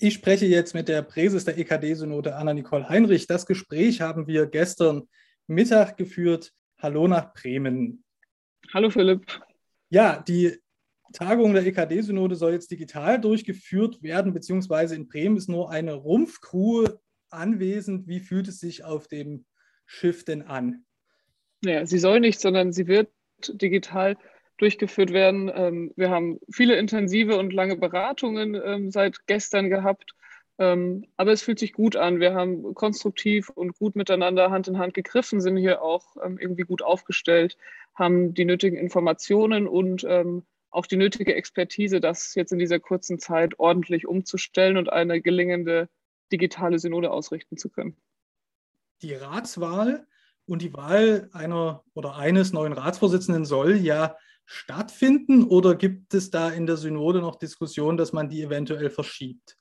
Ich 0.00 0.14
spreche 0.14 0.46
jetzt 0.46 0.74
mit 0.74 0.86
der 0.86 1.02
Präses 1.02 1.44
der 1.44 1.58
EKD-Synode 1.58 2.36
Anna-Nicole 2.36 2.88
Heinrich. 2.88 3.26
Das 3.26 3.46
Gespräch 3.46 4.00
haben 4.00 4.28
wir 4.28 4.46
gestern 4.46 5.08
Mittag 5.48 5.96
geführt. 5.96 6.52
Hallo 6.80 7.08
nach 7.08 7.34
Bremen. 7.34 8.04
Hallo 8.72 8.90
Philipp. 8.90 9.26
Ja, 9.90 10.22
die 10.22 10.56
Tagung 11.12 11.52
der 11.52 11.66
EKD-Synode 11.66 12.36
soll 12.36 12.52
jetzt 12.52 12.70
digital 12.70 13.20
durchgeführt 13.20 14.00
werden, 14.00 14.32
beziehungsweise 14.32 14.94
in 14.94 15.08
Bremen 15.08 15.36
ist 15.36 15.48
nur 15.48 15.68
eine 15.68 15.94
Rumpfcrew 15.94 16.86
anwesend. 17.30 18.06
Wie 18.06 18.20
fühlt 18.20 18.46
es 18.46 18.60
sich 18.60 18.84
auf 18.84 19.08
dem 19.08 19.46
Schiff 19.84 20.24
denn 20.24 20.42
an? 20.42 20.84
Ja, 21.64 21.84
sie 21.86 21.98
soll 21.98 22.20
nicht, 22.20 22.38
sondern 22.38 22.72
sie 22.72 22.86
wird 22.86 23.10
digital 23.48 24.16
durchgeführt 24.58 25.12
werden. 25.12 25.50
Ähm, 25.54 25.92
wir 25.96 26.10
haben 26.10 26.38
viele 26.50 26.76
intensive 26.76 27.36
und 27.36 27.52
lange 27.52 27.76
Beratungen 27.76 28.54
ähm, 28.54 28.90
seit 28.90 29.26
gestern 29.26 29.70
gehabt. 29.70 30.14
Ähm, 30.58 31.06
aber 31.16 31.32
es 31.32 31.42
fühlt 31.42 31.58
sich 31.58 31.72
gut 31.72 31.96
an. 31.96 32.20
Wir 32.20 32.34
haben 32.34 32.74
konstruktiv 32.74 33.48
und 33.48 33.78
gut 33.78 33.96
miteinander 33.96 34.50
Hand 34.50 34.68
in 34.68 34.78
Hand 34.78 34.94
gegriffen, 34.94 35.40
sind 35.40 35.56
hier 35.56 35.82
auch 35.82 36.16
irgendwie 36.16 36.62
gut 36.62 36.82
aufgestellt, 36.82 37.56
haben 37.94 38.34
die 38.34 38.44
nötigen 38.44 38.76
Informationen 38.76 39.68
und 39.68 40.04
auch 40.70 40.86
die 40.86 40.96
nötige 40.96 41.34
Expertise, 41.34 42.00
das 42.00 42.34
jetzt 42.34 42.52
in 42.52 42.58
dieser 42.58 42.80
kurzen 42.80 43.18
Zeit 43.18 43.58
ordentlich 43.58 44.06
umzustellen 44.06 44.76
und 44.76 44.92
eine 44.92 45.20
gelingende 45.20 45.88
digitale 46.32 46.78
Synode 46.78 47.10
ausrichten 47.10 47.56
zu 47.56 47.70
können. 47.70 47.96
Die 49.02 49.14
Ratswahl 49.14 50.06
und 50.46 50.62
die 50.62 50.72
Wahl 50.74 51.28
einer 51.32 51.84
oder 51.94 52.16
eines 52.16 52.52
neuen 52.52 52.72
Ratsvorsitzenden 52.72 53.44
soll 53.44 53.76
ja 53.76 54.16
stattfinden 54.50 55.44
oder 55.44 55.74
gibt 55.74 56.14
es 56.14 56.30
da 56.30 56.48
in 56.48 56.66
der 56.66 56.78
Synode 56.78 57.20
noch 57.20 57.36
Diskussionen, 57.36 57.98
dass 57.98 58.14
man 58.14 58.30
die 58.30 58.42
eventuell 58.42 58.88
verschiebt? 58.88 59.58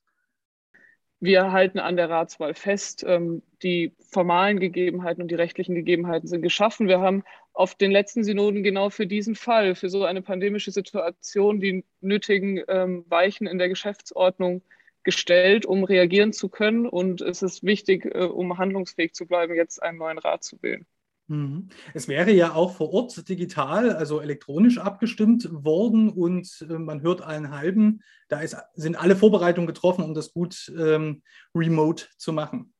Wir 1.20 1.52
halten 1.52 1.80
an 1.80 1.98
der 1.98 2.10
Ratswahl 2.10 2.54
fest. 2.54 3.04
Ähm, 3.06 3.44
die 3.62 3.94
formalen 4.12 4.62
Gegebenheiten 4.62 5.22
und 5.22 5.30
die 5.30 5.36
rechtlichen 5.36 5.76
Gegebenheiten 5.76 6.28
sind 6.28 6.42
geschaffen. 6.42 6.88
Wir 6.88 7.02
haben 7.02 7.24
auf 7.52 7.76
den 7.76 7.92
letzten 7.92 8.24
Synoden 8.24 8.64
genau 8.64 8.90
für 8.90 9.08
diesen 9.08 9.36
Fall, 9.36 9.76
für 9.76 9.90
so 9.90 10.06
eine 10.06 10.22
pandemische 10.22 10.72
Situation, 10.72 11.60
die 11.60 11.84
nötigen 12.00 12.64
ähm, 12.70 13.04
Weichen 13.10 13.46
in 13.46 13.58
der 13.58 13.68
Geschäftsordnung 13.68 14.62
gestellt, 15.04 15.66
um 15.66 15.84
reagieren 15.84 16.32
zu 16.32 16.48
können. 16.48 16.88
Und 16.88 17.20
es 17.20 17.42
ist 17.42 17.62
wichtig, 17.64 18.06
äh, 18.06 18.24
um 18.24 18.58
handlungsfähig 18.58 19.14
zu 19.14 19.26
bleiben, 19.26 19.54
jetzt 19.54 19.84
einen 19.84 19.98
neuen 19.98 20.20
Rat 20.20 20.46
zu 20.46 20.62
wählen. 20.62 20.86
Mhm. 21.28 21.68
Es 21.94 22.08
wäre 22.08 22.32
ja 22.32 22.54
auch 22.54 22.76
vor 22.76 22.94
Ort 22.94 23.28
digital, 23.28 23.92
also 23.92 24.22
elektronisch 24.22 24.78
abgestimmt 24.78 25.48
worden 25.52 26.10
und 26.10 26.66
äh, 26.70 26.74
man 26.74 27.02
hört 27.02 27.22
allen 27.22 27.52
halben, 27.52 28.02
da 28.30 28.40
ist, 28.40 28.56
sind 28.76 28.96
alle 28.96 29.16
Vorbereitungen 29.16 29.68
getroffen, 29.68 30.04
um 30.04 30.14
das 30.14 30.32
gut 30.32 30.72
ähm, 30.78 31.22
remote 31.54 32.06
zu 32.18 32.32
machen. 32.32 32.74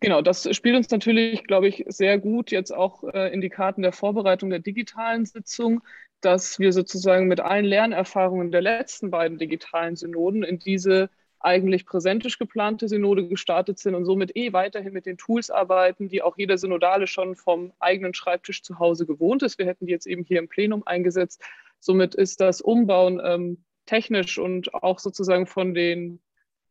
Genau, 0.00 0.22
das 0.22 0.54
spielt 0.54 0.76
uns 0.76 0.90
natürlich, 0.90 1.44
glaube 1.44 1.68
ich, 1.68 1.84
sehr 1.88 2.18
gut 2.18 2.50
jetzt 2.50 2.70
auch 2.70 3.04
äh, 3.04 3.32
in 3.32 3.40
die 3.40 3.48
Karten 3.48 3.82
der 3.82 3.92
Vorbereitung 3.92 4.50
der 4.50 4.58
digitalen 4.58 5.24
Sitzung, 5.24 5.82
dass 6.20 6.58
wir 6.58 6.72
sozusagen 6.72 7.28
mit 7.28 7.40
allen 7.40 7.64
Lernerfahrungen 7.64 8.50
der 8.50 8.62
letzten 8.62 9.10
beiden 9.10 9.38
digitalen 9.38 9.96
Synoden 9.96 10.42
in 10.42 10.58
diese 10.58 11.10
eigentlich 11.40 11.86
präsentisch 11.86 12.38
geplante 12.38 12.88
Synode 12.88 13.28
gestartet 13.28 13.78
sind 13.78 13.94
und 13.94 14.04
somit 14.04 14.36
eh 14.36 14.52
weiterhin 14.52 14.92
mit 14.92 15.06
den 15.06 15.18
Tools 15.18 15.50
arbeiten, 15.50 16.08
die 16.08 16.22
auch 16.22 16.36
jeder 16.36 16.58
Synodale 16.58 17.06
schon 17.06 17.36
vom 17.36 17.72
eigenen 17.78 18.14
Schreibtisch 18.14 18.62
zu 18.62 18.78
Hause 18.78 19.06
gewohnt 19.06 19.42
ist. 19.42 19.58
Wir 19.58 19.66
hätten 19.66 19.86
die 19.86 19.92
jetzt 19.92 20.06
eben 20.06 20.24
hier 20.24 20.38
im 20.38 20.48
Plenum 20.48 20.82
eingesetzt. 20.86 21.42
Somit 21.80 22.14
ist 22.14 22.40
das 22.40 22.60
Umbauen 22.60 23.20
ähm, 23.22 23.64
technisch 23.84 24.38
und 24.38 24.74
auch 24.74 24.98
sozusagen 24.98 25.46
von 25.46 25.74
den 25.74 26.20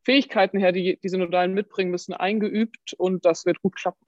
Fähigkeiten 0.03 0.59
her, 0.59 0.71
die 0.71 0.99
die 1.02 1.09
Synodalen 1.09 1.53
mitbringen 1.53 1.91
müssen, 1.91 2.13
eingeübt 2.13 2.93
und 2.93 3.25
das 3.25 3.45
wird 3.45 3.61
gut 3.61 3.75
klappen. 3.75 4.05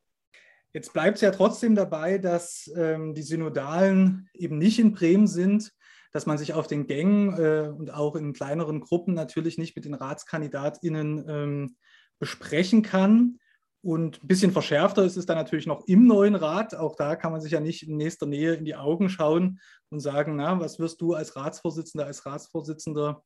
Jetzt 0.74 0.94
bleibt 0.94 1.16
es 1.16 1.22
ja 1.22 1.32
trotzdem 1.32 1.76
dabei, 1.76 2.18
dass 2.18 2.72
ähm, 2.76 3.14
die 3.14 3.24
Synodalen 3.24 4.30
eben 4.34 4.58
nicht 4.58 4.80
in 4.80 4.92
Bremen 4.92 5.28
sind 5.28 5.72
dass 6.12 6.26
man 6.26 6.38
sich 6.38 6.54
auf 6.54 6.68
den 6.68 6.88
Gängen 6.88 7.34
äh, 7.38 7.70
und 7.70 7.94
auch 7.94 8.16
in 8.16 8.34
kleineren 8.34 8.80
Gruppen 8.80 9.14
natürlich 9.14 9.58
nicht 9.58 9.76
mit 9.76 9.86
den 9.86 9.94
RatskandidatInnen 9.94 11.26
ähm, 11.28 11.76
besprechen 12.20 12.82
kann. 12.82 13.40
Und 13.82 14.24
ein 14.24 14.28
bisschen 14.28 14.52
verschärfter 14.52 15.06
ist 15.06 15.18
es 15.18 15.26
dann 15.26 15.38
natürlich 15.38 15.68
noch 15.68 15.88
im 15.88 16.08
neuen 16.08 16.36
Rat. 16.36 16.76
Auch 16.76 16.96
da 16.96 17.16
kann 17.16 17.32
man 17.32 17.42
sich 17.42 17.52
ja 17.52 17.60
nicht 17.60 17.88
in 17.88 17.96
nächster 17.96 18.26
Nähe 18.26 18.54
in 18.56 18.66
die 18.66 18.76
Augen 18.76 19.10
schauen 19.10 19.60
und 19.90 20.00
sagen, 20.00 20.36
na, 20.36 20.60
was 20.60 20.80
wirst 20.80 21.00
du 21.02 21.14
als 21.14 21.36
Ratsvorsitzender, 21.36 22.06
als 22.06 22.26
Ratsvorsitzender 22.26 23.24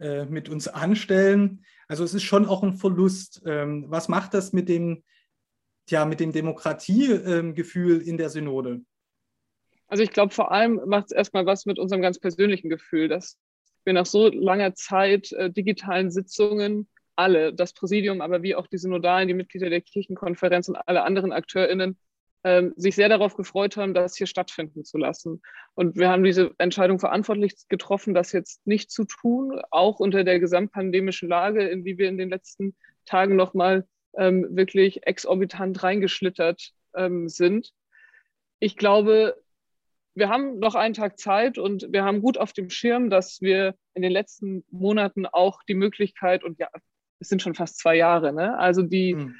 äh, 0.00 0.24
mit 0.24 0.48
uns 0.48 0.68
anstellen? 0.68 1.64
Also 1.86 2.02
es 2.02 2.14
ist 2.14 2.22
schon 2.22 2.46
auch 2.46 2.62
ein 2.62 2.74
Verlust. 2.74 3.42
Ähm, 3.44 3.84
was 3.88 4.08
macht 4.08 4.34
das 4.34 4.52
mit 4.52 4.68
dem, 4.68 5.04
ja, 5.88 6.04
mit 6.04 6.18
dem 6.18 6.32
Demokratiegefühl 6.32 8.00
ähm, 8.00 8.08
in 8.08 8.16
der 8.16 8.30
Synode? 8.30 8.80
Also 9.90 10.04
ich 10.04 10.10
glaube, 10.10 10.32
vor 10.32 10.52
allem 10.52 10.80
macht 10.86 11.06
es 11.06 11.12
erstmal 11.12 11.46
was 11.46 11.66
mit 11.66 11.78
unserem 11.78 12.00
ganz 12.00 12.20
persönlichen 12.20 12.70
Gefühl, 12.70 13.08
dass 13.08 13.38
wir 13.84 13.92
nach 13.92 14.06
so 14.06 14.28
langer 14.28 14.74
Zeit 14.74 15.32
äh, 15.32 15.50
digitalen 15.50 16.10
Sitzungen 16.12 16.88
alle, 17.16 17.52
das 17.52 17.72
Präsidium, 17.72 18.20
aber 18.20 18.42
wie 18.42 18.54
auch 18.54 18.68
die 18.68 18.78
Synodalen, 18.78 19.26
die 19.26 19.34
Mitglieder 19.34 19.68
der 19.68 19.80
Kirchenkonferenz 19.80 20.68
und 20.68 20.76
alle 20.76 21.02
anderen 21.02 21.32
AkteurInnen, 21.32 21.98
ähm, 22.44 22.72
sich 22.76 22.94
sehr 22.94 23.08
darauf 23.08 23.36
gefreut 23.36 23.76
haben, 23.76 23.92
das 23.92 24.16
hier 24.16 24.28
stattfinden 24.28 24.84
zu 24.84 24.96
lassen. 24.96 25.42
Und 25.74 25.96
wir 25.96 26.08
haben 26.08 26.22
diese 26.22 26.52
Entscheidung 26.58 27.00
verantwortlich 27.00 27.54
getroffen, 27.68 28.14
das 28.14 28.30
jetzt 28.30 28.64
nicht 28.66 28.92
zu 28.92 29.04
tun, 29.04 29.60
auch 29.70 29.98
unter 29.98 30.22
der 30.22 30.38
gesamtpandemischen 30.38 31.28
Lage, 31.28 31.66
in 31.68 31.84
die 31.84 31.98
wir 31.98 32.08
in 32.08 32.16
den 32.16 32.30
letzten 32.30 32.76
Tagen 33.06 33.34
nochmal 33.34 33.86
ähm, 34.16 34.46
wirklich 34.50 35.04
exorbitant 35.06 35.82
reingeschlittert 35.82 36.70
ähm, 36.94 37.28
sind. 37.28 37.72
Ich 38.60 38.76
glaube, 38.76 39.36
wir 40.14 40.28
haben 40.28 40.58
noch 40.58 40.74
einen 40.74 40.94
Tag 40.94 41.18
Zeit 41.18 41.58
und 41.58 41.88
wir 41.90 42.04
haben 42.04 42.20
gut 42.20 42.38
auf 42.38 42.52
dem 42.52 42.70
Schirm, 42.70 43.10
dass 43.10 43.40
wir 43.40 43.74
in 43.94 44.02
den 44.02 44.12
letzten 44.12 44.64
Monaten 44.70 45.26
auch 45.26 45.62
die 45.62 45.74
Möglichkeit, 45.74 46.44
und 46.44 46.58
ja, 46.58 46.68
es 47.20 47.28
sind 47.28 47.42
schon 47.42 47.54
fast 47.54 47.78
zwei 47.78 47.96
Jahre, 47.96 48.32
ne? 48.32 48.58
also 48.58 48.82
die 48.82 49.14
mhm. 49.14 49.34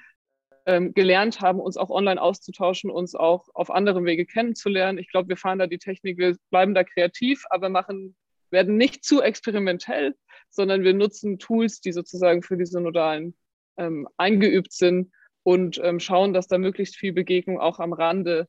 ähm, 0.67 0.95
gelernt 0.95 1.41
haben, 1.41 1.61
uns 1.61 1.77
auch 1.77 1.91
online 1.91 2.21
auszutauschen, 2.21 2.91
uns 2.91 3.15
auch 3.15 3.49
auf 3.55 3.71
anderem 3.71 4.05
Wege 4.05 4.27
kennenzulernen. 4.27 4.99
Ich 4.99 5.11
glaube, 5.11 5.29
wir 5.29 5.37
fahren 5.37 5.59
da 5.59 5.67
die 5.67 5.79
Technik, 5.79 6.19
wir 6.19 6.37
bleiben 6.51 6.75
da 6.75 6.85
kreativ, 6.85 7.45
aber 7.51 7.69
machen, 7.69 8.15
werden 8.51 8.77
nicht 8.77 9.05
zu 9.05 9.23
experimentell, 9.23 10.15
sondern 10.51 10.85
wir 10.85 10.95
nutzen 10.95 11.39
Tools, 11.39 11.81
die 11.81 11.93
sozusagen 11.93 12.43
für 12.43 12.57
die 12.57 12.67
Synodalen 12.67 13.37
ähm, 13.77 14.09
eingeübt 14.17 14.73
sind 14.73 15.13
und 15.43 15.81
ähm, 15.83 16.01
schauen, 16.01 16.33
dass 16.33 16.49
da 16.49 16.59
möglichst 16.59 16.97
viel 16.97 17.13
Begegnung 17.13 17.59
auch 17.59 17.79
am 17.79 17.93
Rande 17.93 18.49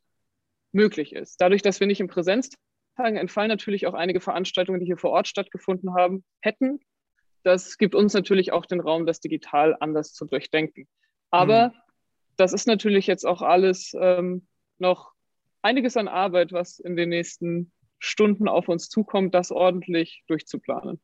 möglich 0.71 1.13
ist. 1.13 1.39
Dadurch, 1.41 1.61
dass 1.61 1.79
wir 1.79 1.87
nicht 1.87 1.99
in 1.99 2.07
Präsenztagen 2.07 3.17
entfallen 3.17 3.49
natürlich 3.49 3.87
auch 3.87 3.93
einige 3.93 4.21
Veranstaltungen, 4.21 4.79
die 4.79 4.85
hier 4.85 4.97
vor 4.97 5.11
Ort 5.11 5.27
stattgefunden 5.27 5.93
haben, 5.95 6.23
hätten. 6.41 6.79
Das 7.43 7.77
gibt 7.77 7.95
uns 7.95 8.13
natürlich 8.13 8.51
auch 8.51 8.65
den 8.65 8.79
Raum, 8.79 9.05
das 9.05 9.19
digital 9.19 9.75
anders 9.79 10.13
zu 10.13 10.25
durchdenken. 10.25 10.87
Aber 11.31 11.69
mhm. 11.69 11.73
das 12.37 12.53
ist 12.53 12.67
natürlich 12.67 13.07
jetzt 13.07 13.25
auch 13.25 13.41
alles 13.41 13.93
ähm, 13.99 14.47
noch 14.77 15.11
einiges 15.61 15.97
an 15.97 16.07
Arbeit, 16.07 16.51
was 16.51 16.79
in 16.79 16.95
den 16.95 17.09
nächsten 17.09 17.71
Stunden 17.99 18.47
auf 18.47 18.67
uns 18.67 18.89
zukommt, 18.89 19.33
das 19.35 19.51
ordentlich 19.51 20.23
durchzuplanen. 20.27 20.99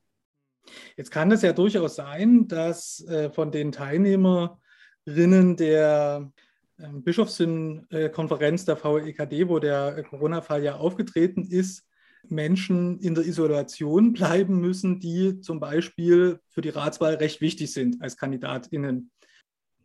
Jetzt 0.96 1.12
kann 1.12 1.32
es 1.32 1.42
ja 1.42 1.54
durchaus 1.54 1.96
sein, 1.96 2.48
dass 2.48 3.06
äh, 3.08 3.30
von 3.30 3.52
den 3.52 3.72
Teilnehmerinnen 3.72 5.56
der 5.56 6.32
ähm, 6.80 7.04
Bischofskonferenz 7.04 8.66
der 8.66 8.78
VEKD, 8.78 9.48
wo 9.48 9.60
der 9.60 10.04
Corona-Fall 10.04 10.64
ja 10.64 10.76
aufgetreten 10.76 11.44
ist, 11.44 11.86
Menschen 12.30 13.00
in 13.00 13.16
der 13.16 13.26
Isolation 13.26 14.14
bleiben 14.14 14.60
müssen, 14.60 15.00
die 15.00 15.40
zum 15.42 15.60
Beispiel 15.60 16.40
für 16.50 16.62
die 16.62 16.69
Ratswahl 16.69 17.16
recht 17.16 17.42
wichtig 17.42 17.72
sind 17.72 18.01
als 18.01 18.18
KandidatInnen. 18.18 19.12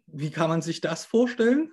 Wie 0.07 0.31
kann 0.31 0.49
man 0.49 0.63
sich 0.63 0.81
das 0.81 1.05
vorstellen? 1.05 1.73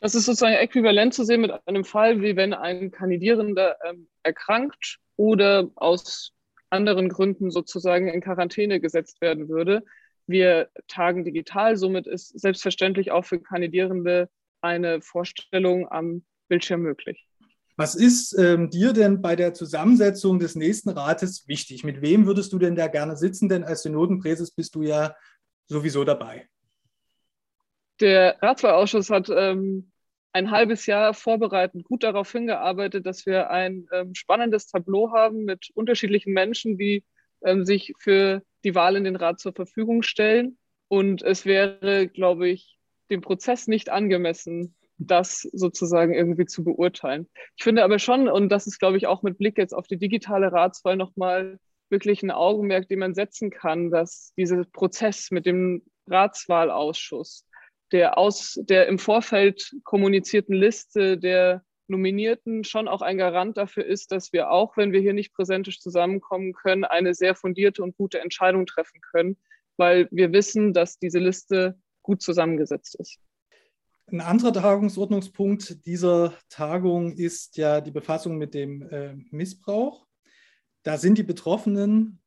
Das 0.00 0.14
ist 0.14 0.26
sozusagen 0.26 0.54
äquivalent 0.54 1.12
zu 1.12 1.24
sehen 1.24 1.40
mit 1.40 1.52
einem 1.66 1.84
Fall, 1.84 2.22
wie 2.22 2.36
wenn 2.36 2.54
ein 2.54 2.90
Kandidierender 2.90 3.76
ähm, 3.84 4.08
erkrankt 4.22 4.98
oder 5.16 5.70
aus 5.74 6.32
anderen 6.70 7.08
Gründen 7.08 7.50
sozusagen 7.50 8.08
in 8.08 8.20
Quarantäne 8.20 8.80
gesetzt 8.80 9.20
werden 9.20 9.48
würde. 9.48 9.84
Wir 10.28 10.68
tagen 10.88 11.24
digital, 11.24 11.76
somit 11.78 12.06
ist 12.06 12.38
selbstverständlich 12.38 13.10
auch 13.10 13.24
für 13.24 13.40
Kandidierende 13.40 14.28
eine 14.60 15.00
Vorstellung 15.00 15.90
am 15.90 16.22
Bildschirm 16.48 16.82
möglich. 16.82 17.26
Was 17.76 17.94
ist 17.94 18.36
ähm, 18.38 18.68
dir 18.68 18.92
denn 18.92 19.22
bei 19.22 19.36
der 19.36 19.54
Zusammensetzung 19.54 20.38
des 20.38 20.54
nächsten 20.54 20.90
Rates 20.90 21.48
wichtig? 21.48 21.82
Mit 21.82 22.02
wem 22.02 22.26
würdest 22.26 22.52
du 22.52 22.58
denn 22.58 22.76
da 22.76 22.88
gerne 22.88 23.16
sitzen? 23.16 23.48
Denn 23.48 23.64
als 23.64 23.82
Synodenpräses 23.82 24.50
bist 24.50 24.74
du 24.74 24.82
ja 24.82 25.14
sowieso 25.66 26.04
dabei. 26.04 26.46
Der 28.00 28.36
Ratswahlausschuss 28.42 29.08
hat 29.08 29.30
ähm, 29.34 29.92
ein 30.32 30.50
halbes 30.50 30.84
Jahr 30.84 31.14
vorbereitend 31.14 31.84
gut 31.84 32.02
darauf 32.02 32.30
hingearbeitet, 32.30 33.06
dass 33.06 33.24
wir 33.24 33.48
ein 33.50 33.88
ähm, 33.92 34.14
spannendes 34.14 34.66
Tableau 34.66 35.10
haben 35.12 35.44
mit 35.44 35.70
unterschiedlichen 35.74 36.34
Menschen, 36.34 36.76
die 36.76 37.02
ähm, 37.44 37.64
sich 37.64 37.92
für 37.98 38.42
die 38.64 38.74
Wahl 38.74 38.96
in 38.96 39.04
den 39.04 39.16
Rat 39.16 39.40
zur 39.40 39.52
Verfügung 39.52 40.02
stellen. 40.02 40.58
Und 40.88 41.22
es 41.22 41.44
wäre, 41.44 42.08
glaube 42.08 42.48
ich, 42.48 42.78
dem 43.10 43.20
Prozess 43.20 43.66
nicht 43.66 43.90
angemessen, 43.90 44.74
das 44.98 45.42
sozusagen 45.52 46.12
irgendwie 46.12 46.46
zu 46.46 46.64
beurteilen. 46.64 47.28
Ich 47.56 47.64
finde 47.64 47.84
aber 47.84 47.98
schon, 47.98 48.28
und 48.28 48.48
das 48.48 48.66
ist, 48.66 48.78
glaube 48.78 48.96
ich, 48.96 49.06
auch 49.06 49.22
mit 49.22 49.38
Blick 49.38 49.56
jetzt 49.56 49.72
auf 49.72 49.86
die 49.86 49.98
digitale 49.98 50.52
Ratswahl 50.52 50.96
nochmal 50.96 51.58
wirklich 51.88 52.22
ein 52.22 52.30
Augenmerk, 52.30 52.88
den 52.88 52.98
man 52.98 53.14
setzen 53.14 53.50
kann, 53.50 53.90
dass 53.90 54.32
dieser 54.36 54.64
Prozess 54.64 55.30
mit 55.30 55.46
dem 55.46 55.82
Ratswahlausschuss, 56.08 57.46
der 57.92 58.18
aus 58.18 58.58
der 58.62 58.88
im 58.88 58.98
Vorfeld 58.98 59.74
kommunizierten 59.84 60.54
Liste 60.54 61.16
der 61.16 61.62
Nominierten 61.88 62.64
schon 62.64 62.88
auch 62.88 63.02
ein 63.02 63.18
Garant 63.18 63.56
dafür 63.56 63.84
ist, 63.84 64.12
dass 64.12 64.32
wir 64.32 64.50
auch, 64.50 64.76
wenn 64.76 64.92
wir 64.92 65.00
hier 65.00 65.14
nicht 65.14 65.32
präsentisch 65.32 65.80
zusammenkommen 65.80 66.52
können, 66.52 66.84
eine 66.84 67.14
sehr 67.14 67.34
fundierte 67.34 67.82
und 67.82 67.96
gute 67.96 68.20
Entscheidung 68.20 68.66
treffen 68.66 69.00
können, 69.00 69.36
weil 69.76 70.08
wir 70.10 70.32
wissen, 70.32 70.72
dass 70.72 70.98
diese 70.98 71.18
Liste 71.18 71.78
gut 72.02 72.22
zusammengesetzt 72.22 72.96
ist. 72.96 73.18
Ein 74.10 74.20
anderer 74.20 74.54
Tagungsordnungspunkt 74.54 75.84
dieser 75.84 76.32
Tagung 76.48 77.12
ist 77.12 77.58
ja 77.58 77.82
die 77.82 77.90
Befassung 77.90 78.38
mit 78.38 78.54
dem 78.54 78.82
äh, 78.88 79.14
Missbrauch. 79.30 80.06
Da 80.82 80.96
sind 80.96 81.18
die 81.18 81.22
Betroffenen 81.22 82.20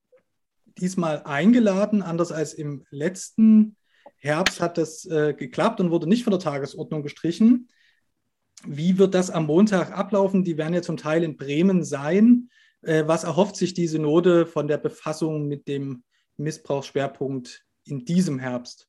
diesmal 0.78 1.24
eingeladen, 1.24 2.04
anders 2.04 2.32
als 2.32 2.54
im 2.54 2.86
letzten 2.92 3.76
Herbst 4.18 4.62
hat 4.62 4.78
das 4.78 5.06
äh, 5.06 5.34
geklappt 5.34 5.80
und 5.80 5.90
wurde 5.90 6.08
nicht 6.08 6.24
von 6.24 6.32
der 6.32 6.40
Tagesordnung 6.40 7.02
gestrichen. 7.02 7.68
Wie 8.66 8.98
wird 8.98 9.14
das 9.14 9.30
am 9.30 9.48
Montag 9.48 9.98
ablaufen? 9.98 10.44
Die 10.44 10.58
werden 10.58 10.74
ja 10.74 10.82
zum 10.82 10.98
Teil 10.98 11.24
in 11.24 11.38
Bremen 11.38 11.84
sein. 11.84 12.50
Äh, 12.82 13.04
was 13.08 13.24
erhofft 13.24 13.56
sich 13.56 13.74
die 13.74 13.88
Synode 13.88 14.46
von 14.46 14.68
der 14.68 14.78
Befassung 14.78 15.48
mit 15.48 15.68
dem 15.68 16.04
Missbrauchsschwerpunkt 16.38 17.66
in 17.86 18.06
diesem 18.06 18.40
Herbst? 18.40 18.88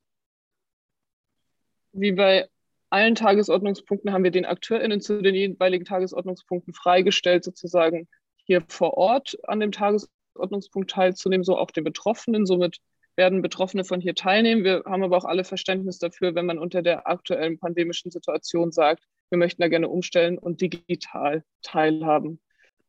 Wie 1.91 2.11
bei 2.11 2.47
allen 2.89 3.15
Tagesordnungspunkten 3.15 4.13
haben 4.13 4.23
wir 4.23 4.31
den 4.31 4.45
AkteurInnen 4.45 5.01
zu 5.01 5.21
den 5.21 5.35
jeweiligen 5.35 5.85
Tagesordnungspunkten 5.85 6.73
freigestellt, 6.73 7.43
sozusagen 7.43 8.07
hier 8.45 8.63
vor 8.67 8.97
Ort 8.97 9.37
an 9.47 9.59
dem 9.59 9.71
Tagesordnungspunkt 9.71 10.91
teilzunehmen, 10.91 11.43
so 11.43 11.57
auch 11.57 11.71
den 11.71 11.83
Betroffenen. 11.83 12.45
Somit 12.45 12.79
werden 13.15 13.41
Betroffene 13.41 13.83
von 13.83 14.01
hier 14.01 14.15
teilnehmen. 14.15 14.63
Wir 14.63 14.83
haben 14.85 15.03
aber 15.03 15.17
auch 15.17 15.25
alle 15.25 15.43
Verständnis 15.43 15.99
dafür, 15.99 16.35
wenn 16.35 16.45
man 16.45 16.59
unter 16.59 16.81
der 16.81 17.07
aktuellen 17.07 17.59
pandemischen 17.59 18.11
Situation 18.11 18.71
sagt, 18.71 19.03
wir 19.33 19.37
möchten 19.37 19.63
da 19.63 19.67
gerne 19.67 19.89
umstellen 19.89 20.37
und 20.37 20.61
digital 20.61 21.43
teilhaben. 21.63 22.39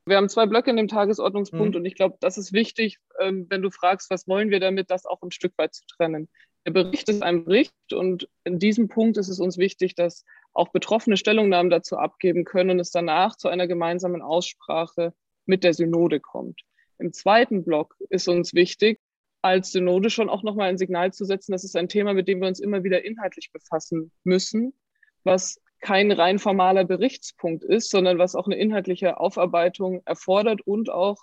Wir 0.04 0.18
haben 0.18 0.28
zwei 0.28 0.44
Blöcke 0.44 0.68
in 0.68 0.76
dem 0.76 0.88
Tagesordnungspunkt 0.88 1.70
mhm. 1.70 1.76
und 1.76 1.84
ich 1.86 1.94
glaube, 1.94 2.18
das 2.20 2.36
ist 2.36 2.52
wichtig, 2.52 2.98
ähm, 3.18 3.46
wenn 3.48 3.62
du 3.62 3.70
fragst, 3.70 4.10
was 4.10 4.28
wollen 4.28 4.50
wir 4.50 4.60
damit, 4.60 4.90
das 4.90 5.06
auch 5.06 5.22
ein 5.22 5.30
Stück 5.30 5.54
weit 5.56 5.74
zu 5.74 5.86
trennen. 5.86 6.28
Der 6.66 6.72
Bericht 6.72 7.08
ist 7.08 7.22
ein 7.22 7.46
Bericht 7.46 7.94
und 7.94 8.28
in 8.44 8.58
diesem 8.58 8.88
Punkt 8.88 9.16
ist 9.16 9.28
es 9.28 9.40
uns 9.40 9.56
wichtig, 9.56 9.94
dass 9.94 10.26
auch 10.52 10.68
Betroffene 10.68 11.16
Stellungnahmen 11.16 11.70
dazu 11.70 11.96
abgeben 11.96 12.44
können 12.44 12.70
und 12.70 12.80
es 12.80 12.90
danach 12.90 13.36
zu 13.36 13.48
einer 13.48 13.66
gemeinsamen 13.66 14.20
Aussprache 14.20 15.14
mit 15.46 15.64
der 15.64 15.72
Synode 15.72 16.20
kommt. 16.20 16.60
Im 16.98 17.12
zweiten 17.14 17.64
Block 17.64 17.96
ist 18.10 18.28
uns 18.28 18.52
wichtig, 18.52 19.00
als 19.40 19.72
Synode 19.72 20.10
schon 20.10 20.28
auch 20.28 20.42
nochmal 20.42 20.68
ein 20.68 20.78
Signal 20.78 21.14
zu 21.14 21.24
setzen, 21.24 21.52
das 21.52 21.64
ist 21.64 21.76
ein 21.76 21.88
Thema, 21.88 22.12
mit 22.12 22.28
dem 22.28 22.40
wir 22.40 22.48
uns 22.48 22.60
immer 22.60 22.84
wieder 22.84 23.04
inhaltlich 23.04 23.50
befassen 23.52 24.12
müssen, 24.22 24.74
was 25.22 25.60
kein 25.84 26.10
rein 26.12 26.38
formaler 26.38 26.84
Berichtspunkt 26.84 27.62
ist, 27.62 27.90
sondern 27.90 28.16
was 28.16 28.34
auch 28.34 28.46
eine 28.46 28.56
inhaltliche 28.56 29.20
Aufarbeitung 29.20 30.00
erfordert 30.06 30.62
und 30.62 30.88
auch 30.88 31.18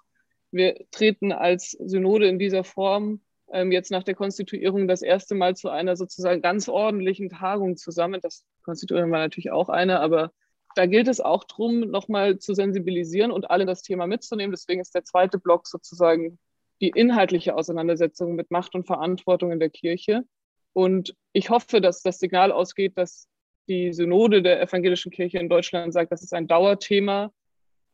wir 0.51 0.85
treten 0.91 1.31
als 1.31 1.71
Synode 1.71 2.27
in 2.27 2.37
dieser 2.37 2.63
Form 2.63 3.21
ähm, 3.51 3.71
jetzt 3.71 3.89
nach 3.89 4.03
der 4.03 4.13
Konstituierung 4.13 4.87
das 4.87 5.01
erste 5.01 5.33
Mal 5.33 5.55
zu 5.55 5.69
einer 5.69 5.95
sozusagen 5.95 6.43
ganz 6.43 6.69
ordentlichen 6.69 7.29
Tagung 7.29 7.75
zusammen. 7.75 8.19
Das 8.21 8.45
Konstituierung 8.63 9.09
war 9.09 9.17
natürlich 9.17 9.51
auch 9.51 9.67
eine, 9.67 9.99
aber 9.99 10.31
da 10.75 10.85
gilt 10.85 11.07
es 11.07 11.21
auch 11.21 11.43
darum, 11.43 11.79
nochmal 11.79 12.37
zu 12.37 12.53
sensibilisieren 12.53 13.31
und 13.31 13.49
alle 13.49 13.65
das 13.65 13.81
Thema 13.81 14.05
mitzunehmen. 14.05 14.51
Deswegen 14.51 14.79
ist 14.79 14.93
der 14.93 15.05
zweite 15.05 15.39
Block 15.39 15.65
sozusagen 15.65 16.37
die 16.81 16.89
inhaltliche 16.89 17.55
Auseinandersetzung 17.55 18.35
mit 18.35 18.51
Macht 18.51 18.75
und 18.75 18.85
Verantwortung 18.85 19.51
in 19.51 19.59
der 19.59 19.71
Kirche. 19.71 20.23
Und 20.73 21.15
ich 21.33 21.49
hoffe, 21.49 21.81
dass 21.81 22.03
das 22.03 22.19
Signal 22.19 22.51
ausgeht, 22.51 22.95
dass 22.95 23.27
die 23.71 23.93
Synode 23.93 24.41
der 24.41 24.61
evangelischen 24.61 25.11
Kirche 25.11 25.39
in 25.39 25.47
Deutschland 25.47 25.93
sagt, 25.93 26.11
das 26.11 26.21
ist 26.21 26.33
ein 26.33 26.47
Dauerthema 26.47 27.31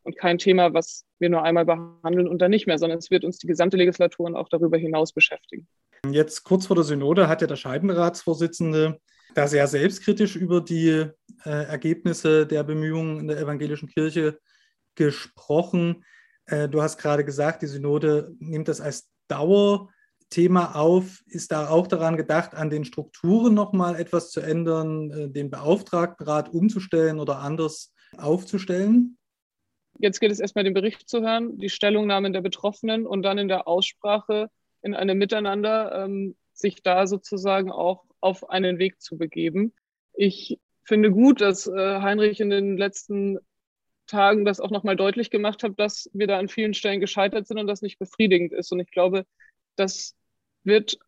und 0.02 0.16
kein 0.16 0.38
Thema, 0.38 0.74
was 0.74 1.04
wir 1.20 1.30
nur 1.30 1.44
einmal 1.44 1.64
behandeln 1.64 2.26
und 2.26 2.42
dann 2.42 2.50
nicht 2.50 2.66
mehr, 2.66 2.78
sondern 2.78 2.98
es 2.98 3.10
wird 3.10 3.24
uns 3.24 3.38
die 3.38 3.46
gesamte 3.46 3.76
Legislatur 3.76 4.26
und 4.26 4.34
auch 4.34 4.48
darüber 4.48 4.76
hinaus 4.76 5.12
beschäftigen. 5.12 5.68
Jetzt 6.10 6.42
kurz 6.42 6.66
vor 6.66 6.74
der 6.74 6.84
Synode 6.84 7.28
hat 7.28 7.42
ja 7.42 7.46
der 7.46 7.56
Scheibenratsvorsitzende 7.56 8.98
da 9.34 9.46
sehr 9.46 9.68
selbstkritisch 9.68 10.34
über 10.34 10.60
die 10.60 10.88
äh, 10.88 11.10
Ergebnisse 11.44 12.46
der 12.46 12.64
Bemühungen 12.64 13.20
in 13.20 13.28
der 13.28 13.38
evangelischen 13.38 13.88
Kirche 13.88 14.40
gesprochen. 14.96 16.04
Äh, 16.46 16.68
du 16.68 16.82
hast 16.82 16.98
gerade 16.98 17.24
gesagt, 17.24 17.62
die 17.62 17.66
Synode 17.66 18.34
nimmt 18.40 18.66
das 18.66 18.80
als 18.80 19.08
Dauer 19.28 19.90
Thema 20.30 20.76
auf. 20.76 21.22
Ist 21.26 21.52
da 21.52 21.68
auch 21.68 21.86
daran 21.86 22.16
gedacht, 22.16 22.54
an 22.54 22.70
den 22.70 22.84
Strukturen 22.84 23.54
nochmal 23.54 23.98
etwas 23.98 24.30
zu 24.30 24.40
ändern, 24.40 25.10
äh, 25.10 25.28
den 25.28 25.50
Beauftragtenrat 25.50 26.52
umzustellen 26.52 27.18
oder 27.18 27.38
anders 27.38 27.94
aufzustellen? 28.16 29.18
Jetzt 29.98 30.20
gilt 30.20 30.32
es 30.32 30.40
erstmal, 30.40 30.64
den 30.64 30.74
Bericht 30.74 31.08
zu 31.08 31.20
hören, 31.22 31.58
die 31.58 31.68
Stellungnahmen 31.68 32.32
der 32.32 32.40
Betroffenen 32.40 33.06
und 33.06 33.22
dann 33.22 33.38
in 33.38 33.48
der 33.48 33.66
Aussprache 33.66 34.48
in 34.82 34.94
einem 34.94 35.18
Miteinander 35.18 36.04
ähm, 36.04 36.36
sich 36.52 36.82
da 36.82 37.06
sozusagen 37.06 37.70
auch 37.70 38.04
auf 38.20 38.48
einen 38.48 38.78
Weg 38.78 39.00
zu 39.00 39.16
begeben. 39.16 39.72
Ich 40.14 40.58
finde 40.84 41.10
gut, 41.10 41.40
dass 41.40 41.66
äh, 41.66 42.00
Heinrich 42.00 42.40
in 42.40 42.50
den 42.50 42.76
letzten 42.76 43.38
Tagen 44.06 44.44
das 44.44 44.60
auch 44.60 44.70
nochmal 44.70 44.96
deutlich 44.96 45.30
gemacht 45.30 45.62
hat, 45.62 45.78
dass 45.78 46.10
wir 46.12 46.26
da 46.26 46.38
an 46.38 46.48
vielen 46.48 46.74
Stellen 46.74 47.00
gescheitert 47.00 47.46
sind 47.46 47.58
und 47.58 47.66
das 47.66 47.82
nicht 47.82 47.98
befriedigend 47.98 48.52
ist. 48.52 48.72
Und 48.72 48.80
ich 48.80 48.90
glaube, 48.90 49.24
das 49.76 50.16
wird 50.68 50.98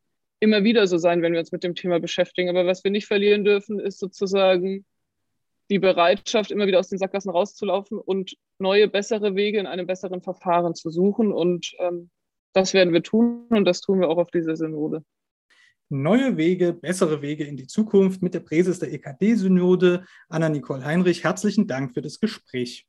immer 0.41 0.65
wieder 0.65 0.87
so 0.87 0.99
sein, 0.99 1.23
wenn 1.23 1.33
wir 1.33 1.41
uns 1.41 1.53
mit 1.53 1.63
dem 1.63 1.75
Thema 1.75 2.01
beschäftigen. 2.01 2.49
Aber 2.49 2.67
was 2.67 2.83
wir 2.83 2.91
nicht 2.91 3.07
verlieren 3.07 3.45
dürfen, 3.45 3.79
ist 3.79 3.99
sozusagen 3.99 4.85
die 5.71 5.79
Bereitschaft, 5.79 6.51
immer 6.51 6.67
wieder 6.67 6.81
aus 6.81 6.89
den 6.89 6.99
Sackgassen 6.99 7.31
rauszulaufen 7.31 7.99
und 7.99 8.37
neue, 8.59 8.89
bessere 8.89 9.37
Wege 9.37 9.61
in 9.61 9.67
einem 9.67 9.87
besseren 9.87 10.21
Verfahren 10.21 10.75
zu 10.75 10.91
suchen. 10.91 11.33
Und 11.33 11.73
ähm, 11.79 12.11
das 12.53 12.75
werden 12.75 12.93
wir 12.93 13.03
tun 13.03 13.47
und 13.51 13.65
das 13.65 13.81
tun 13.81 14.01
wir 14.01 14.09
auch 14.09 14.19
auf 14.19 14.31
dieser 14.31 14.57
Synode. 14.57 15.05
Neue 15.89 16.37
Wege, 16.37 16.73
bessere 16.73 17.21
Wege 17.21 17.45
in 17.45 17.57
die 17.57 17.67
Zukunft 17.67 18.23
mit 18.23 18.35
der 18.35 18.41
Präses 18.41 18.79
der 18.79 18.93
EKD-Synode, 18.93 20.05
Anna-Nicole 20.29 20.85
Heinrich. 20.85 21.25
Herzlichen 21.25 21.67
Dank 21.67 21.95
für 21.95 22.03
das 22.03 22.21
Gespräch. 22.21 22.87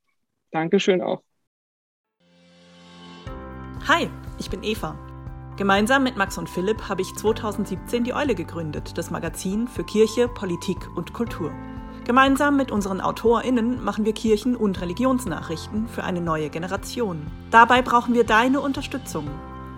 Dankeschön 0.50 1.00
auch. 1.00 1.22
Hi, 3.88 4.08
ich 4.38 4.48
bin 4.48 4.62
Eva. 4.62 5.11
Gemeinsam 5.62 6.02
mit 6.02 6.16
Max 6.16 6.38
und 6.38 6.48
Philipp 6.48 6.88
habe 6.88 7.02
ich 7.02 7.14
2017 7.14 8.02
die 8.02 8.14
Eule 8.14 8.34
gegründet, 8.34 8.98
das 8.98 9.12
Magazin 9.12 9.68
für 9.68 9.84
Kirche, 9.84 10.26
Politik 10.26 10.88
und 10.96 11.12
Kultur. 11.12 11.52
Gemeinsam 12.04 12.56
mit 12.56 12.72
unseren 12.72 13.00
AutorInnen 13.00 13.80
machen 13.84 14.04
wir 14.04 14.12
Kirchen- 14.12 14.56
und 14.56 14.80
Religionsnachrichten 14.80 15.86
für 15.86 16.02
eine 16.02 16.20
neue 16.20 16.50
Generation. 16.50 17.28
Dabei 17.52 17.80
brauchen 17.80 18.12
wir 18.12 18.24
deine 18.24 18.60
Unterstützung. 18.60 19.30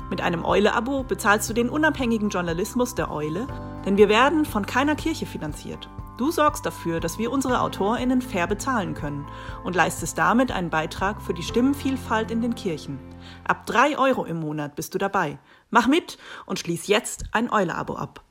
Mit 0.09 0.23
einem 0.23 0.47
Eule-Abo 0.47 1.03
bezahlst 1.03 1.51
du 1.51 1.53
den 1.53 1.69
unabhängigen 1.69 2.31
Journalismus 2.31 2.95
der 2.95 3.11
Eule, 3.11 3.47
denn 3.85 3.99
wir 3.99 4.09
werden 4.09 4.47
von 4.47 4.65
keiner 4.65 4.97
Kirche 4.97 5.27
finanziert. 5.27 5.91
Du 6.17 6.31
sorgst 6.31 6.65
dafür, 6.65 7.01
dass 7.01 7.19
wir 7.19 7.33
unsere 7.33 7.61
AutorInnen 7.61 8.23
fair 8.23 8.47
bezahlen 8.47 8.95
können 8.95 9.27
und 9.65 9.75
leistest 9.75 10.17
damit 10.17 10.53
einen 10.53 10.71
Beitrag 10.71 11.21
für 11.21 11.35
die 11.35 11.43
Stimmenvielfalt 11.43 12.31
in 12.31 12.41
den 12.41 12.55
Kirchen. 12.55 13.01
Ab 13.43 13.67
3 13.67 13.99
Euro 13.99 14.25
im 14.25 14.39
Monat 14.39 14.77
bist 14.77 14.95
du 14.95 14.99
dabei. 14.99 15.39
Mach 15.71 15.87
mit 15.87 16.19
und 16.47 16.59
schließ 16.59 16.87
jetzt 16.87 17.25
ein 17.33 17.51
Eule-Abo 17.51 17.95
ab. 17.95 18.25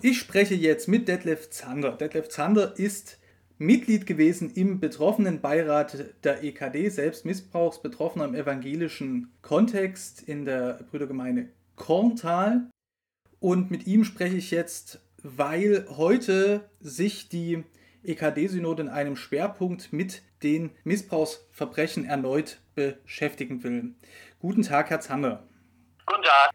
Ich 0.00 0.18
spreche 0.18 0.54
jetzt 0.54 0.86
mit 0.86 1.08
Detlef 1.08 1.50
Zander. 1.50 1.92
Detlef 1.92 2.28
Zander 2.28 2.78
ist 2.78 3.18
Mitglied 3.58 4.06
gewesen 4.06 4.52
im 4.54 4.78
betroffenen 4.78 5.40
Beirat 5.40 6.14
der 6.22 6.44
EKD, 6.44 6.88
selbst 6.88 7.24
Missbrauchsbetroffener 7.24 8.26
im 8.26 8.36
evangelischen 8.36 9.32
Kontext 9.42 10.22
in 10.22 10.44
der 10.44 10.84
Brüdergemeinde 10.90 11.48
Korntal. 11.74 12.70
Und 13.40 13.72
mit 13.72 13.88
ihm 13.88 14.04
spreche 14.04 14.36
ich 14.36 14.52
jetzt, 14.52 15.00
weil 15.22 15.86
heute 15.88 16.70
sich 16.80 17.28
die 17.28 17.64
EKD-Synode 18.04 18.82
in 18.82 18.88
einem 18.88 19.16
Schwerpunkt 19.16 19.92
mit 19.92 20.22
den 20.44 20.70
Missbrauchsverbrechen 20.84 22.04
erneut 22.04 22.60
beschäftigen 22.78 23.62
will. 23.62 23.94
Guten 24.40 24.62
Tag, 24.62 24.90
Herr 24.90 25.00
Zander. 25.00 25.42
Guten 26.06 26.22
Tag. 26.22 26.50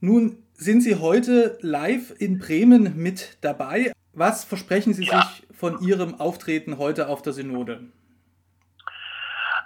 Nun 0.00 0.42
sind 0.54 0.80
Sie 0.80 0.96
heute 0.96 1.58
live 1.60 2.14
in 2.18 2.38
Bremen 2.38 2.96
mit 2.96 3.38
dabei. 3.42 3.92
Was 4.12 4.44
versprechen 4.44 4.94
Sie 4.94 5.04
ja. 5.04 5.22
sich 5.22 5.46
von 5.56 5.80
Ihrem 5.82 6.20
Auftreten 6.20 6.78
heute 6.78 7.08
auf 7.08 7.22
der 7.22 7.32
Synode? 7.32 7.84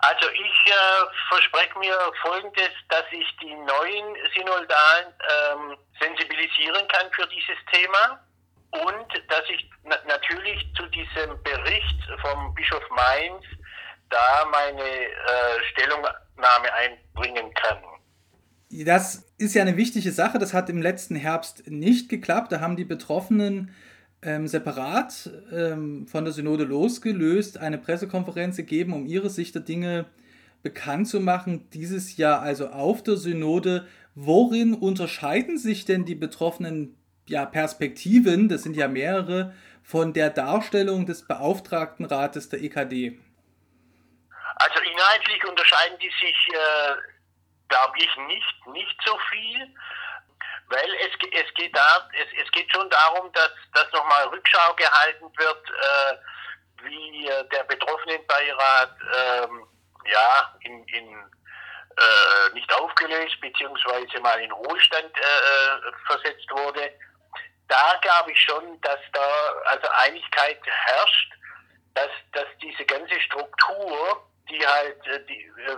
Also 0.00 0.26
ich 0.30 0.54
ich 0.64 0.72
äh, 0.72 1.06
verspreche 1.28 1.78
mir 1.78 1.96
Folgendes, 2.22 2.70
dass 2.88 3.04
ich 3.10 3.26
die 3.42 3.54
neuen 3.54 4.16
Synodalen 4.34 5.06
ähm, 5.08 5.76
sensibilisieren 6.00 6.86
kann 6.88 7.10
für 7.12 7.26
dieses 7.28 7.58
Thema 7.70 8.20
und 8.70 9.22
dass 9.28 9.42
ich 9.48 9.70
na 9.84 9.96
natürlich 10.06 10.66
zu 10.76 10.86
diesem 10.86 11.42
Bericht 11.42 11.98
vom 12.22 12.54
Bischof 12.54 12.82
Mainz 12.90 13.44
da 14.10 14.44
meine 14.50 14.82
äh, 14.82 15.62
Stellungnahme 15.72 16.72
einbringen 16.72 17.52
kann. 17.54 17.78
Das 18.70 19.24
ist 19.38 19.54
ja 19.54 19.62
eine 19.62 19.76
wichtige 19.76 20.10
Sache. 20.10 20.38
Das 20.38 20.52
hat 20.52 20.68
im 20.68 20.82
letzten 20.82 21.14
Herbst 21.14 21.68
nicht 21.68 22.08
geklappt. 22.08 22.50
Da 22.50 22.60
haben 22.60 22.76
die 22.76 22.84
Betroffenen 22.84 23.70
ähm, 24.22 24.48
separat 24.48 25.30
ähm, 25.52 26.06
von 26.08 26.24
der 26.24 26.32
Synode 26.32 26.64
losgelöst 26.64 27.58
eine 27.58 27.78
Pressekonferenz 27.78 28.56
gegeben, 28.56 28.92
um 28.92 29.06
ihre 29.06 29.30
Sicht 29.30 29.54
der 29.54 29.62
Dinge 29.62 30.06
bekannt 30.62 31.08
zu 31.08 31.20
machen. 31.20 31.68
Dieses 31.72 32.16
Jahr 32.16 32.40
also 32.40 32.68
auf 32.68 33.02
der 33.02 33.16
Synode. 33.16 33.86
Worin 34.16 34.74
unterscheiden 34.74 35.58
sich 35.58 35.84
denn 35.84 36.04
die 36.04 36.14
betroffenen 36.14 36.96
ja, 37.28 37.44
Perspektiven, 37.46 38.48
das 38.48 38.62
sind 38.62 38.76
ja 38.76 38.86
mehrere, 38.86 39.52
von 39.82 40.12
der 40.12 40.30
Darstellung 40.30 41.04
des 41.04 41.22
Beauftragtenrates 41.22 42.48
der 42.48 42.62
EKD? 42.62 43.18
Also 44.64 44.80
inhaltlich 44.80 45.44
unterscheiden 45.44 45.98
die 45.98 46.08
sich, 46.08 46.48
äh, 46.54 46.94
glaube 47.68 47.98
ich, 47.98 48.16
nicht, 48.16 48.66
nicht 48.68 48.98
so 49.04 49.18
viel, 49.30 49.74
weil 50.68 50.94
es, 50.94 51.10
es, 51.32 51.54
geht 51.54 51.76
da, 51.76 52.08
es, 52.14 52.42
es 52.42 52.50
geht 52.52 52.72
schon 52.72 52.88
darum, 52.88 53.30
dass, 53.32 53.52
dass 53.74 53.92
nochmal 53.92 54.26
Rückschau 54.28 54.74
gehalten 54.74 55.30
wird, 55.36 55.70
äh, 55.70 56.16
wie 56.82 57.28
äh, 57.28 57.46
der 57.50 57.64
Betroffenenbeirat 57.64 58.96
ähm, 59.14 59.66
ja, 60.06 60.54
in, 60.60 60.82
in 60.88 61.30
äh, 61.96 62.54
nicht 62.54 62.72
aufgelöst 62.72 63.38
beziehungsweise 63.42 64.18
mal 64.20 64.40
in 64.40 64.50
Ruhestand 64.50 65.16
äh 65.16 65.92
versetzt 66.06 66.50
wurde. 66.50 66.90
Da 67.68 67.98
glaube 68.00 68.32
ich 68.32 68.40
schon, 68.40 68.80
dass 68.80 69.00
da 69.12 69.28
also 69.66 69.88
Einigkeit 69.98 70.60
herrscht, 70.66 71.32
dass, 71.94 72.10
dass 72.32 72.46
diese 72.62 72.84
ganze 72.86 73.20
Struktur 73.20 74.26
die 74.48 74.66
halt, 74.66 75.06
äh, 75.06 75.24
die, 75.26 75.44
äh, 75.66 75.76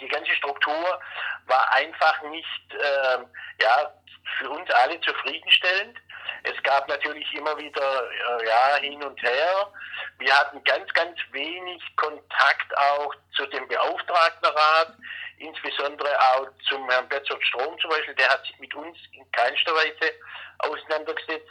die 0.00 0.08
ganze 0.08 0.32
Struktur 0.34 1.00
war 1.46 1.72
einfach 1.72 2.22
nicht, 2.22 2.74
äh, 2.74 3.18
ja, 3.62 3.94
für 4.38 4.50
uns 4.50 4.70
alle 4.70 5.00
zufriedenstellend. 5.00 5.98
Es 6.42 6.62
gab 6.62 6.88
natürlich 6.88 7.32
immer 7.34 7.56
wieder, 7.58 8.10
äh, 8.10 8.46
ja, 8.46 8.76
hin 8.76 9.02
und 9.02 9.20
her. 9.22 9.72
Wir 10.18 10.38
hatten 10.38 10.62
ganz, 10.64 10.92
ganz 10.92 11.18
wenig 11.32 11.82
Kontakt 11.96 12.76
auch 12.76 13.14
zu 13.36 13.46
dem 13.46 13.66
Beauftragtenrat, 13.68 14.94
insbesondere 15.38 16.18
auch 16.32 16.46
zum 16.68 16.88
Herrn 16.90 17.08
Betzold 17.08 17.44
Strom 17.44 17.78
zum 17.80 17.90
Beispiel, 17.90 18.14
der 18.14 18.28
hat 18.28 18.44
sich 18.46 18.58
mit 18.58 18.74
uns 18.74 18.96
in 19.12 19.30
keinster 19.32 19.74
Weise 19.74 20.12
auseinandergesetzt. 20.58 21.50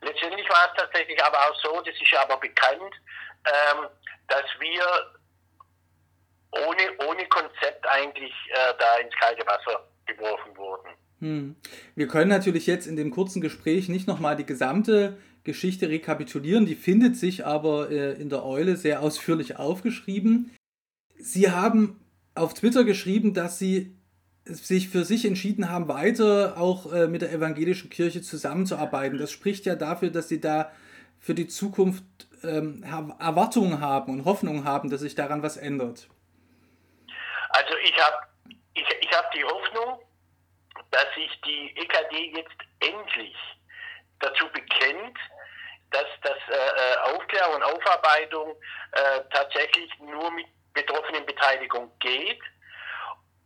Letztendlich 0.00 0.48
war 0.48 0.70
es 0.70 0.80
tatsächlich 0.82 1.22
aber 1.24 1.38
auch 1.38 1.56
so, 1.62 1.80
das 1.80 1.94
ist 2.00 2.14
aber 2.16 2.36
bekannt, 2.36 2.94
ähm, 3.46 3.88
dass 4.28 4.44
wir 4.58 5.14
ohne, 6.66 7.08
ohne 7.08 7.26
Konzept 7.28 7.86
eigentlich 7.88 8.32
äh, 8.50 8.72
da 8.78 8.98
ins 8.98 9.14
kalte 9.18 9.46
Wasser 9.46 9.88
geworfen 10.06 10.56
wurden. 10.56 10.88
Hm. 11.20 11.56
Wir 11.94 12.08
können 12.08 12.30
natürlich 12.30 12.66
jetzt 12.66 12.86
in 12.86 12.96
dem 12.96 13.10
kurzen 13.10 13.40
Gespräch 13.40 13.88
nicht 13.88 14.06
nochmal 14.06 14.36
die 14.36 14.46
gesamte 14.46 15.16
Geschichte 15.44 15.88
rekapitulieren, 15.88 16.66
die 16.66 16.74
findet 16.74 17.16
sich 17.16 17.44
aber 17.44 17.90
äh, 17.90 18.12
in 18.14 18.30
der 18.30 18.44
Eule 18.44 18.76
sehr 18.76 19.02
ausführlich 19.02 19.56
aufgeschrieben. 19.56 20.50
Sie 21.18 21.50
haben 21.50 22.00
auf 22.34 22.54
Twitter 22.54 22.84
geschrieben, 22.84 23.34
dass 23.34 23.58
Sie 23.58 23.96
sich 24.46 24.90
für 24.90 25.04
sich 25.04 25.24
entschieden 25.24 25.70
haben, 25.70 25.88
weiter 25.88 26.58
auch 26.58 26.92
äh, 26.92 27.06
mit 27.08 27.22
der 27.22 27.32
evangelischen 27.32 27.88
Kirche 27.88 28.20
zusammenzuarbeiten. 28.20 29.18
Das 29.18 29.30
spricht 29.30 29.64
ja 29.64 29.74
dafür, 29.74 30.10
dass 30.10 30.28
Sie 30.28 30.40
da 30.40 30.70
für 31.18 31.34
die 31.34 31.48
Zukunft 31.48 32.04
ähm, 32.42 32.84
Erwartungen 33.18 33.80
haben 33.80 34.12
und 34.12 34.24
Hoffnung 34.26 34.64
haben, 34.64 34.90
dass 34.90 35.00
sich 35.00 35.14
daran 35.14 35.42
was 35.42 35.56
ändert. 35.56 36.08
Ich 37.84 38.02
habe 38.02 38.26
ich, 38.72 38.88
ich 39.00 39.12
hab 39.12 39.30
die 39.32 39.44
Hoffnung, 39.44 40.00
dass 40.90 41.04
sich 41.14 41.40
die 41.42 41.76
EKD 41.76 42.32
jetzt 42.34 42.56
endlich 42.80 43.36
dazu 44.20 44.48
bekennt, 44.52 45.18
dass 45.90 46.06
das 46.22 46.38
äh, 46.48 46.54
äh, 46.54 46.96
Aufklärung 47.12 47.56
und 47.56 47.62
Aufarbeitung 47.62 48.56
äh, 48.92 49.20
tatsächlich 49.30 49.90
nur 49.98 50.30
mit 50.30 50.46
Betroffenenbeteiligung 50.72 51.92
geht. 51.98 52.40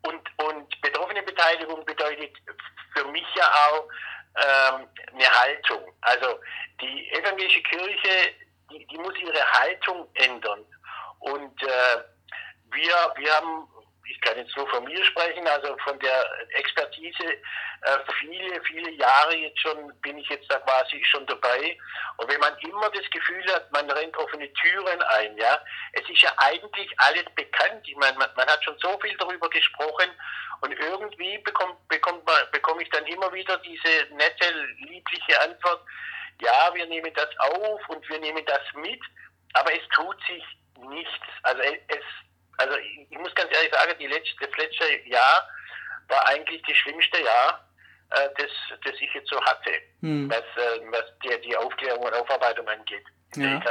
Und, 0.02 0.22
und 0.44 0.80
Betroffenenbeteiligung 0.82 1.84
bedeutet 1.84 2.36
für 2.94 3.04
mich 3.06 3.26
ja 3.34 3.44
auch 3.44 3.88
ähm, 4.36 4.88
eine 5.14 5.40
Haltung. 5.40 5.92
Also 6.02 6.38
die 6.80 7.10
evangelische 7.10 7.62
Kirche, 7.62 8.34
die, 8.70 8.86
die 8.86 8.98
muss 8.98 9.18
ihre 9.18 9.44
Haltung 9.54 10.08
ändern. 10.14 10.64
Und 11.18 11.60
äh, 11.64 12.04
wir, 12.70 13.14
wir 13.16 13.34
haben 13.34 13.68
ich 14.10 14.20
kann 14.22 14.38
jetzt 14.38 14.56
nur 14.56 14.68
von 14.68 14.84
mir 14.84 15.04
sprechen, 15.04 15.46
also 15.46 15.76
von 15.84 15.98
der 16.00 16.24
Expertise, 16.50 17.24
äh, 17.24 17.98
viele, 18.20 18.60
viele 18.62 18.90
Jahre 18.92 19.36
jetzt 19.36 19.60
schon 19.60 19.92
bin 20.00 20.18
ich 20.18 20.28
jetzt 20.28 20.50
da 20.50 20.58
quasi 20.60 21.02
schon 21.04 21.26
dabei. 21.26 21.76
Und 22.16 22.30
wenn 22.30 22.40
man 22.40 22.56
immer 22.58 22.90
das 22.90 23.08
Gefühl 23.10 23.44
hat, 23.52 23.70
man 23.72 23.90
rennt 23.90 24.16
offene 24.16 24.52
Türen 24.54 25.02
ein, 25.02 25.36
ja, 25.36 25.60
es 25.92 26.08
ist 26.08 26.22
ja 26.22 26.32
eigentlich 26.38 26.90
alles 26.98 27.24
bekannt. 27.34 27.86
Ich 27.86 27.96
meine, 27.96 28.16
man, 28.18 28.30
man 28.36 28.48
hat 28.48 28.64
schon 28.64 28.78
so 28.78 28.98
viel 29.00 29.16
darüber 29.18 29.48
gesprochen 29.50 30.10
und 30.62 30.72
irgendwie 30.72 31.38
bekommt, 31.38 31.76
bekommt 31.88 32.24
man, 32.24 32.50
bekomme 32.52 32.82
ich 32.82 32.90
dann 32.90 33.06
immer 33.06 33.32
wieder 33.32 33.58
diese 33.58 34.14
nette, 34.14 34.52
liebliche 34.78 35.40
Antwort, 35.42 35.82
ja, 36.40 36.72
wir 36.74 36.86
nehmen 36.86 37.12
das 37.14 37.28
auf 37.38 37.88
und 37.88 38.08
wir 38.08 38.18
nehmen 38.20 38.44
das 38.46 38.62
mit, 38.74 39.00
aber 39.54 39.72
es 39.72 39.86
tut 39.88 40.16
sich 40.26 40.44
nichts. 40.88 41.26
Also 41.42 41.62
es 41.62 42.04
also 42.58 42.74
ich 43.10 43.18
muss 43.18 43.34
ganz 43.34 43.50
ehrlich 43.54 43.72
sagen, 43.72 43.92
die 43.98 44.06
letzte, 44.06 44.34
das 44.40 44.50
letzte 44.56 45.08
Jahr 45.08 45.48
war 46.08 46.26
eigentlich 46.28 46.62
das 46.66 46.76
schlimmste 46.76 47.22
Jahr, 47.22 47.68
äh, 48.10 48.28
das, 48.36 48.50
das 48.84 48.94
ich 49.00 49.12
jetzt 49.14 49.30
so 49.30 49.40
hatte, 49.40 49.70
hm. 50.00 50.28
was, 50.30 50.38
äh, 50.38 50.80
was 50.90 51.04
die, 51.24 51.48
die 51.48 51.56
Aufklärung 51.56 52.04
und 52.04 52.14
Aufarbeitung 52.14 52.68
angeht. 52.68 53.04
Ja. 53.36 53.62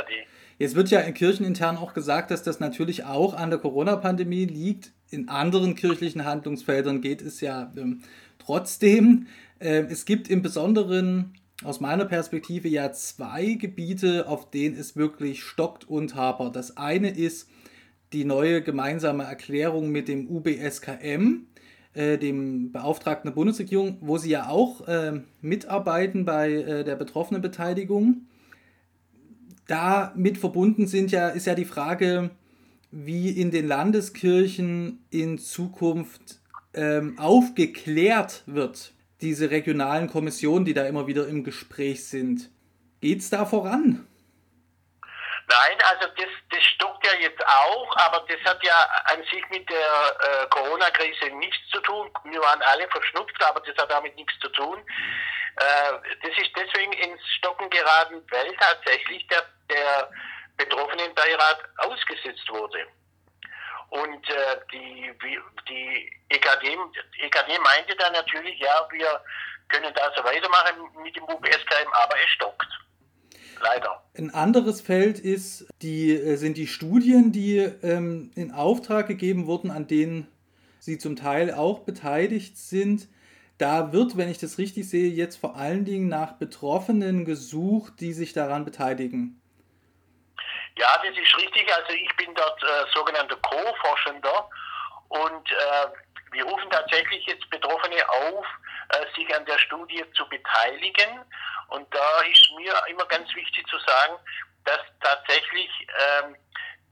Jetzt 0.59 0.75
wird 0.75 0.89
ja 0.89 0.99
in 1.01 1.13
kirchenintern 1.13 1.77
auch 1.77 1.93
gesagt, 1.93 2.31
dass 2.31 2.43
das 2.43 2.59
natürlich 2.59 3.05
auch 3.05 3.33
an 3.33 3.49
der 3.49 3.59
Corona-Pandemie 3.59 4.45
liegt. 4.45 4.91
In 5.09 5.29
anderen 5.29 5.75
kirchlichen 5.75 6.25
Handlungsfeldern 6.25 7.01
geht 7.01 7.21
es 7.21 7.41
ja 7.41 7.71
ähm, 7.75 8.03
trotzdem. 8.39 9.27
Äh, 9.59 9.83
es 9.89 10.05
gibt 10.05 10.29
im 10.29 10.41
Besonderen 10.41 11.39
aus 11.63 11.79
meiner 11.79 12.05
Perspektive 12.05 12.67
ja 12.67 12.91
zwei 12.91 13.57
Gebiete, 13.59 14.27
auf 14.27 14.51
denen 14.51 14.77
es 14.77 14.95
wirklich 14.95 15.43
stockt 15.43 15.85
und 15.85 16.13
hapert. 16.15 16.55
Das 16.55 16.77
eine 16.77 17.09
ist 17.09 17.49
die 18.13 18.25
neue 18.25 18.61
gemeinsame 18.61 19.23
Erklärung 19.23 19.89
mit 19.91 20.07
dem 20.07 20.27
UBSKM, 20.27 21.45
äh, 21.93 22.17
dem 22.17 22.71
Beauftragten 22.71 23.29
der 23.29 23.35
Bundesregierung, 23.35 23.97
wo 24.01 24.17
sie 24.17 24.29
ja 24.29 24.49
auch 24.49 24.87
äh, 24.87 25.21
mitarbeiten 25.41 26.25
bei 26.25 26.51
äh, 26.51 26.83
der 26.83 26.95
Betroffenenbeteiligung. 26.95 28.27
Damit 29.67 30.37
verbunden 30.37 30.87
sind 30.87 31.11
ja, 31.11 31.29
ist 31.29 31.47
ja 31.47 31.55
die 31.55 31.65
Frage, 31.65 32.29
wie 32.91 33.29
in 33.29 33.51
den 33.51 33.67
Landeskirchen 33.67 34.99
in 35.09 35.37
Zukunft 35.37 36.39
ähm, 36.73 37.19
aufgeklärt 37.19 38.43
wird, 38.45 38.93
diese 39.21 39.51
regionalen 39.51 40.07
Kommissionen, 40.07 40.63
die 40.63 40.73
da 40.73 40.85
immer 40.85 41.07
wieder 41.07 41.27
im 41.27 41.43
Gespräch 41.43 42.05
sind. 42.05 42.49
Geht 43.01 43.19
es 43.19 43.29
da 43.29 43.45
voran? 43.45 44.06
Nein, 45.49 45.77
also 45.89 46.07
das, 46.17 46.27
das 46.49 46.63
stockt 46.63 47.05
ja 47.05 47.13
jetzt 47.19 47.41
auch, 47.47 47.95
aber 47.95 48.25
das 48.27 48.39
hat 48.43 48.61
ja 48.63 48.75
an 49.05 49.23
sich 49.23 49.47
mit 49.49 49.69
der 49.69 49.77
äh, 49.77 50.47
Corona-Krise 50.47 51.27
nichts 51.37 51.69
zu 51.71 51.79
tun. 51.81 52.11
Wir 52.25 52.41
waren 52.41 52.61
alle 52.63 52.85
verschnupft, 52.89 53.41
aber 53.41 53.61
das 53.61 53.77
hat 53.77 53.89
damit 53.89 54.13
nichts 54.17 54.37
zu 54.39 54.49
tun. 54.49 54.85
Äh, 55.55 55.93
das 56.21 56.37
ist 56.37 56.51
deswegen 56.53 56.91
ins 56.91 57.21
Stocken 57.37 57.69
geraten, 57.69 58.21
weil 58.29 58.53
tatsächlich 58.57 59.25
der, 59.27 59.45
der 59.69 60.09
Betroffenenbeirat 60.57 61.59
ausgesetzt 61.77 62.49
wurde. 62.49 62.85
Und 63.89 64.29
äh, 64.29 64.59
die, 64.73 65.13
die 65.69 66.11
EKD, 66.27 66.77
EKD 67.19 67.59
meinte 67.59 67.95
dann 67.95 68.11
natürlich, 68.11 68.59
ja, 68.59 68.85
wir 68.91 69.23
können 69.69 69.93
da 69.93 70.11
so 70.13 70.23
weitermachen 70.25 70.91
mit 71.01 71.15
dem 71.15 71.23
UBSKM, 71.23 71.93
aber 71.93 72.19
es 72.19 72.29
stockt. 72.31 72.67
Leider. 73.61 74.03
Ein 74.17 74.33
anderes 74.33 74.81
Feld 74.81 75.19
ist, 75.19 75.67
die, 75.81 76.11
äh, 76.11 76.35
sind 76.35 76.57
die 76.57 76.67
Studien, 76.67 77.31
die 77.31 77.57
ähm, 77.59 78.31
in 78.35 78.51
Auftrag 78.51 79.07
gegeben 79.07 79.45
wurden, 79.47 79.71
an 79.71 79.87
denen 79.87 80.27
Sie 80.79 80.97
zum 80.97 81.15
Teil 81.15 81.53
auch 81.53 81.79
beteiligt 81.79 82.57
sind. 82.57 83.07
Da 83.57 83.91
wird, 83.91 84.17
wenn 84.17 84.29
ich 84.29 84.37
das 84.37 84.57
richtig 84.57 84.89
sehe, 84.89 85.09
jetzt 85.09 85.37
vor 85.37 85.55
allen 85.55 85.83
Dingen 85.83 86.07
nach 86.07 86.33
Betroffenen 86.33 87.25
gesucht, 87.25 87.93
die 87.99 88.13
sich 88.13 88.33
daran 88.33 88.65
beteiligen. 88.65 89.41
Ja, 90.77 90.87
das 91.03 91.17
ist 91.17 91.37
richtig. 91.37 91.67
Also 91.75 91.93
ich 91.93 92.15
bin 92.17 92.33
dort 92.35 92.63
äh, 92.63 92.85
sogenannter 92.93 93.35
Co-Forschender 93.37 94.49
Und 95.09 95.51
äh, 95.51 95.87
wir 96.31 96.43
rufen 96.43 96.69
tatsächlich 96.69 97.25
jetzt 97.25 97.49
Betroffene 97.49 98.07
auf, 98.09 98.45
äh, 98.89 99.05
sich 99.15 99.33
an 99.35 99.45
der 99.45 99.57
Studie 99.59 100.03
zu 100.15 100.27
beteiligen. 100.29 101.23
Und 101.69 101.93
da 101.93 102.21
ist 102.21 102.51
mir 102.55 102.73
immer 102.87 103.05
ganz 103.05 103.33
wichtig 103.35 103.65
zu 103.67 103.77
sagen, 103.79 104.15
dass 104.65 104.79
tatsächlich 105.01 105.69
ähm, 106.23 106.35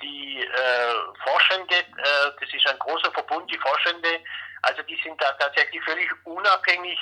die 0.02 0.42
äh, 0.42 0.94
Forschende, 1.24 1.76
äh, 1.76 2.32
das 2.40 2.54
ist 2.54 2.68
ein 2.68 2.80
großer 2.80 3.12
Verbund, 3.12 3.52
die 3.52 3.58
Forschende, 3.58 4.20
also 4.64 4.82
die 4.84 5.00
sind 5.04 5.22
da 5.22 5.32
tatsächlich 5.34 5.84
völlig 5.84 6.10
unabhängig 6.26 7.00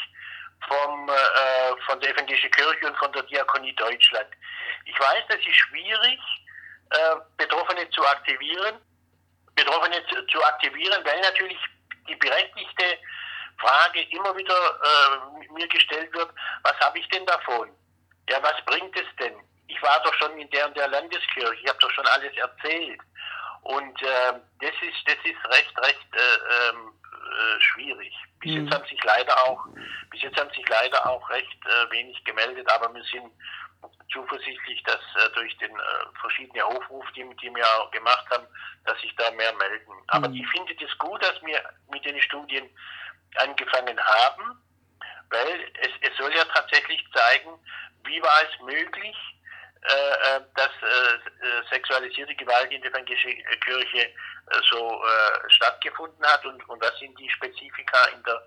vom, 0.67 1.09
äh, 1.09 1.81
von 1.85 1.99
der 1.99 2.11
evangelischen 2.11 2.51
Kirche 2.51 2.87
und 2.87 2.97
von 2.97 3.11
der 3.13 3.23
Diakonie 3.23 3.73
Deutschland. 3.75 4.27
Ich 4.85 4.99
weiß, 4.99 5.23
das 5.29 5.39
ist 5.39 5.55
schwierig, 5.55 6.19
äh, 6.91 7.15
Betroffene 7.37 7.89
zu 7.89 8.05
aktivieren, 8.07 8.75
Betroffene 9.55 10.05
zu, 10.07 10.25
zu, 10.27 10.43
aktivieren, 10.43 11.03
weil 11.05 11.19
natürlich 11.21 11.57
die 12.07 12.15
berechtigte 12.15 12.97
Frage 13.57 14.01
immer 14.09 14.35
wieder 14.35 14.79
äh, 14.83 15.53
mir 15.53 15.67
gestellt 15.67 16.13
wird, 16.13 16.29
was 16.63 16.79
habe 16.79 16.99
ich 16.99 17.07
denn 17.09 17.25
davon? 17.25 17.69
Ja, 18.29 18.41
was 18.41 18.63
bringt 18.65 18.95
es 18.95 19.15
denn? 19.19 19.35
Ich 19.67 19.81
war 19.81 20.01
doch 20.03 20.13
schon 20.15 20.37
in 20.37 20.49
der 20.49 20.67
und 20.67 20.77
der 20.77 20.87
Landeskirche, 20.87 21.55
ich 21.61 21.67
habe 21.67 21.79
doch 21.79 21.91
schon 21.91 22.07
alles 22.07 22.35
erzählt. 22.37 22.99
Und 23.63 24.01
äh, 24.01 24.33
das 24.59 24.75
ist 24.81 25.01
das 25.05 25.17
ist 25.23 25.49
recht, 25.49 25.79
recht 25.79 26.07
äh, 26.13 26.69
ähm, 26.69 26.93
äh, 27.33 27.61
schwierig. 27.61 28.13
Bis 28.39 28.51
mhm. 28.51 28.65
jetzt 28.65 28.75
haben 28.75 28.87
sich 28.87 29.03
leider 29.03 29.33
auch, 29.45 29.65
bis 30.11 30.21
jetzt 30.21 30.37
haben 30.39 30.49
sich 30.51 30.67
leider 30.67 31.09
auch 31.09 31.29
recht 31.29 31.57
äh, 31.65 31.91
wenig 31.91 32.21
gemeldet, 32.25 32.69
aber 32.71 32.93
wir 32.93 33.03
sind 33.03 33.31
zuversichtlich, 34.11 34.83
dass 34.83 34.99
äh, 35.15 35.29
durch 35.33 35.57
den 35.57 35.71
äh, 35.71 36.19
verschiedene 36.19 36.65
Aufruf, 36.65 37.05
die, 37.15 37.23
die 37.41 37.53
wir 37.53 37.65
auch 37.79 37.91
gemacht 37.91 38.25
haben, 38.29 38.45
dass 38.85 38.99
sich 39.01 39.15
da 39.15 39.31
mehr 39.31 39.53
melden. 39.53 39.93
Aber 40.07 40.29
mhm. 40.29 40.35
ich 40.35 40.47
finde 40.49 40.73
es 40.73 40.97
gut, 40.97 41.21
dass 41.21 41.41
wir 41.43 41.61
mit 41.91 42.05
den 42.05 42.21
Studien 42.21 42.69
angefangen 43.35 43.99
haben, 43.99 44.61
weil 45.29 45.71
es, 45.81 45.89
es 46.01 46.17
soll 46.17 46.33
ja 46.35 46.45
tatsächlich 46.45 47.03
zeigen, 47.13 47.51
wie 48.05 48.21
war 48.21 48.41
es 48.43 48.65
möglich, 48.65 49.15
äh, 49.81 50.37
äh 50.37 50.41
dass 50.55 50.71
äh, 50.81 51.69
sexualisierte 51.69 52.35
Gewalt 52.35 52.71
in 52.71 52.81
der 52.81 52.91
evangelischen 52.91 53.33
Kirche 53.61 54.13
so 54.69 55.01
äh, 55.03 55.49
stattgefunden 55.49 56.23
hat 56.25 56.45
und, 56.45 56.69
und 56.69 56.81
was 56.81 56.97
sind 56.99 57.17
die 57.19 57.29
Spezifika 57.29 58.05
in 58.15 58.23
der 58.23 58.41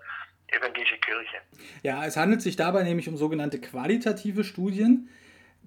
evangelischen 0.47 1.01
Kirche. 1.01 1.37
Ja, 1.83 2.05
es 2.05 2.15
handelt 2.15 2.41
sich 2.41 2.55
dabei 2.55 2.83
nämlich 2.83 3.09
um 3.09 3.17
sogenannte 3.17 3.59
qualitative 3.59 4.43
Studien. 4.43 5.09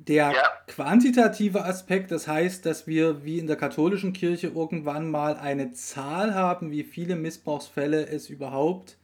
Der 0.02 0.33
ja. 0.33 0.50
quantitative 0.66 1.64
Aspekt, 1.64 2.11
das 2.11 2.26
heißt, 2.26 2.64
dass 2.64 2.87
wir 2.87 3.23
wie 3.23 3.38
in 3.38 3.47
der 3.47 3.57
katholischen 3.57 4.14
Kirche 4.14 4.47
irgendwann 4.47 5.11
mal 5.11 5.37
eine 5.37 5.73
Zahl 5.73 6.35
haben, 6.35 6.71
wie 6.71 6.85
viele 6.85 7.16
Missbrauchsfälle 7.16 8.07
es 8.07 8.30
überhaupt 8.30 8.97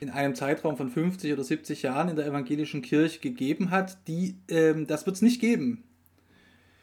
in 0.00 0.10
einem 0.10 0.34
Zeitraum 0.34 0.76
von 0.76 0.90
50 0.90 1.32
oder 1.32 1.42
70 1.42 1.82
Jahren 1.82 2.10
in 2.10 2.16
der 2.16 2.26
evangelischen 2.26 2.82
Kirche 2.82 3.20
gegeben 3.20 3.70
hat, 3.70 3.96
die, 4.06 4.36
ähm, 4.50 4.86
das 4.86 5.06
wird 5.06 5.16
es 5.16 5.22
nicht 5.22 5.40
geben. 5.40 5.88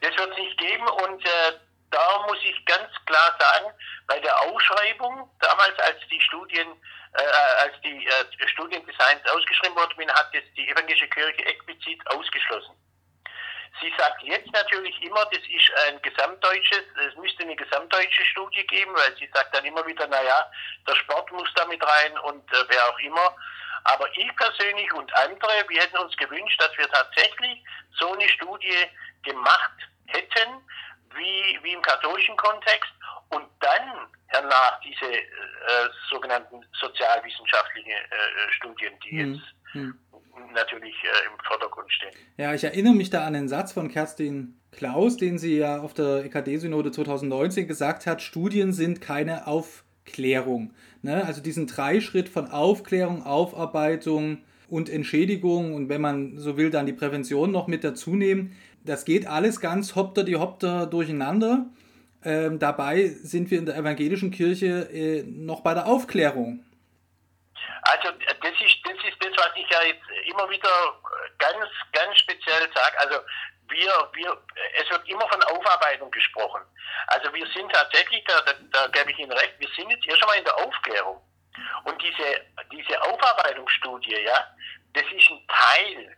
Das 0.01 0.18
wird 0.18 0.32
es 0.32 0.38
nicht 0.38 0.58
geben 0.58 0.88
und 1.06 1.24
äh, 1.24 1.51
da 1.91 2.25
muss 2.25 2.39
ich 2.44 2.65
ganz 2.65 2.89
klar 3.06 3.38
sagen, 3.39 3.72
bei 4.08 4.20
der 4.22 4.41
Ausschreibung, 4.41 5.30
damals 5.39 5.77
als 5.77 6.00
die 6.10 6.20
Studien, 6.22 6.68
äh, 7.13 7.63
als 7.63 7.80
die 7.84 8.08
äh, 8.08 8.48
Studiendesigns 8.48 9.22
ausgeschrieben 9.36 9.75
wurden, 9.75 10.12
hat 10.13 10.34
es 10.34 10.41
die 10.58 10.68
evangelische 10.68 11.08
Kirche 11.10 11.46
explizit 11.46 12.00
ausgeschlossen. 12.08 12.74
Sie 13.80 13.94
sagt 13.98 14.22
jetzt 14.24 14.51
natürlich 14.51 15.01
immer, 15.01 15.25
das 15.25 15.42
ist 15.42 15.72
ein 15.88 16.01
gesamtdeutsches, 16.01 16.84
es 17.08 17.16
müsste 17.16 17.44
eine 17.44 17.56
gesamtdeutsche 17.56 18.25
Studie 18.25 18.66
geben, 18.68 18.94
weil 18.94 19.16
sie 19.18 19.30
sagt 19.34 19.56
dann 19.56 19.66
immer 19.66 19.86
wieder, 19.88 20.08
naja, 20.08 20.51
der 20.88 20.96
Sport 20.96 21.32
muss 21.32 21.50
da 21.56 21.66
mit 21.66 21.82
rein 21.82 22.18
und 22.20 22.44
äh, 22.51 22.66
wer 22.68 22.90
auch 22.90 23.00
immer. 23.00 23.36
Aber 23.86 24.06
ich 24.16 24.36
persönlich 24.36 24.94
und 24.94 25.12
andere, 25.16 25.66
wir 25.68 25.81
hätten 25.81 25.98
uns 25.98 26.16
gewünscht, 26.18 26.62
dass 26.62 26.77
wir 26.77 26.88
tatsächlich 26.90 27.64
so 27.98 28.12
eine 28.12 28.27
Studie 28.29 28.77
gemacht 29.24 29.72
hätten, 30.07 30.62
wie, 31.16 31.60
wie 31.64 31.74
im 31.74 31.81
katholischen 31.81 32.38
Kontext 32.38 32.92
und 33.29 33.48
dann 33.60 34.07
hernach 34.27 34.79
diese 34.81 35.12
äh, 35.12 35.90
sogenannten 36.10 36.64
sozialwissenschaftlichen 36.79 37.92
äh, 37.92 38.51
Studien, 38.51 39.00
die 39.00 39.12
hm. 39.12 39.34
jetzt 39.34 39.44
hm. 39.74 40.00
Natürlich 40.53 40.96
äh, 41.03 41.27
im 41.31 41.40
Vordergrund 41.46 41.92
stehen. 41.92 42.11
Ja, 42.37 42.53
ich 42.53 42.64
erinnere 42.64 42.94
mich 42.94 43.09
da 43.09 43.25
an 43.25 43.33
den 43.33 43.48
Satz 43.48 43.74
von 43.74 43.90
Kerstin 43.90 44.59
Klaus, 44.72 45.18
den 45.18 45.37
sie 45.37 45.57
ja 45.57 45.81
auf 45.81 45.94
der 45.94 46.25
EKD-Synode 46.25 46.92
2019 46.92 47.68
gesagt 47.68 48.05
hat, 48.05 48.22
Studien 48.22 48.72
sind 48.72 49.01
keine 49.01 49.48
Aufklärung. 49.48 50.74
Ne? 51.01 51.25
Also 51.25 51.42
diesen 51.42 51.68
Dreischritt 51.68 52.29
von 52.29 52.48
Aufklärung, 52.48 53.25
Aufarbeitung 53.25 54.40
und 54.70 54.90
Entschädigung 54.90 55.74
und 55.74 55.90
wenn 55.90 56.00
man 56.00 56.37
so 56.37 56.55
will, 56.55 56.70
dann 56.70 56.85
die 56.85 56.94
Prävention 56.94 57.51
noch 57.51 57.68
mit 57.68 57.83
dazu 57.83 58.16
nehmen 58.16 58.55
das 58.83 59.05
geht 59.05 59.27
alles 59.27 59.59
ganz 59.59 59.96
hopter 59.96 60.24
die 60.24 60.35
hopter 60.35 60.85
durcheinander. 60.87 61.68
Ähm, 62.24 62.59
dabei 62.59 63.07
sind 63.07 63.50
wir 63.50 63.59
in 63.59 63.66
der 63.66 63.77
evangelischen 63.77 64.31
Kirche 64.31 64.90
äh, 64.92 65.24
noch 65.24 65.61
bei 65.61 65.74
der 65.74 65.87
Aufklärung. 65.87 66.64
Also 67.92 68.12
das 68.12 68.62
ist, 68.62 68.77
das 68.84 68.98
ist 69.04 69.18
das, 69.20 69.32
was 69.38 69.51
ich 69.56 69.70
ja 69.70 69.82
jetzt 69.84 70.08
immer 70.25 70.50
wieder 70.50 70.70
ganz, 71.38 71.66
ganz 71.92 72.18
speziell 72.18 72.70
sage. 72.74 73.00
Also 73.00 73.20
wir, 73.68 74.10
wir, 74.14 74.38
es 74.82 74.90
wird 74.90 75.08
immer 75.10 75.27
von 75.27 75.44
Aufarbeitung 75.44 76.10
gesprochen. 76.12 76.62
Also 77.08 77.34
wir 77.34 77.46
sind 77.48 77.72
tatsächlich, 77.72 78.24
da, 78.25 78.42
da, 78.42 78.54
da 78.72 78.88
gebe 78.88 79.12
ich 79.12 79.20
Ihnen 79.20 79.32
recht, 79.32 79.60
wir 79.60 79.70
sind 79.75 79.90
jetzt 79.90 80.06
erst 80.08 80.22
einmal 80.24 80.38
in 80.38 80.46
der 80.46 80.58
Aufklärung. 80.58 81.22
Und 81.84 82.01
diese, 82.01 82.46
diese 82.72 83.01
Aufarbeitungsstudie, 83.01 84.22
ja, 84.24 84.56
das 84.94 85.04
ist 85.12 85.30
ein 85.30 85.48
Teil 85.48 86.18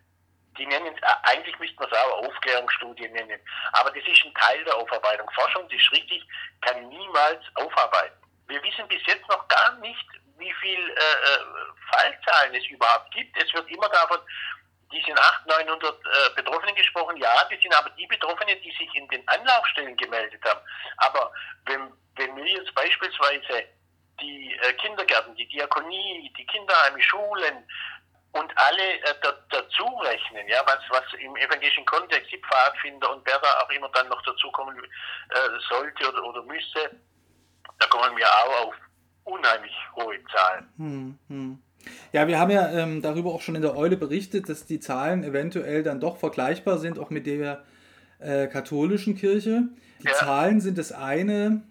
die 0.57 0.65
nennen 0.67 0.95
äh, 0.95 1.15
eigentlich 1.23 1.57
müsste 1.59 1.75
man 1.77 1.89
es 1.91 1.97
auch 1.97 2.27
Aufklärungsstudien 2.27 3.11
nennen, 3.11 3.39
aber 3.71 3.89
das 3.91 4.07
ist 4.07 4.23
ein 4.23 4.33
Teil 4.35 4.63
der 4.63 4.75
Aufarbeitung. 4.77 5.29
Forschung, 5.31 5.67
das 5.69 5.81
ist 5.81 5.91
richtig, 5.91 6.23
kann 6.61 6.87
niemals 6.89 7.43
aufarbeiten. 7.55 8.15
Wir 8.47 8.61
wissen 8.61 8.87
bis 8.87 9.01
jetzt 9.07 9.27
noch 9.29 9.47
gar 9.47 9.75
nicht, 9.79 10.05
wie 10.43 10.53
viel 10.61 10.89
äh, 10.89 10.93
äh 10.93 11.39
Fallzahlen 11.91 12.55
es 12.55 12.65
überhaupt 12.67 13.13
gibt. 13.13 13.37
Es 13.37 13.53
wird 13.53 13.69
immer 13.69 13.87
davon, 13.89 14.19
die 14.91 15.01
sind 15.01 15.19
800, 15.19 15.65
900 15.67 15.93
äh, 15.93 16.35
Betroffenen 16.35 16.75
gesprochen. 16.75 17.17
Ja, 17.17 17.29
das 17.49 17.59
sind 17.61 17.75
aber 17.75 17.89
die 17.91 18.07
Betroffenen, 18.07 18.61
die 18.61 18.71
sich 18.71 18.93
in 18.95 19.07
den 19.09 19.27
Anlaufstellen 19.27 19.95
gemeldet 19.97 20.43
haben. 20.45 20.59
Aber 20.97 21.31
wenn, 21.65 21.91
wenn 22.15 22.35
wir 22.35 22.45
jetzt 22.45 22.73
beispielsweise 22.73 23.67
die 24.21 24.53
äh, 24.61 24.73
Kindergärten, 24.73 25.35
die 25.35 25.47
Diakonie, 25.47 26.31
die 26.37 26.45
Kinderheime, 26.45 27.01
Schulen, 27.01 27.67
und 28.33 28.51
alle 28.57 28.99
äh, 29.01 29.33
dazu 29.49 29.85
rechnen, 30.01 30.47
ja, 30.47 30.61
was, 30.65 30.79
was 30.89 31.03
im 31.19 31.35
evangelischen 31.35 31.85
Kontext 31.85 32.31
die 32.31 32.39
Pfadfinder 32.39 33.11
und 33.11 33.25
wer 33.25 33.37
da 33.39 33.61
auch 33.61 33.69
immer 33.69 33.89
dann 33.89 34.09
noch 34.09 34.21
dazukommen 34.23 34.75
äh, 34.83 35.59
sollte 35.69 36.09
oder, 36.09 36.23
oder 36.23 36.41
müsste, 36.43 36.99
da 37.79 37.87
kommen 37.87 38.17
wir 38.17 38.27
auch 38.27 38.67
auf 38.67 38.75
unheimlich 39.23 39.73
hohe 39.95 40.15
Zahlen. 40.31 40.65
Hm, 40.77 41.17
hm. 41.29 41.57
Ja, 42.11 42.27
wir 42.27 42.39
haben 42.39 42.51
ja 42.51 42.71
ähm, 42.71 43.01
darüber 43.01 43.33
auch 43.33 43.41
schon 43.41 43.55
in 43.55 43.61
der 43.61 43.75
Eule 43.75 43.97
berichtet, 43.97 44.47
dass 44.47 44.65
die 44.65 44.79
Zahlen 44.79 45.23
eventuell 45.23 45.83
dann 45.83 45.99
doch 45.99 46.17
vergleichbar 46.17 46.77
sind, 46.77 46.97
auch 46.97 47.09
mit 47.09 47.25
der 47.25 47.63
äh, 48.19 48.47
katholischen 48.47 49.15
Kirche. 49.15 49.63
Die 50.01 50.07
ja. 50.07 50.13
Zahlen 50.13 50.61
sind 50.61 50.77
das 50.77 50.91
eine, 50.91 51.63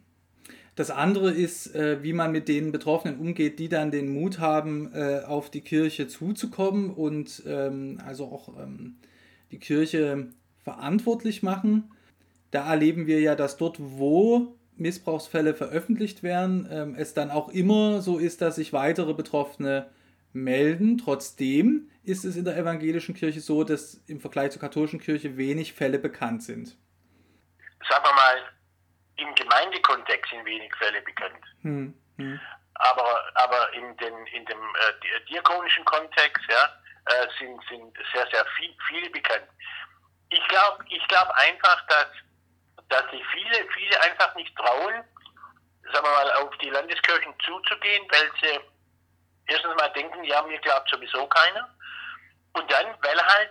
das 0.75 0.91
andere 0.91 1.31
ist, 1.31 1.75
äh, 1.75 2.03
wie 2.03 2.15
man 2.15 2.33
mit 2.33 2.49
den 2.49 2.73
Betroffenen 2.73 3.19
umgeht, 3.19 3.59
die 3.59 3.69
dann 3.69 3.91
den 3.91 4.13
Mut 4.13 4.39
haben, 4.39 4.91
äh, 4.95 5.21
auf 5.27 5.51
die 5.51 5.61
Kirche 5.61 6.09
zuzukommen 6.09 6.91
und 6.91 7.43
ähm, 7.47 8.01
also 8.05 8.25
auch 8.25 8.49
ähm, 8.59 8.97
die 9.51 9.59
Kirche 9.59 10.29
verantwortlich 10.65 11.43
machen. 11.43 11.91
Da 12.51 12.71
erleben 12.71 13.07
wir 13.07 13.21
ja, 13.21 13.35
dass 13.35 13.59
dort, 13.59 13.77
wo 13.79 14.57
Missbrauchsfälle 14.83 15.55
veröffentlicht 15.55 16.23
werden, 16.23 16.69
ähm, 16.71 16.95
es 16.97 17.15
dann 17.15 17.31
auch 17.31 17.49
immer 17.49 18.03
so 18.03 18.19
ist, 18.19 18.43
dass 18.43 18.57
sich 18.57 18.73
weitere 18.73 19.15
Betroffene 19.15 19.91
melden. 20.33 20.99
Trotzdem 20.99 21.91
ist 22.03 22.25
es 22.25 22.37
in 22.37 22.45
der 22.45 22.57
evangelischen 22.57 23.15
Kirche 23.15 23.41
so, 23.41 23.65
dass 23.65 23.95
im 24.07 24.21
Vergleich 24.21 24.51
zur 24.51 24.61
katholischen 24.61 25.01
Kirche 25.01 25.37
wenig 25.37 25.73
Fälle 25.73 25.99
bekannt 25.99 26.43
sind. 26.43 26.77
Sagen 27.89 28.05
wir 28.05 28.15
mal, 28.15 28.53
im 29.17 29.35
Gemeindekontext 29.35 30.31
sind 30.31 30.45
wenig 30.45 30.75
Fälle 30.77 31.01
bekannt. 31.03 31.45
Hm, 31.63 31.95
hm. 32.17 32.41
Aber, 32.75 33.21
aber 33.35 33.73
in, 33.75 33.97
den, 33.99 34.15
in 34.35 34.45
dem 34.47 34.59
äh, 34.59 35.27
diakonischen 35.29 35.85
Kontext 35.85 36.43
ja, 36.49 36.65
äh, 37.07 37.27
sind, 37.39 37.61
sind 37.69 37.97
sehr, 38.13 38.27
sehr 38.33 38.45
viel, 38.57 38.75
viele 38.89 39.11
bekannt. 39.11 39.47
Ich 40.31 40.47
glaube 40.49 40.85
ich 40.89 41.07
glaub 41.09 41.29
einfach, 41.31 41.87
dass, 41.89 42.07
dass 42.93 43.11
sich 43.11 43.23
viele, 43.33 43.67
viele 43.75 44.01
einfach 44.03 44.35
nicht 44.35 44.55
trauen, 44.57 45.05
sagen 45.93 46.07
wir 46.07 46.13
mal, 46.13 46.33
auf 46.33 46.57
die 46.59 46.71
Landeskirchen 46.71 47.35
zuzugehen, 47.45 48.07
weil 48.11 48.31
sie 48.41 48.61
erstens 49.47 49.75
mal 49.77 49.89
denken, 49.89 50.25
ja, 50.25 50.43
mir 50.43 50.59
glaubt 50.61 50.89
sowieso 50.91 51.27
keiner. 51.27 51.69
Und 52.53 52.71
dann, 52.71 52.87
weil 53.03 53.27
halt, 53.27 53.51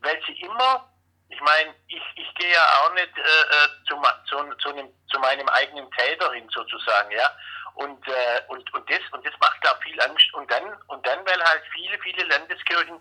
weil 0.00 0.20
sie 0.26 0.40
immer 0.40 0.88
ich 1.28 1.40
meine, 1.40 1.74
ich, 1.88 2.02
ich 2.14 2.34
gehe 2.36 2.52
ja 2.52 2.62
auch 2.82 2.92
nicht 2.94 3.16
äh, 3.18 3.20
äh 3.20 3.68
zu, 3.88 4.00
zu, 4.26 4.54
zu, 4.58 4.68
einem, 4.68 4.88
zu 5.10 5.18
meinem 5.18 5.48
eigenen 5.48 5.90
Täter 5.92 6.32
hin 6.32 6.48
sozusagen, 6.54 7.10
ja. 7.10 7.30
Und, 7.74 8.06
äh, 8.08 8.40
und, 8.48 8.72
und, 8.72 8.90
das, 8.90 9.00
und 9.10 9.26
das 9.26 9.34
macht 9.40 9.58
da 9.62 9.74
viel 9.82 10.00
Angst. 10.00 10.32
Und 10.34 10.50
dann, 10.50 10.64
und 10.86 11.06
dann, 11.06 11.26
weil 11.26 11.42
halt 11.42 11.62
viele, 11.72 11.98
viele 11.98 12.24
Landeskirchen 12.24 12.98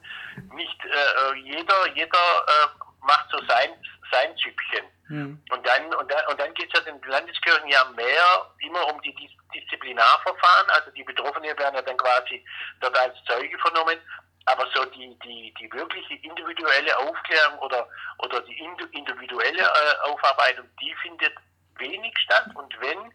nicht 0.54 0.86
äh, 0.86 1.36
jeder, 1.36 1.88
jeder 1.94 2.18
äh, 2.18 2.68
macht 3.02 3.30
so 3.30 3.40
sein, 3.46 3.70
sein 4.12 4.36
Züppchen. 4.38 4.86
Mhm. 5.08 5.40
Und 5.52 5.68
dann, 5.68 5.94
und 5.94 6.12
dann, 6.12 6.26
und 6.30 6.40
dann 6.40 6.54
geht 6.54 6.68
es 6.74 6.80
ja 6.80 6.92
den 6.92 7.02
Landeskirchen 7.10 7.68
ja 7.68 7.84
mehr 7.96 8.52
immer 8.60 8.94
um 8.94 9.02
die 9.02 9.16
Disziplinarverfahren. 9.54 10.70
Also 10.70 10.92
die 10.92 11.04
Betroffenen 11.04 11.58
werden 11.58 11.76
ja 11.76 11.82
dann 11.82 11.98
quasi 11.98 12.44
dort 12.82 12.98
als 12.98 13.16
Zeuge 13.26 13.58
vernommen. 13.60 13.98
Aber 14.46 14.68
so 14.76 14.86
die, 14.86 15.18
die, 15.24 15.54
die 15.60 15.72
wirkliche 15.74 16.16
individuelle 16.22 16.98
Aufklärung 17.00 17.60
oder, 17.60 17.88
oder 18.20 18.42
die 18.42 18.58
individuelle 18.92 19.62
äh, 19.62 20.10
Aufarbeitung, 20.10 20.66
die 20.80 20.94
findet 21.02 21.34
wenig 21.78 22.14
statt. 22.20 22.48
Und 22.54 22.74
wenn, 22.80 23.12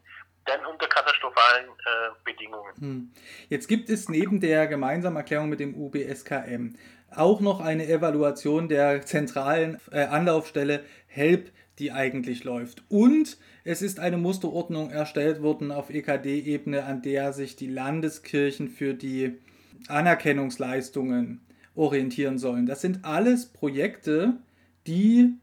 dann 0.46 0.66
unter 0.66 0.88
katastrophalen 0.88 1.68
äh, 1.68 2.11
Bedingungen. 2.24 2.74
Hm. 2.79 3.12
Jetzt 3.48 3.68
gibt 3.68 3.88
es 3.90 4.09
neben 4.09 4.40
der 4.40 4.66
gemeinsamen 4.66 5.16
Erklärung 5.16 5.48
mit 5.48 5.61
dem 5.61 5.74
UBSKM 5.74 6.76
auch 7.14 7.40
noch 7.40 7.61
eine 7.61 7.87
Evaluation 7.87 8.68
der 8.68 9.05
zentralen 9.05 9.81
äh, 9.90 10.05
Anlaufstelle 10.05 10.85
HELP, 11.09 11.53
die 11.80 11.92
eigentlich 11.92 12.44
läuft. 12.44 12.84
Und 12.88 13.38
es 13.64 13.82
ist 13.82 13.98
eine 13.98 14.18
Musterordnung 14.18 14.90
erstellt 14.90 15.42
worden 15.42 15.72
auf 15.72 15.90
EKD-Ebene, 15.90 16.84
an 16.84 17.02
der 17.02 17.32
sich 17.32 17.56
die 17.56 17.66
Landeskirchen 17.66 18.68
für 18.68 18.94
die 18.94 19.38
Anerkennungsleistungen 19.88 21.40
orientieren 21.74 22.38
sollen. 22.38 22.66
Das 22.66 22.80
sind 22.80 23.04
alles 23.04 23.46
Projekte, 23.46 24.34
die 24.86 25.34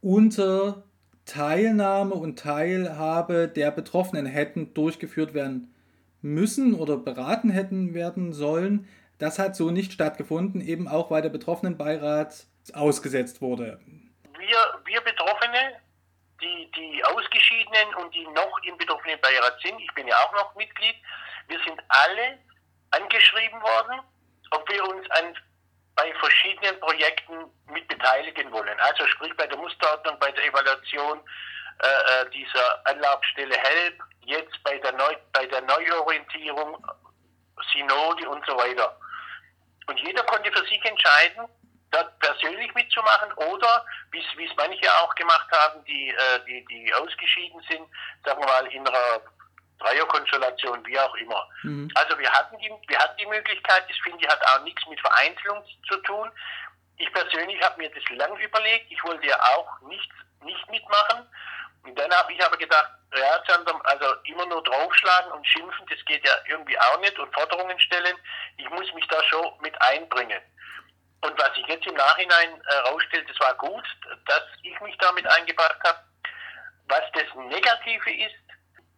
unter 0.00 0.84
Teilnahme 1.26 2.14
und 2.14 2.38
Teilhabe 2.38 3.48
der 3.48 3.70
Betroffenen 3.70 4.26
hätten 4.26 4.72
durchgeführt 4.74 5.34
werden 5.34 5.74
müssen 6.22 6.74
oder 6.74 6.96
beraten 6.96 7.50
hätten 7.50 7.94
werden 7.94 8.32
sollen. 8.32 8.86
Das 9.18 9.38
hat 9.38 9.54
so 9.54 9.70
nicht 9.70 9.92
stattgefunden, 9.92 10.60
eben 10.60 10.88
auch 10.88 11.10
weil 11.10 11.22
der 11.22 11.28
Betroffenenbeirat 11.28 12.46
ausgesetzt 12.72 13.42
wurde. 13.42 13.78
Wir, 14.38 14.58
wir 14.86 15.00
Betroffene, 15.02 15.79
die, 16.40 16.70
die 16.72 17.04
Ausgeschiedenen 17.04 17.94
und 17.96 18.14
die 18.14 18.26
noch 18.28 18.58
im 18.64 18.76
Betroffenenbeirat 18.76 19.60
sind, 19.62 19.80
ich 19.80 19.92
bin 19.94 20.08
ja 20.08 20.16
auch 20.16 20.32
noch 20.32 20.54
Mitglied, 20.54 20.96
wir 21.48 21.58
sind 21.64 21.80
alle 21.88 22.38
angeschrieben 22.90 23.60
worden, 23.62 24.00
ob 24.50 24.68
wir 24.70 24.84
uns 24.84 25.08
an, 25.10 25.36
bei 25.96 26.12
verschiedenen 26.14 26.78
Projekten 26.80 27.50
mit 27.66 27.86
beteiligen 27.88 28.50
wollen. 28.52 28.78
Also 28.80 29.06
sprich 29.06 29.36
bei 29.36 29.46
der 29.46 29.58
Musterordnung, 29.58 30.18
bei 30.18 30.30
der 30.32 30.44
Evaluation 30.44 31.20
äh, 31.82 32.22
äh 32.22 32.30
dieser 32.30 32.86
Anlaufstelle 32.86 33.56
HELP, 33.56 34.02
jetzt 34.24 34.62
bei 34.64 34.78
der, 34.78 34.92
Neu 34.92 35.16
bei 35.32 35.46
der 35.46 35.60
Neuorientierung, 35.62 36.84
Synode 37.72 38.28
und 38.28 38.44
so 38.46 38.56
weiter. 38.56 38.98
Und 39.86 39.98
jeder 40.00 40.22
konnte 40.24 40.50
für 40.52 40.64
sich 40.66 40.84
entscheiden, 40.84 41.48
dort 41.90 42.18
persönlich 42.20 42.72
mitzumachen 42.74 43.32
oder, 43.34 43.84
wie 44.12 44.20
es 44.20 44.56
manche 44.56 44.90
auch 44.98 45.14
gemacht 45.14 45.48
haben, 45.52 45.84
die, 45.84 46.10
äh, 46.10 46.44
die, 46.46 46.64
die 46.66 46.94
ausgeschieden 46.94 47.60
sind, 47.68 47.86
sagen 48.24 48.40
wir 48.40 48.46
mal 48.46 48.66
in 48.66 48.86
einer 48.86 49.20
Dreierkonstellation, 49.80 50.86
wie 50.86 50.98
auch 50.98 51.14
immer. 51.16 51.48
Mhm. 51.62 51.90
Also 51.94 52.18
wir 52.18 52.30
hatten, 52.30 52.58
die, 52.58 52.70
wir 52.86 52.98
hatten 52.98 53.16
die 53.16 53.26
Möglichkeit, 53.26 53.84
das 53.88 53.96
finde 53.98 54.24
ich 54.24 54.30
hat 54.30 54.40
auch 54.48 54.62
nichts 54.62 54.86
mit 54.88 55.00
Vereinzelung 55.00 55.64
zu 55.88 55.96
tun. 55.98 56.30
Ich 56.98 57.10
persönlich 57.12 57.60
habe 57.62 57.78
mir 57.78 57.90
das 57.90 58.04
lang 58.10 58.36
überlegt, 58.38 58.90
ich 58.90 59.02
wollte 59.04 59.26
ja 59.26 59.36
auch 59.56 59.80
nicht, 59.88 60.10
nicht 60.42 60.70
mitmachen. 60.70 61.26
Und 61.82 61.98
dann 61.98 62.12
habe 62.14 62.32
ich 62.32 62.44
aber 62.44 62.58
gedacht, 62.58 62.90
ja, 63.16 63.42
also 63.84 64.14
immer 64.24 64.46
nur 64.46 64.62
draufschlagen 64.62 65.32
und 65.32 65.46
schimpfen, 65.46 65.86
das 65.88 66.04
geht 66.04 66.24
ja 66.26 66.34
irgendwie 66.46 66.78
auch 66.78 67.00
nicht 67.00 67.18
und 67.18 67.32
Forderungen 67.34 67.78
stellen. 67.80 68.16
Ich 68.58 68.68
muss 68.68 68.92
mich 68.92 69.06
da 69.08 69.22
schon 69.24 69.50
mit 69.62 69.80
einbringen. 69.80 70.40
Und 71.22 71.38
was 71.38 71.50
ich 71.56 71.66
jetzt 71.66 71.86
im 71.86 71.94
Nachhinein 71.94 72.62
herausstellt, 72.66 73.28
äh, 73.28 73.32
das 73.32 73.40
war 73.40 73.54
gut, 73.56 73.84
dass 74.26 74.42
ich 74.62 74.80
mich 74.80 74.96
damit 74.98 75.26
eingebracht 75.26 75.78
habe. 75.84 75.98
Was 76.88 77.02
das 77.12 77.34
Negative 77.34 78.10
ist, 78.10 78.40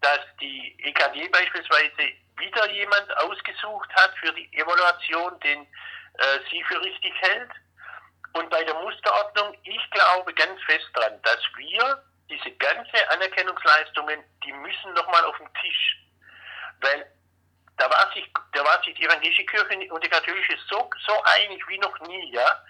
dass 0.01 0.21
die 0.41 0.77
EKD 0.83 1.29
beispielsweise 1.29 2.13
wieder 2.37 2.71
jemand 2.71 3.17
ausgesucht 3.19 3.91
hat 3.95 4.13
für 4.19 4.33
die 4.33 4.53
Evaluation, 4.53 5.39
den 5.41 5.63
äh, 5.63 6.39
sie 6.51 6.63
für 6.65 6.81
richtig 6.81 7.13
hält. 7.21 7.51
Und 8.35 8.49
bei 8.51 8.65
der 8.65 8.75
Musterordnung, 8.75 9.57
ich 9.65 9.91
glaube 9.91 10.33
ganz 10.35 10.61
fest 10.63 10.89
dran, 10.95 11.21
dass 11.23 11.41
wir 11.57 12.03
diese 12.31 12.51
ganze 12.57 13.11
Anerkennungsleistungen, 13.11 14.25
die 14.45 14.53
müssen 14.53 14.95
nochmal 14.95 15.25
auf 15.25 15.37
den 15.37 15.53
Tisch. 15.61 15.99
Weil 16.81 17.07
da 17.79 17.91
war 17.91 18.11
sich, 18.15 18.29
da 18.53 18.65
war 18.65 18.83
sich 18.83 18.95
die 18.95 19.05
evangelische 19.05 19.45
Kirche 19.45 19.93
und 19.93 20.05
die 20.05 20.09
katholische 20.09 20.57
so, 20.69 20.89
so 21.07 21.23
einig 21.25 21.67
wie 21.69 21.79
noch 21.79 21.99
nie, 22.01 22.33
ja. 22.33 22.65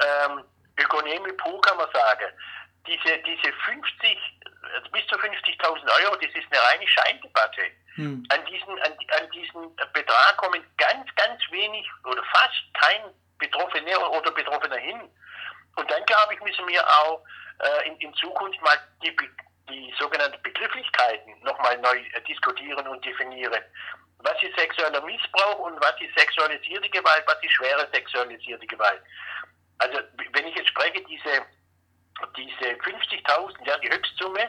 Ähm, 0.00 0.44
Ökonomie 0.78 1.32
pur 1.32 1.60
kann 1.60 1.76
man 1.76 1.90
sagen. 1.92 2.32
Diese, 2.86 3.18
diese 3.18 3.52
50, 3.52 4.18
also 4.74 4.90
bis 4.90 5.06
zu 5.06 5.16
50.000 5.16 6.04
Euro, 6.04 6.16
das 6.16 6.34
ist 6.34 6.46
eine 6.50 6.60
reine 6.60 6.86
Scheindebatte. 6.86 7.62
Hm. 7.94 8.26
An, 8.28 8.44
diesen, 8.46 8.78
an, 8.82 8.92
an 9.20 9.30
diesen 9.30 9.76
Betrag 9.92 10.36
kommen 10.36 10.62
ganz, 10.76 11.08
ganz 11.14 11.40
wenig 11.50 11.88
oder 12.04 12.22
fast 12.24 12.62
kein 12.74 13.02
Betroffener 13.38 14.10
oder 14.10 14.30
Betroffener 14.32 14.76
hin. 14.76 15.00
Und 15.76 15.90
dann, 15.90 16.04
glaube 16.04 16.34
ich, 16.34 16.40
müssen 16.40 16.66
wir 16.68 16.86
auch 16.86 17.24
äh, 17.60 17.88
in, 17.88 17.96
in 17.98 18.14
Zukunft 18.14 18.60
mal 18.62 18.78
die, 19.02 19.16
die 19.68 19.94
sogenannten 19.98 20.40
Begrifflichkeiten 20.42 21.40
nochmal 21.42 21.78
neu 21.78 21.96
äh, 21.96 22.20
diskutieren 22.22 22.86
und 22.86 23.04
definieren. 23.04 23.62
Was 24.24 24.42
ist 24.42 24.58
sexueller 24.58 25.02
Missbrauch 25.02 25.58
und 25.58 25.78
was 25.80 26.00
ist 26.00 26.18
sexualisierte 26.18 26.88
Gewalt, 26.88 27.24
was 27.26 27.42
ist 27.42 27.52
schwere 27.52 27.86
sexualisierte 27.92 28.66
Gewalt? 28.66 29.02
Also, 29.78 29.98
wenn 30.32 30.46
ich 30.46 30.54
jetzt 30.56 30.70
spreche, 30.70 31.04
diese, 31.04 31.44
diese 32.34 32.70
50.000, 32.80 33.66
ja, 33.66 33.76
die 33.78 33.90
Höchstsumme, 33.90 34.48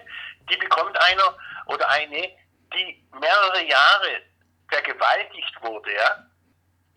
die 0.49 0.55
bekommt 0.57 0.97
einer 1.01 1.38
oder 1.65 1.89
eine, 1.89 2.31
die 2.73 3.03
mehrere 3.19 3.65
Jahre 3.65 4.21
vergewaltigt 4.69 5.61
wurde, 5.61 5.93
ja. 5.93 6.25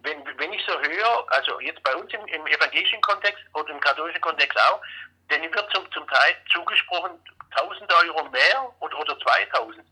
Wenn, 0.00 0.24
wenn 0.38 0.52
ich 0.52 0.64
so 0.64 0.78
höre, 0.78 1.26
also 1.32 1.58
jetzt 1.60 1.82
bei 1.82 1.94
uns 1.96 2.12
im, 2.14 2.24
im 2.26 2.46
evangelischen 2.46 3.00
Kontext 3.00 3.42
oder 3.54 3.70
im 3.70 3.80
katholischen 3.80 4.20
Kontext 4.20 4.56
auch, 4.70 4.80
denen 5.28 5.52
wird 5.52 5.68
zum, 5.74 5.90
zum 5.90 6.06
Teil 6.06 6.36
zugesprochen 6.52 7.20
1000 7.56 7.92
Euro 8.04 8.28
mehr 8.28 8.72
oder, 8.78 8.98
oder 9.00 9.18
2000. 9.18 9.84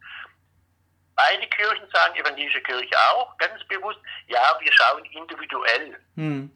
Beide 1.17 1.47
Kirchen 1.49 1.89
sagen, 1.93 2.15
evangelische 2.15 2.61
Kirche 2.61 2.95
auch, 3.15 3.37
ganz 3.39 3.65
bewusst, 3.69 3.99
ja, 4.29 4.41
wir 4.61 4.73
schauen 4.73 5.05
individuell. 5.07 5.97
Hm. 6.17 6.51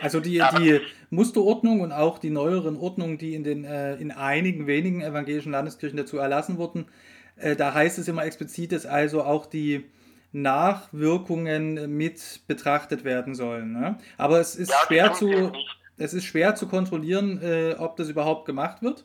Also 0.00 0.20
die, 0.20 0.42
die 0.58 0.80
Musterordnung 1.10 1.80
und 1.80 1.92
auch 1.92 2.18
die 2.18 2.30
neueren 2.30 2.76
Ordnungen, 2.76 3.18
die 3.18 3.34
in, 3.34 3.44
den, 3.44 3.64
äh, 3.64 3.94
in 3.96 4.10
einigen 4.10 4.66
wenigen 4.66 5.02
evangelischen 5.02 5.52
Landeskirchen 5.52 5.98
dazu 5.98 6.18
erlassen 6.18 6.56
wurden, 6.56 6.88
äh, 7.36 7.56
da 7.56 7.74
heißt 7.74 7.98
es 7.98 8.08
immer 8.08 8.24
explizit, 8.24 8.72
dass 8.72 8.86
also 8.86 9.22
auch 9.22 9.46
die 9.46 9.90
Nachwirkungen 10.32 11.94
mit 11.96 12.40
betrachtet 12.46 13.04
werden 13.04 13.34
sollen. 13.34 13.72
Ne? 13.72 13.98
Aber 14.16 14.40
es 14.40 14.56
ist 14.56 14.70
ja, 14.70 14.78
schwer 14.86 15.12
zu 15.12 15.52
es 15.98 16.14
ist 16.14 16.24
schwer 16.24 16.54
zu 16.54 16.68
kontrollieren, 16.68 17.40
äh, 17.42 17.74
ob 17.78 17.96
das 17.96 18.08
überhaupt 18.08 18.46
gemacht 18.46 18.82
wird, 18.82 19.04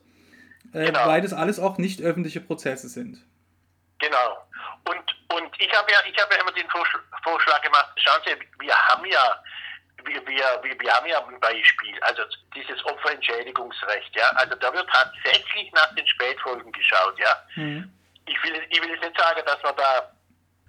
äh, 0.73 0.85
genau. 0.85 1.05
weil 1.05 1.21
das 1.21 1.33
alles 1.33 1.59
auch 1.59 1.77
nicht 1.77 2.01
öffentliche 2.01 2.41
Prozesse 2.41 2.89
sind. 2.89 3.25
Genau. 3.99 4.37
Und, 4.89 5.36
und 5.36 5.62
ich 5.62 5.71
habe 5.73 5.91
ja, 5.91 6.00
hab 6.00 6.32
ja 6.32 6.39
immer 6.39 6.52
den 6.52 6.69
Vorschlag 7.23 7.62
gemacht, 7.62 7.89
schauen 7.97 8.21
Sie, 8.26 8.36
wir 8.60 8.73
haben 8.73 9.06
ja 9.06 9.43
wir, 10.06 10.26
wir, 10.26 10.80
wir, 10.80 10.93
haben 10.93 11.08
ja 11.08 11.26
ein 11.26 11.39
Beispiel, 11.39 12.00
also 12.02 12.23
dieses 12.56 12.84
Opferentschädigungsrecht, 12.86 14.15
ja, 14.15 14.30
also 14.36 14.56
da 14.56 14.73
wird 14.73 14.88
tatsächlich 14.89 15.71
nach 15.73 15.93
den 15.95 16.08
Spätfolgen 16.08 16.71
geschaut, 16.71 17.19
ja. 17.19 17.36
Mhm. 17.56 17.91
Ich 18.26 18.43
will, 18.43 18.62
ich 18.69 18.82
will 18.82 18.89
jetzt 18.89 19.04
nicht 19.04 19.19
sagen, 19.19 19.41
dass 19.45 19.62
man 19.63 19.76
da 19.76 20.12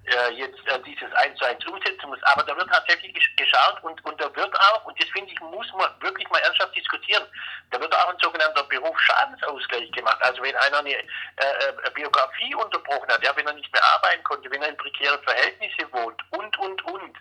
äh, 0.06 0.30
jetzt 0.30 0.66
äh, 0.66 0.78
dieses 0.84 1.12
1 1.12 1.38
zu 1.38 1.44
1 1.44 1.64
umsetzen 1.66 2.08
muss. 2.08 2.22
Aber 2.22 2.42
da 2.42 2.56
wird 2.56 2.68
tatsächlich 2.70 3.14
geschaut 3.36 3.82
und, 3.82 4.02
und 4.04 4.20
da 4.20 4.34
wird 4.34 4.54
auch, 4.60 4.84
und 4.86 5.00
das 5.00 5.08
finde 5.10 5.32
ich, 5.32 5.40
muss 5.40 5.70
man 5.74 5.90
wirklich 6.00 6.28
mal 6.30 6.38
ernsthaft 6.38 6.74
diskutieren, 6.74 7.24
da 7.70 7.80
wird 7.80 7.94
auch 7.94 8.08
ein 8.08 8.18
sogenannter 8.20 8.64
Berufsschadensausgleich 8.64 9.90
gemacht. 9.92 10.18
Also 10.20 10.42
wenn 10.42 10.56
einer 10.56 10.78
eine 10.78 10.94
äh, 10.94 11.02
äh, 11.36 11.90
Biografie 11.94 12.54
unterbrochen 12.54 13.08
hat, 13.08 13.22
ja, 13.22 13.36
wenn 13.36 13.46
er 13.46 13.52
nicht 13.52 13.72
mehr 13.72 13.84
arbeiten 13.94 14.24
konnte, 14.24 14.50
wenn 14.50 14.62
er 14.62 14.70
in 14.70 14.76
prekären 14.76 15.22
Verhältnissen 15.22 15.92
wohnt 15.92 16.22
und, 16.30 16.58
und, 16.58 16.84
und. 16.84 17.16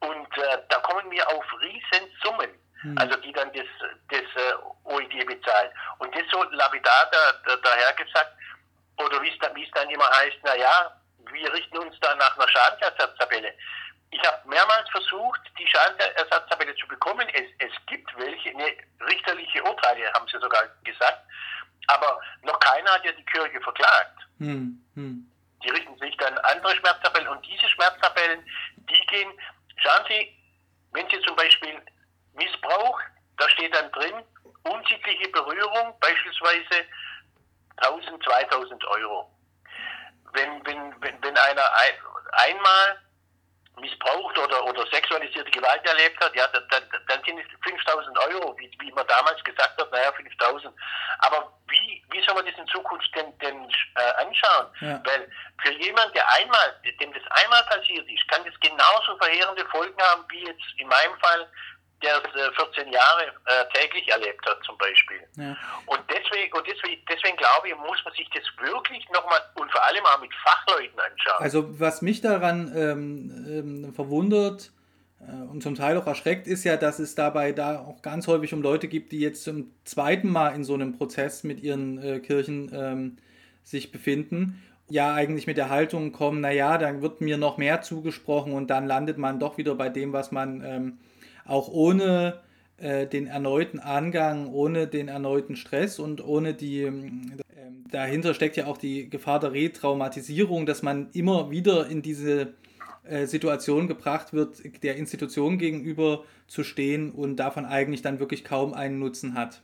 Und 0.00 0.38
äh, 0.38 0.58
da 0.68 0.78
kommen 0.80 1.10
wir 1.10 1.28
auf 1.28 1.44
Riesensummen. 1.60 2.50
Hm. 2.82 2.96
Also 2.96 3.16
die 3.16 3.32
dann 3.32 3.52
das, 3.52 3.66
das 4.08 4.20
äh, 4.20 4.54
OEG 4.84 5.26
bezahlen. 5.26 5.70
Und 5.98 6.14
das 6.14 6.22
so 6.30 6.42
lapidar 6.44 7.10
da, 7.10 7.32
da, 7.44 7.56
daher 7.56 7.92
gesagt, 7.94 8.32
oder 8.98 9.20
wie 9.22 9.30
es 9.30 9.38
dann, 9.40 9.54
dann 9.74 9.90
immer 9.90 10.08
heißt, 10.10 10.38
na 10.44 10.54
ja, 10.56 10.97
wir 11.32 11.52
richten 11.52 11.78
uns 11.78 11.98
da 12.00 12.14
nach 12.14 12.36
einer 12.36 12.48
Schadensersatztabelle. 12.48 13.52
Ich 14.10 14.20
habe 14.26 14.48
mehrmals 14.48 14.88
versucht, 14.90 15.40
die 15.58 15.66
Schadensersatztabelle 15.66 16.74
zu 16.76 16.88
bekommen. 16.88 17.28
Es, 17.34 17.46
es 17.58 17.72
gibt 17.86 18.16
welche, 18.18 18.56
ne, 18.56 18.76
richterliche 19.06 19.62
Urteile 19.64 20.12
haben 20.12 20.26
sie 20.28 20.38
sogar 20.40 20.66
gesagt, 20.84 21.22
aber 21.88 22.20
noch 22.42 22.58
keiner 22.60 22.90
hat 22.92 23.04
ja 23.04 23.12
die 23.12 23.24
Kirche 23.24 23.60
verklagt. 23.60 24.18
Hm, 24.38 24.84
hm. 24.94 25.30
die 25.64 25.70
richten 25.70 25.98
sich 25.98 26.16
dann 26.18 26.38
andere 26.38 26.74
Schmerztabellen 26.76 27.28
und 27.28 27.44
diese 27.44 27.68
Schmerztabellen, 27.68 28.46
die 28.76 29.06
gehen, 29.08 29.32
schauen 29.76 30.04
Sie, 30.08 30.34
wenn 30.92 31.08
Sie 31.10 31.20
zum 31.22 31.36
Beispiel 31.36 31.80
Missbrauch, 32.34 33.00
da 33.36 33.48
steht 33.50 33.74
dann 33.74 33.90
drin, 33.92 34.22
unsittliche 34.62 35.28
Berührung, 35.28 35.94
beispielsweise 36.00 36.86
1000, 37.76 38.22
2000 38.22 38.84
Euro. 38.86 39.30
Wenn, 40.32 40.64
wenn, 40.66 40.94
wenn, 41.02 41.22
wenn 41.22 41.36
einer 41.36 41.72
ein, 41.74 41.94
einmal 42.32 42.98
missbraucht 43.80 44.36
oder, 44.38 44.64
oder 44.64 44.86
sexualisierte 44.90 45.50
Gewalt 45.50 45.84
erlebt 45.86 46.22
hat, 46.22 46.34
ja, 46.34 46.46
dann, 46.48 46.82
dann 47.08 47.24
sind 47.24 47.38
es 47.38 47.46
5000 47.62 48.18
Euro, 48.18 48.56
wie, 48.58 48.70
wie 48.80 48.92
man 48.92 49.06
damals 49.06 49.42
gesagt 49.44 49.80
hat, 49.80 49.92
naja, 49.92 50.12
5000. 50.12 50.74
Aber 51.20 51.52
wie, 51.68 52.04
wie 52.10 52.22
soll 52.24 52.34
man 52.34 52.46
das 52.46 52.56
in 52.56 52.66
Zukunft 52.68 53.08
denn, 53.14 53.36
denn 53.38 53.68
äh, 53.96 54.24
anschauen? 54.24 54.66
Ja. 54.80 55.00
Weil 55.04 55.30
für 55.62 55.72
jemanden, 55.72 56.14
der 56.14 56.28
einmal, 56.34 56.80
dem 57.00 57.12
das 57.12 57.22
einmal 57.42 57.62
passiert 57.64 58.08
ist, 58.08 58.28
kann 58.28 58.44
das 58.44 58.58
genauso 58.60 59.16
verheerende 59.18 59.64
Folgen 59.66 60.00
haben, 60.02 60.24
wie 60.28 60.46
jetzt 60.46 60.64
in 60.76 60.88
meinem 60.88 61.18
Fall 61.20 61.48
der 62.02 62.22
es 62.24 62.56
14 62.56 62.92
Jahre 62.92 63.26
äh, 63.46 63.64
täglich 63.74 64.08
erlebt 64.08 64.44
hat 64.46 64.58
zum 64.64 64.76
Beispiel. 64.78 65.18
Ja. 65.36 65.56
Und 65.86 66.00
deswegen, 66.08 66.52
und 66.52 66.66
deswegen, 66.66 67.02
deswegen 67.08 67.36
glaube 67.36 67.68
ich, 67.68 67.76
muss 67.76 68.02
man 68.04 68.14
sich 68.14 68.28
das 68.34 68.44
wirklich 68.64 69.08
nochmal 69.10 69.40
und 69.54 69.70
vor 69.70 69.84
allem 69.84 70.04
auch 70.04 70.20
mit 70.20 70.32
Fachleuten 70.34 70.98
anschauen. 70.98 71.38
Also 71.38 71.80
was 71.80 72.02
mich 72.02 72.20
daran 72.20 72.72
ähm, 72.74 73.84
ähm, 73.86 73.94
verwundert 73.94 74.70
äh, 75.20 75.32
und 75.50 75.62
zum 75.62 75.74
Teil 75.74 75.96
auch 75.96 76.06
erschreckt, 76.06 76.46
ist 76.46 76.64
ja, 76.64 76.76
dass 76.76 76.98
es 76.98 77.14
dabei 77.14 77.52
da 77.52 77.80
auch 77.80 78.02
ganz 78.02 78.28
häufig 78.28 78.54
um 78.54 78.62
Leute 78.62 78.88
gibt, 78.88 79.12
die 79.12 79.20
jetzt 79.20 79.42
zum 79.42 79.72
zweiten 79.84 80.30
Mal 80.30 80.54
in 80.54 80.64
so 80.64 80.74
einem 80.74 80.96
Prozess 80.96 81.42
mit 81.42 81.60
ihren 81.60 82.02
äh, 82.02 82.20
Kirchen 82.20 82.70
ähm, 82.72 83.16
sich 83.64 83.90
befinden 83.92 84.62
ja 84.90 85.14
eigentlich 85.14 85.46
mit 85.46 85.56
der 85.56 85.68
Haltung 85.68 86.12
kommen, 86.12 86.40
naja, 86.40 86.78
dann 86.78 87.02
wird 87.02 87.20
mir 87.20 87.36
noch 87.36 87.58
mehr 87.58 87.82
zugesprochen 87.82 88.52
und 88.52 88.68
dann 88.70 88.86
landet 88.86 89.18
man 89.18 89.38
doch 89.38 89.58
wieder 89.58 89.74
bei 89.74 89.88
dem, 89.88 90.12
was 90.12 90.32
man 90.32 90.64
ähm, 90.64 90.98
auch 91.48 91.68
ohne 91.68 92.40
äh, 92.78 93.06
den 93.06 93.26
erneuten 93.26 93.80
Angang, 93.80 94.52
ohne 94.52 94.86
den 94.86 95.08
erneuten 95.08 95.56
Stress 95.56 95.98
und 95.98 96.24
ohne 96.24 96.54
die, 96.54 96.82
äh, 96.82 96.92
dahinter 97.90 98.34
steckt 98.34 98.56
ja 98.56 98.66
auch 98.66 98.78
die 98.78 99.10
Gefahr 99.10 99.40
der 99.40 99.52
Retraumatisierung, 99.52 100.66
dass 100.66 100.82
man 100.82 101.10
immer 101.12 101.50
wieder 101.50 101.86
in 101.86 102.02
diese 102.02 102.54
äh, 103.04 103.26
Situation 103.26 103.88
gebracht 103.88 104.32
wird, 104.32 104.58
der 104.82 104.96
Institution 104.96 105.58
gegenüber 105.58 106.24
zu 106.46 106.62
stehen 106.62 107.10
und 107.10 107.36
davon 107.36 107.64
eigentlich 107.64 108.02
dann 108.02 108.20
wirklich 108.20 108.44
kaum 108.44 108.74
einen 108.74 108.98
Nutzen 108.98 109.34
hat. 109.34 109.60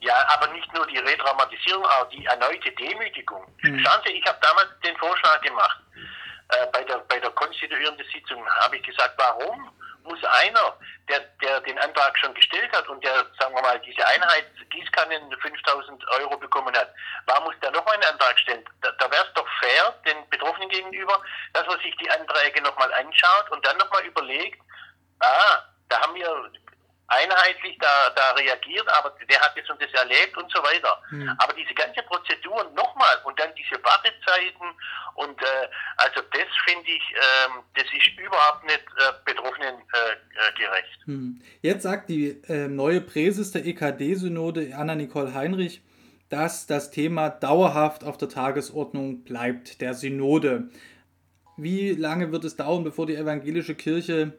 Ja, 0.00 0.14
aber 0.28 0.52
nicht 0.52 0.72
nur 0.74 0.86
die 0.86 0.98
Retraumatisierung, 0.98 1.84
auch 1.84 2.08
die 2.08 2.24
erneute 2.24 2.70
Demütigung. 2.72 3.42
Hm. 3.58 3.78
Schauen 3.78 4.00
Sie, 4.06 4.12
ich 4.12 4.26
habe 4.26 4.38
damals 4.40 4.68
den 4.84 4.96
Vorschlag 4.96 5.40
gemacht. 5.42 5.80
Äh, 6.50 6.66
bei, 6.72 6.82
der, 6.84 6.98
bei 7.08 7.18
der 7.18 7.30
konstituierenden 7.30 8.06
Sitzung 8.12 8.44
habe 8.46 8.76
ich 8.76 8.82
gesagt, 8.82 9.14
warum 9.18 9.70
muss 10.08 10.22
einer, 10.24 10.76
der, 11.08 11.20
der 11.42 11.60
den 11.60 11.78
Antrag 11.78 12.18
schon 12.18 12.34
gestellt 12.34 12.70
hat 12.72 12.88
und 12.88 13.02
der, 13.04 13.26
sagen 13.38 13.54
wir 13.54 13.62
mal, 13.62 13.78
diese 13.80 14.06
Einheit 14.06 14.46
Gießkannen 14.70 15.34
5000 15.40 16.08
Euro 16.20 16.36
bekommen 16.36 16.74
hat, 16.76 16.92
warum 17.26 17.44
muss 17.44 17.60
der 17.60 17.70
nochmal 17.70 17.94
einen 17.94 18.12
Antrag 18.12 18.38
stellen? 18.38 18.64
Da, 18.82 18.90
da 18.98 19.10
wäre 19.10 19.24
es 19.24 19.32
doch 19.34 19.46
fair 19.60 19.94
den 20.06 20.28
Betroffenen 20.30 20.68
gegenüber, 20.68 21.22
dass 21.52 21.66
man 21.66 21.80
sich 21.80 21.96
die 21.96 22.10
Anträge 22.10 22.62
nochmal 22.62 22.92
anschaut 22.94 23.50
und 23.50 23.64
dann 23.66 23.76
nochmal 23.78 24.04
überlegt, 24.04 24.60
ah, 25.20 25.62
da 25.88 26.00
haben 26.00 26.14
wir 26.14 26.50
einheitlich 27.08 27.76
da, 27.80 28.10
da 28.14 28.32
reagiert, 28.32 28.86
aber 28.98 29.14
der 29.28 29.40
hat 29.40 29.56
das 29.56 29.68
und 29.70 29.80
das 29.82 29.90
erlebt 29.92 30.36
und 30.36 30.50
so 30.52 30.62
weiter. 30.62 31.02
Mhm. 31.10 31.28
Aber 31.38 31.54
diese 31.54 31.74
ganze 31.74 32.02
Prozedur 32.02 32.70
nochmal 32.76 33.16
und 33.24 33.38
dann 33.40 33.50
diese 33.54 33.82
Wartezeiten 33.82 34.66
und 35.14 35.40
äh, 35.42 35.68
also 35.96 36.20
das 36.32 36.48
finde 36.66 36.90
ich, 36.90 37.02
ähm, 37.14 37.62
das 37.74 37.84
ist 37.84 38.18
überhaupt 38.18 38.64
nicht 38.64 38.84
äh, 38.98 39.12
Betroffenen 39.24 39.74
äh, 39.74 40.12
äh 40.12 40.52
gerecht. 40.58 41.06
Mhm. 41.06 41.40
Jetzt 41.62 41.82
sagt 41.82 42.10
die 42.10 42.42
äh, 42.48 42.68
neue 42.68 43.00
Präses 43.00 43.52
der 43.52 43.64
EKD-Synode, 43.64 44.74
Anna-Nicole 44.76 45.32
Heinrich, 45.32 45.82
dass 46.28 46.66
das 46.66 46.90
Thema 46.90 47.30
dauerhaft 47.30 48.04
auf 48.04 48.18
der 48.18 48.28
Tagesordnung 48.28 49.24
bleibt, 49.24 49.80
der 49.80 49.94
Synode. 49.94 50.68
Wie 51.56 51.92
lange 51.92 52.30
wird 52.32 52.44
es 52.44 52.56
dauern, 52.56 52.84
bevor 52.84 53.06
die 53.06 53.16
evangelische 53.16 53.74
Kirche 53.74 54.38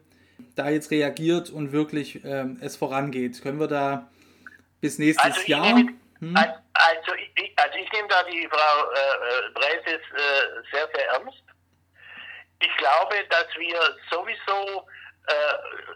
da 0.55 0.69
jetzt 0.69 0.91
reagiert 0.91 1.49
und 1.49 1.71
wirklich 1.71 2.23
ähm, 2.23 2.57
es 2.61 2.75
vorangeht? 2.75 3.41
Können 3.41 3.59
wir 3.59 3.67
da 3.67 4.09
bis 4.81 4.99
nächstes 4.99 5.25
also 5.25 5.41
Jahr? 5.47 5.73
Nehme, 5.73 5.93
hm? 6.19 6.35
also, 6.35 7.13
ich, 7.35 7.53
also 7.57 7.77
ich 7.77 7.91
nehme 7.91 8.07
da 8.07 8.23
die 8.23 8.47
Frau 8.49 8.91
äh, 8.91 9.51
Breses 9.53 10.01
äh, 10.15 10.71
sehr, 10.71 10.87
sehr 10.93 11.07
ernst. 11.09 11.43
Ich 12.61 12.77
glaube, 12.77 13.15
dass 13.29 13.47
wir 13.57 13.79
sowieso 14.11 14.87
äh, 15.27 15.33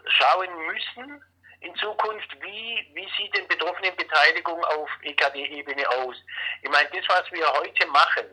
schauen 0.08 0.48
müssen 0.66 1.22
in 1.60 1.74
Zukunft, 1.76 2.28
wie, 2.40 2.86
wie 2.94 3.08
sieht 3.16 3.36
denn 3.36 3.48
Betroffenenbeteiligung 3.48 4.62
auf 4.64 4.88
EKD-Ebene 5.02 5.88
aus? 5.88 6.16
Ich 6.62 6.70
meine, 6.70 6.88
das, 6.90 7.04
was 7.08 7.30
wir 7.32 7.46
heute 7.46 7.86
machen, 7.86 8.26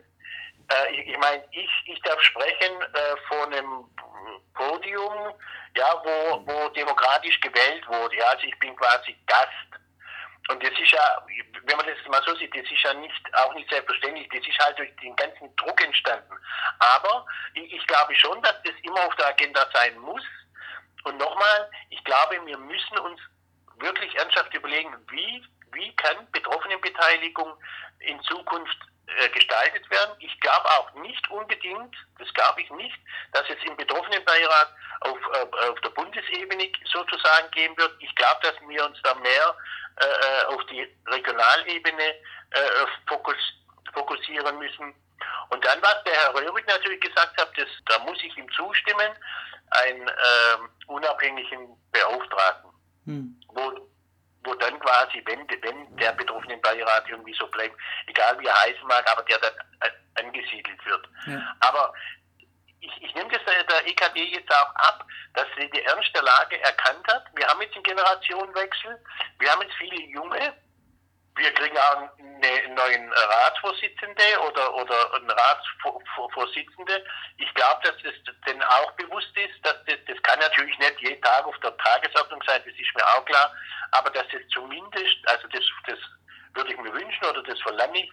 äh, 0.69 0.91
ich, 0.91 1.07
ich 1.07 1.17
meine, 1.17 1.43
ich, 1.51 1.69
ich 1.85 2.01
darf 2.01 2.21
sprechen 2.21 2.81
äh, 2.81 3.17
von 3.27 3.53
einem 3.53 3.85
Podium, 4.53 5.33
ja, 5.75 6.01
wo, 6.03 6.45
wo 6.45 6.69
demokratisch 6.69 7.39
gewählt 7.41 7.87
wurde. 7.87 8.15
Ja, 8.17 8.25
also 8.27 8.43
ich 8.43 8.57
bin 8.59 8.75
quasi 8.75 9.15
Gast. 9.27 9.49
Und 10.49 10.61
das 10.63 10.71
ist 10.71 10.91
ja, 10.91 11.25
wenn 11.63 11.77
man 11.77 11.85
das 11.85 11.97
mal 12.07 12.21
so 12.25 12.35
sieht, 12.35 12.53
das 12.55 12.69
ist 12.69 12.83
ja 12.83 12.93
nicht, 12.95 13.35
auch 13.35 13.53
nicht 13.53 13.69
selbstverständlich, 13.69 14.27
das 14.29 14.45
ist 14.45 14.59
halt 14.59 14.77
durch 14.77 14.93
den 14.97 15.15
ganzen 15.15 15.55
Druck 15.55 15.81
entstanden. 15.81 16.33
Aber 16.79 17.25
ich, 17.53 17.71
ich 17.73 17.87
glaube 17.87 18.13
schon, 18.15 18.41
dass 18.41 18.55
das 18.63 18.73
immer 18.81 19.05
auf 19.05 19.15
der 19.15 19.27
Agenda 19.27 19.65
sein 19.73 19.97
muss. 19.99 20.23
Und 21.03 21.17
nochmal, 21.17 21.71
ich 21.89 22.03
glaube, 22.03 22.45
wir 22.45 22.57
müssen 22.57 22.97
uns 22.99 23.19
wirklich 23.77 24.13
ernsthaft 24.15 24.53
überlegen, 24.53 24.93
wie, 25.09 25.43
wie 25.73 25.95
kann 25.95 26.29
Betroffenenbeteiligung 26.31 27.53
in 27.99 28.21
Zukunft 28.23 28.77
äh, 29.19 29.29
gestaltet 29.29 29.89
werden. 29.89 30.15
Ich 30.19 30.39
glaube 30.39 30.65
auch 30.65 30.93
nicht 30.95 31.29
unbedingt, 31.29 31.95
das 32.19 32.33
glaube 32.33 32.61
ich 32.61 32.69
nicht, 32.71 32.97
dass 33.33 33.43
es 33.49 33.57
im 33.65 33.75
Betroffenenbeirat 33.75 34.73
auf, 35.01 35.17
äh, 35.33 35.69
auf 35.69 35.81
der 35.81 35.89
Bundesebene 35.89 36.71
sozusagen 36.91 37.49
geben 37.51 37.75
wird. 37.77 37.95
Ich 37.99 38.15
glaube, 38.15 38.39
dass 38.43 38.55
wir 38.67 38.85
uns 38.85 38.99
da 39.03 39.13
mehr 39.15 39.55
äh, 39.99 40.05
äh 40.05 40.45
auf 40.45 40.65
die 40.67 40.87
Regionalebene 41.07 42.03
äh, 42.51 42.85
fokus, 43.07 43.35
fokussieren 43.93 44.57
müssen. 44.59 44.93
Und 45.49 45.65
dann, 45.65 45.81
was 45.81 46.03
der 46.05 46.13
Herr 46.13 46.35
Röhrig 46.35 46.65
natürlich 46.67 47.01
gesagt 47.01 47.39
hat, 47.39 47.51
das, 47.57 47.67
da 47.87 47.99
muss 47.99 48.17
ich 48.23 48.35
ihm 48.37 48.49
zustimmen, 48.51 49.11
einen 49.71 50.07
äh, 50.07 50.57
unabhängigen 50.87 51.69
Beauftragten, 51.91 52.71
hm. 53.05 53.41
wo 53.49 53.90
wo 54.43 54.53
dann 54.55 54.79
quasi, 54.79 55.21
wenn, 55.25 55.47
wenn 55.61 55.95
der 55.97 56.11
betroffene 56.13 56.57
Beirat 56.57 57.07
irgendwie 57.09 57.33
so 57.33 57.47
bleibt, 57.47 57.75
egal 58.07 58.39
wie 58.39 58.47
er 58.47 58.61
heißen 58.63 58.87
mag, 58.87 59.09
aber 59.11 59.23
der 59.23 59.37
dann 59.39 59.53
angesiedelt 60.15 60.85
wird. 60.85 61.07
Ja. 61.27 61.55
Aber 61.59 61.93
ich, 62.79 63.03
ich 63.03 63.13
nehme 63.15 63.29
das 63.29 63.41
der 63.45 63.87
EKD 63.87 64.33
jetzt 64.33 64.51
auch 64.51 64.75
ab, 64.75 65.05
dass 65.35 65.45
sie 65.57 65.69
die 65.69 65.83
Ernst 65.83 66.09
der 66.15 66.23
Lage 66.23 66.59
erkannt 66.61 67.07
hat. 67.07 67.25
Wir 67.35 67.47
haben 67.47 67.61
jetzt 67.61 67.75
einen 67.75 67.83
Generationenwechsel, 67.83 68.99
wir 69.39 69.51
haben 69.51 69.61
jetzt 69.61 69.75
viele 69.75 70.01
Junge, 70.07 70.53
wir 71.35 71.51
kriegen 71.53 71.77
auch 71.77 72.09
einen 72.19 72.75
neuen 72.75 73.13
Ratsvorsitzende 73.13 74.23
oder, 74.47 74.75
oder 74.75 75.13
einen 75.15 75.29
Ratsvorsitzende. 75.29 77.03
Ich 77.37 77.53
glaube, 77.53 77.81
dass 77.83 77.95
das 78.03 78.35
denen 78.47 78.61
auch 78.63 78.91
bewusst 78.93 79.31
ist, 79.37 79.63
dass 79.63 79.77
das, 79.85 79.97
das 80.07 80.21
kann 80.23 80.39
natürlich 80.39 80.77
nicht 80.77 80.99
jeden 81.01 81.21
Tag 81.21 81.45
auf 81.45 81.57
der 81.59 81.75
Tagesordnung 81.77 82.41
sein, 82.45 82.61
das 82.65 82.73
ist 82.73 82.95
mir 82.95 83.05
auch 83.05 83.25
klar, 83.25 83.53
aber 83.91 84.09
dass 84.09 84.25
es 84.33 84.47
zumindest, 84.49 85.17
also 85.25 85.47
das, 85.47 85.63
das 85.87 85.99
würde 86.53 86.73
ich 86.73 86.79
mir 86.79 86.93
wünschen 86.93 87.25
oder 87.25 87.43
das 87.43 87.59
verlange 87.61 88.03
ich, 88.03 88.11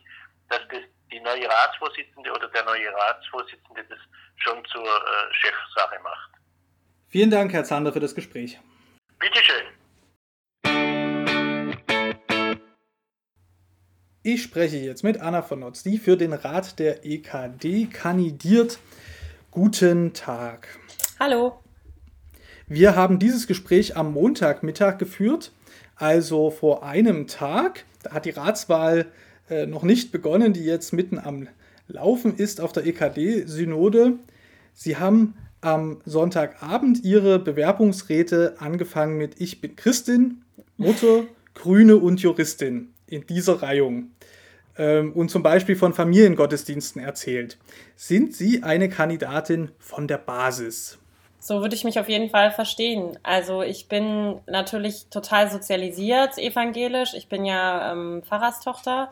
dass 0.49 0.61
das 0.69 0.83
die 1.11 1.21
neue 1.21 1.49
Ratsvorsitzende 1.49 2.31
oder 2.31 2.49
der 2.49 2.65
neue 2.65 2.93
Ratsvorsitzende 2.93 3.85
das 3.85 3.99
schon 4.37 4.65
zur 4.67 4.85
äh, 4.85 5.35
Chefsache 5.35 5.99
macht. 6.03 6.31
Vielen 7.09 7.31
Dank, 7.31 7.53
Herr 7.53 7.65
Zander, 7.65 7.93
für 7.93 8.01
das 8.01 8.15
Gespräch. 8.15 8.59
Ich 14.25 14.43
spreche 14.43 14.79
jetzt 14.79 15.05
mit 15.05 15.21
Anna 15.21 15.43
von 15.43 15.61
Notz, 15.61 15.85
die 15.85 15.97
für 15.97 16.17
den 16.17 16.33
Rat 16.33 16.81
der 16.81 17.07
EKD 17.07 17.87
kandidiert. 17.87 18.81
Guten 19.53 20.13
Tag. 20.13 20.67
Hallo. 21.21 21.61
Wir 22.67 22.97
haben 22.97 23.21
dieses 23.21 23.47
Gespräch 23.47 23.97
am 23.97 24.13
Montagmittag 24.13 24.99
geführt, 24.99 25.53
also 25.95 26.51
vor 26.51 26.83
einem 26.83 27.29
Tag. 27.29 27.85
Da 28.03 28.11
hat 28.11 28.25
die 28.25 28.31
Ratswahl 28.31 29.07
äh, 29.49 29.67
noch 29.67 29.85
nicht 29.85 30.11
begonnen, 30.11 30.53
die 30.53 30.65
jetzt 30.65 30.93
mitten 30.93 31.21
am 31.21 31.47
Laufen 31.87 32.35
ist 32.35 32.61
auf 32.61 32.73
der 32.73 32.87
EKD-Synode. 32.87 34.19
Sie 34.75 34.97
haben 34.97 35.35
am 35.61 36.01
Sonntagabend 36.05 37.05
ihre 37.05 37.39
Bewerbungsräte 37.39 38.57
angefangen 38.59 39.17
mit 39.17 39.41
Ich 39.41 39.61
bin 39.61 39.77
Christin, 39.77 40.43
Mutter, 40.77 41.23
Grüne 41.55 41.97
und 41.97 42.21
Juristin 42.21 42.95
in 43.09 43.27
dieser 43.27 43.63
Reihung. 43.63 44.13
ähm, 44.79 45.13
und 45.13 45.31
zum 45.31 45.43
Beispiel 45.43 45.77
von 45.77 45.93
Familiengottesdiensten 45.93 47.03
erzählt. 47.03 47.59
Sind 47.97 48.35
Sie 48.35 48.63
eine 48.63 48.89
Kandidatin 48.89 49.73
von 49.79 50.07
der 50.07 50.19
Basis? 50.19 50.99
So 51.41 51.61
würde 51.61 51.75
ich 51.75 51.85
mich 51.85 51.99
auf 51.99 52.09
jeden 52.09 52.31
Fall 52.31 52.51
verstehen. 52.51 53.19
Also 53.23 53.63
ich 53.63 53.89
bin 53.89 54.41
natürlich 54.47 55.07
total 55.09 55.51
sozialisiert 55.51 56.37
evangelisch. 56.39 57.15
Ich 57.15 57.29
bin 57.29 57.45
ja 57.45 57.93
ähm, 57.93 58.23
Pfarrerstochter 58.25 59.11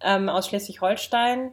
ähm, 0.00 0.28
aus 0.28 0.48
Schleswig-Holstein. 0.48 1.52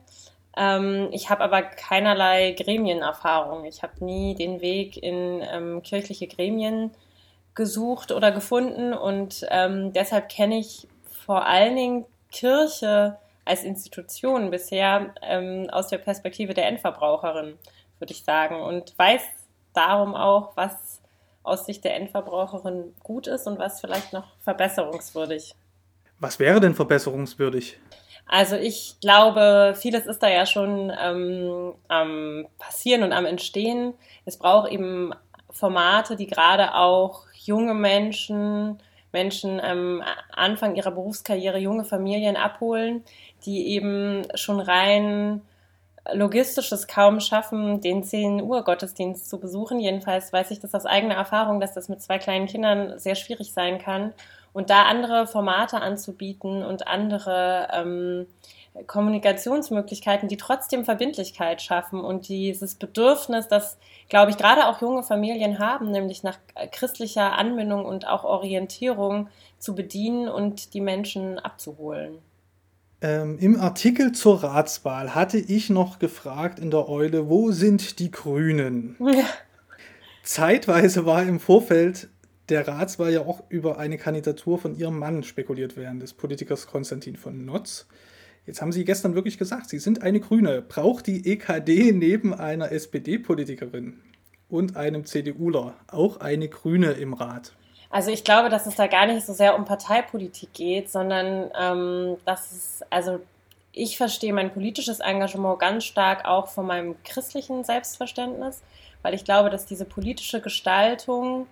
Ähm, 0.57 1.09
ich 1.11 1.29
habe 1.29 1.43
aber 1.43 1.61
keinerlei 1.61 2.51
Gremienerfahrung. 2.51 3.65
Ich 3.65 3.83
habe 3.83 4.03
nie 4.03 4.33
den 4.33 4.59
Weg 4.61 5.01
in 5.01 5.43
ähm, 5.51 5.83
kirchliche 5.83 6.27
Gremien 6.27 6.91
gesucht 7.53 8.11
oder 8.11 8.31
gefunden 8.31 8.93
und 8.93 9.45
ähm, 9.49 9.91
deshalb 9.93 10.29
kenne 10.29 10.59
ich 10.59 10.87
vor 11.27 11.45
allen 11.45 11.75
Dingen 11.75 12.05
Kirche 12.31 13.17
als 13.45 13.63
Institution 13.63 14.49
bisher 14.49 15.13
ähm, 15.21 15.69
aus 15.71 15.89
der 15.89 15.99
Perspektive 15.99 16.53
der 16.53 16.67
Endverbraucherin, 16.67 17.59
würde 17.99 18.13
ich 18.13 18.23
sagen, 18.23 18.61
und 18.61 18.97
weiß 18.97 19.21
darum 19.73 20.15
auch, 20.15 20.55
was 20.55 21.01
aus 21.43 21.65
Sicht 21.65 21.83
der 21.83 21.95
Endverbraucherin 21.95 22.95
gut 23.03 23.27
ist 23.27 23.45
und 23.45 23.59
was 23.59 23.81
vielleicht 23.81 24.13
noch 24.13 24.25
verbesserungswürdig. 24.41 25.53
Was 26.19 26.39
wäre 26.39 26.59
denn 26.59 26.73
verbesserungswürdig? 26.73 27.77
Also 28.25 28.55
ich 28.55 28.95
glaube, 29.01 29.73
vieles 29.77 30.05
ist 30.05 30.23
da 30.23 30.29
ja 30.29 30.45
schon 30.45 30.91
ähm, 30.99 31.73
am 31.87 32.47
Passieren 32.57 33.03
und 33.03 33.13
am 33.13 33.25
Entstehen. 33.25 33.93
Es 34.25 34.37
braucht 34.37 34.71
eben 34.71 35.13
Formate, 35.49 36.15
die 36.15 36.27
gerade 36.27 36.73
auch 36.73 37.23
junge 37.33 37.73
Menschen, 37.73 38.81
Menschen 39.17 39.59
am 39.59 40.03
Anfang 40.31 40.75
ihrer 40.75 40.91
Berufskarriere, 40.91 41.57
junge 41.57 41.85
Familien 41.85 42.35
abholen, 42.35 43.03
die 43.45 43.69
eben 43.69 44.27
schon 44.35 44.59
rein 44.59 45.41
logistisch 46.13 46.71
es 46.71 46.87
kaum 46.87 47.19
schaffen, 47.19 47.81
den 47.81 48.03
10 48.03 48.41
Uhr 48.41 48.63
Gottesdienst 48.63 49.27
zu 49.27 49.39
besuchen. 49.39 49.79
Jedenfalls 49.79 50.31
weiß 50.31 50.51
ich 50.51 50.59
das 50.59 50.75
aus 50.75 50.85
eigener 50.85 51.15
Erfahrung, 51.15 51.59
dass 51.59 51.73
das 51.73 51.89
mit 51.89 52.01
zwei 52.01 52.19
kleinen 52.19 52.45
Kindern 52.45 52.99
sehr 52.99 53.15
schwierig 53.15 53.53
sein 53.53 53.79
kann. 53.79 54.13
Und 54.53 54.69
da 54.69 54.83
andere 54.83 55.25
Formate 55.25 55.81
anzubieten 55.81 56.63
und 56.63 56.87
andere 56.87 57.67
ähm, 57.73 58.27
Kommunikationsmöglichkeiten, 58.85 60.29
die 60.29 60.37
trotzdem 60.37 60.85
Verbindlichkeit 60.85 61.61
schaffen 61.61 62.01
und 62.01 62.27
dieses 62.27 62.75
Bedürfnis, 62.75 63.47
das, 63.47 63.77
glaube 64.09 64.31
ich, 64.31 64.37
gerade 64.37 64.67
auch 64.67 64.81
junge 64.81 65.03
Familien 65.03 65.59
haben, 65.59 65.91
nämlich 65.91 66.23
nach 66.23 66.37
christlicher 66.71 67.33
Anbindung 67.33 67.85
und 67.85 68.07
auch 68.07 68.23
Orientierung 68.23 69.29
zu 69.57 69.73
bedienen 69.73 70.27
und 70.29 70.73
die 70.73 70.81
Menschen 70.81 71.39
abzuholen. 71.39 72.19
Ähm, 73.01 73.37
Im 73.39 73.59
Artikel 73.59 74.11
zur 74.11 74.43
Ratswahl 74.43 75.13
hatte 75.13 75.37
ich 75.37 75.69
noch 75.69 75.99
gefragt 75.99 76.59
in 76.59 76.71
der 76.71 76.89
Eule, 76.89 77.29
wo 77.29 77.51
sind 77.51 77.99
die 77.99 78.11
Grünen? 78.11 78.95
Ja. 78.99 79.25
Zeitweise 80.23 81.05
war 81.05 81.23
im 81.23 81.39
Vorfeld 81.39 82.09
der 82.49 82.67
Ratswahl 82.67 83.13
ja 83.13 83.21
auch 83.21 83.43
über 83.49 83.77
eine 83.77 83.97
Kandidatur 83.97 84.57
von 84.57 84.75
ihrem 84.75 84.97
Mann 84.99 85.23
spekuliert 85.23 85.77
werden, 85.77 85.99
des 85.99 86.13
Politikers 86.13 86.67
Konstantin 86.67 87.15
von 87.15 87.45
Notz. 87.45 87.87
Jetzt 88.47 88.61
haben 88.61 88.71
Sie 88.71 88.85
gestern 88.85 89.13
wirklich 89.13 89.37
gesagt, 89.37 89.69
Sie 89.69 89.77
sind 89.77 90.01
eine 90.01 90.21
Grüne. 90.21 90.61
Braucht 90.61 91.05
die 91.05 91.29
EKD 91.29 91.91
neben 91.91 92.33
einer 92.33 92.71
SPD-Politikerin 92.71 94.01
und 94.47 94.77
einem 94.77 95.05
CDUler 95.05 95.75
auch 95.87 96.21
eine 96.21 96.47
Grüne 96.47 96.91
im 96.93 97.13
Rat? 97.13 97.51
Also 97.89 98.09
ich 98.09 98.23
glaube, 98.23 98.47
dass 98.47 98.65
es 98.65 98.75
da 98.75 98.87
gar 98.87 99.05
nicht 99.05 99.25
so 99.25 99.33
sehr 99.33 99.53
um 99.57 99.65
Parteipolitik 99.65 100.53
geht, 100.53 100.89
sondern 100.89 101.51
ähm, 101.59 102.15
dass 102.23 102.53
es, 102.53 102.83
also 102.89 103.19
ich 103.73 103.97
verstehe 103.97 104.31
mein 104.31 104.53
politisches 104.53 105.01
Engagement 105.01 105.59
ganz 105.59 105.83
stark 105.83 106.23
auch 106.23 106.47
von 106.47 106.65
meinem 106.65 106.95
christlichen 107.03 107.65
Selbstverständnis, 107.65 108.61
weil 109.01 109.13
ich 109.13 109.25
glaube, 109.25 109.49
dass 109.49 109.65
diese 109.65 109.83
politische 109.83 110.39
Gestaltung 110.39 111.47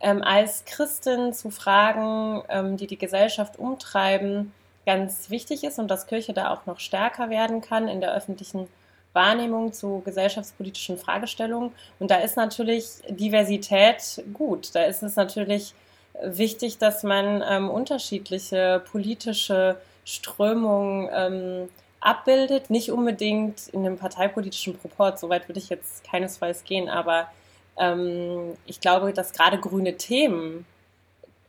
ähm, 0.00 0.22
als 0.22 0.64
Christin 0.64 1.34
zu 1.34 1.50
Fragen, 1.50 2.42
ähm, 2.48 2.78
die 2.78 2.86
die 2.86 2.98
Gesellschaft 2.98 3.58
umtreiben, 3.58 4.52
ganz 4.88 5.28
wichtig 5.28 5.64
ist 5.64 5.78
und 5.78 5.88
dass 5.88 6.06
Kirche 6.06 6.32
da 6.32 6.50
auch 6.50 6.64
noch 6.64 6.80
stärker 6.80 7.28
werden 7.28 7.60
kann 7.60 7.88
in 7.88 8.00
der 8.00 8.14
öffentlichen 8.14 8.68
Wahrnehmung 9.12 9.74
zu 9.74 10.00
gesellschaftspolitischen 10.02 10.96
Fragestellungen. 10.96 11.72
Und 11.98 12.10
da 12.10 12.16
ist 12.16 12.38
natürlich 12.38 13.02
Diversität 13.06 14.24
gut. 14.32 14.74
Da 14.74 14.84
ist 14.84 15.02
es 15.02 15.14
natürlich 15.14 15.74
wichtig, 16.22 16.78
dass 16.78 17.02
man 17.02 17.44
ähm, 17.46 17.68
unterschiedliche 17.68 18.82
politische 18.90 19.76
Strömungen 20.06 21.10
ähm, 21.12 21.68
abbildet. 22.00 22.70
Nicht 22.70 22.90
unbedingt 22.90 23.68
in 23.68 23.84
einem 23.84 23.98
parteipolitischen 23.98 24.78
Proport, 24.78 25.18
soweit 25.18 25.50
würde 25.50 25.60
ich 25.60 25.68
jetzt 25.68 26.02
keinesfalls 26.04 26.64
gehen, 26.64 26.88
aber 26.88 27.28
ähm, 27.76 28.56
ich 28.64 28.80
glaube, 28.80 29.12
dass 29.12 29.34
gerade 29.34 29.58
grüne 29.58 29.98
Themen, 29.98 30.64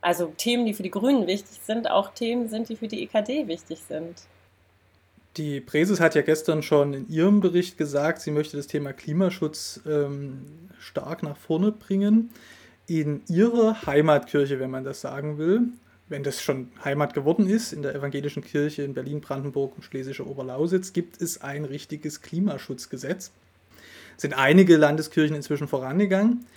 also 0.02 0.34
Themen, 0.38 0.66
die 0.66 0.74
für 0.74 0.84
die 0.84 0.92
Grünen 0.92 1.28
wichtig 1.28 1.60
sind, 1.64 1.90
auch 1.90 2.14
Themen 2.14 2.50
sind, 2.50 2.70
die 2.70 2.76
für 2.76 2.88
die 2.88 3.04
EKD 3.04 3.48
wichtig 3.48 3.80
sind. 3.88 4.16
Die 5.38 5.62
Präses 5.62 6.00
hat 6.00 6.16
ja 6.16 6.22
gestern 6.22 6.64
schon 6.64 6.94
in 6.94 7.10
ihrem 7.10 7.40
Bericht 7.40 7.78
gesagt, 7.78 8.22
sie 8.22 8.32
möchte 8.32 8.58
das 8.58 8.68
Thema 8.68 8.94
Klimaschutz 8.94 9.82
ähm, 9.86 10.46
stark 10.80 11.24
nach 11.24 11.38
vorne 11.38 11.72
bringen. 11.72 12.32
In 12.88 13.22
ihrer 13.28 13.86
Heimatkirche, 13.86 14.60
wenn 14.60 14.72
man 14.72 14.84
das 14.84 15.02
sagen 15.02 15.38
will, 15.38 15.68
wenn 16.08 16.24
das 16.24 16.42
schon 16.42 16.72
Heimat 16.84 17.14
geworden 17.14 17.48
ist, 17.48 17.72
in 17.72 17.84
der 17.84 17.94
evangelischen 17.94 18.44
Kirche 18.44 18.82
in 18.82 18.96
Berlin, 18.96 19.22
Brandenburg 19.22 19.76
und 19.76 19.84
Schlesischer 19.84 20.26
Oberlausitz, 20.26 20.92
gibt 20.92 21.22
es 21.22 21.42
ein 21.42 21.66
richtiges 21.66 22.22
Klimaschutzgesetz. 22.22 23.32
Sind 24.18 24.34
einige 24.34 24.76
Landeskirchen 24.76 25.36
inzwischen 25.36 25.68
vorangegangen. 25.68 26.48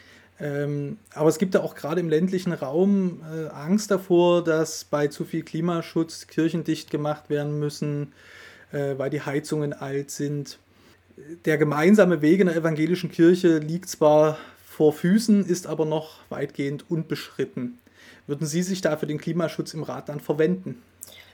Ähm, 0.43 0.99
aber 1.15 1.31
es 1.31 1.39
gibt 1.39 1.55
da 1.55 1.61
auch 1.61 1.75
gerade 1.75 2.01
im 2.01 2.11
ländlichen 2.11 2.53
Raum 2.53 3.23
äh, 3.33 3.47
Angst 3.49 3.91
davor, 3.91 4.45
dass 4.45 4.85
bei 4.85 5.07
zu 5.07 5.25
viel 5.25 5.45
Klimaschutz 5.45 6.27
Kirchen 6.27 6.65
dicht 6.65 6.91
gemacht 6.91 7.31
werden 7.31 7.59
müssen 7.59 8.13
äh, 8.73 8.99
weil 8.99 9.11
die 9.11 9.21
Heizungen 9.21 9.73
alt 9.73 10.11
sind. 10.11 10.59
Der 11.45 11.59
gemeinsame 11.59 12.23
Weg 12.23 12.41
in 12.41 12.47
der 12.47 12.57
evangelischen 12.57 13.11
Kirche 13.11 13.59
liegt 13.59 13.89
zwar 13.89 14.39
vor 14.67 14.93
Füßen, 14.93 15.45
ist 15.45 15.67
aber 15.67 15.85
noch 15.85 16.21
weitgehend 16.31 16.91
unbeschritten. 16.91 17.79
Würden 18.27 18.47
Sie 18.47 18.63
sich 18.63 18.81
da 18.81 18.97
für 18.97 19.07
den 19.07 19.19
Klimaschutz 19.19 19.75
im 19.75 19.83
Rat 19.83 20.09
dann 20.09 20.21
verwenden? 20.21 20.83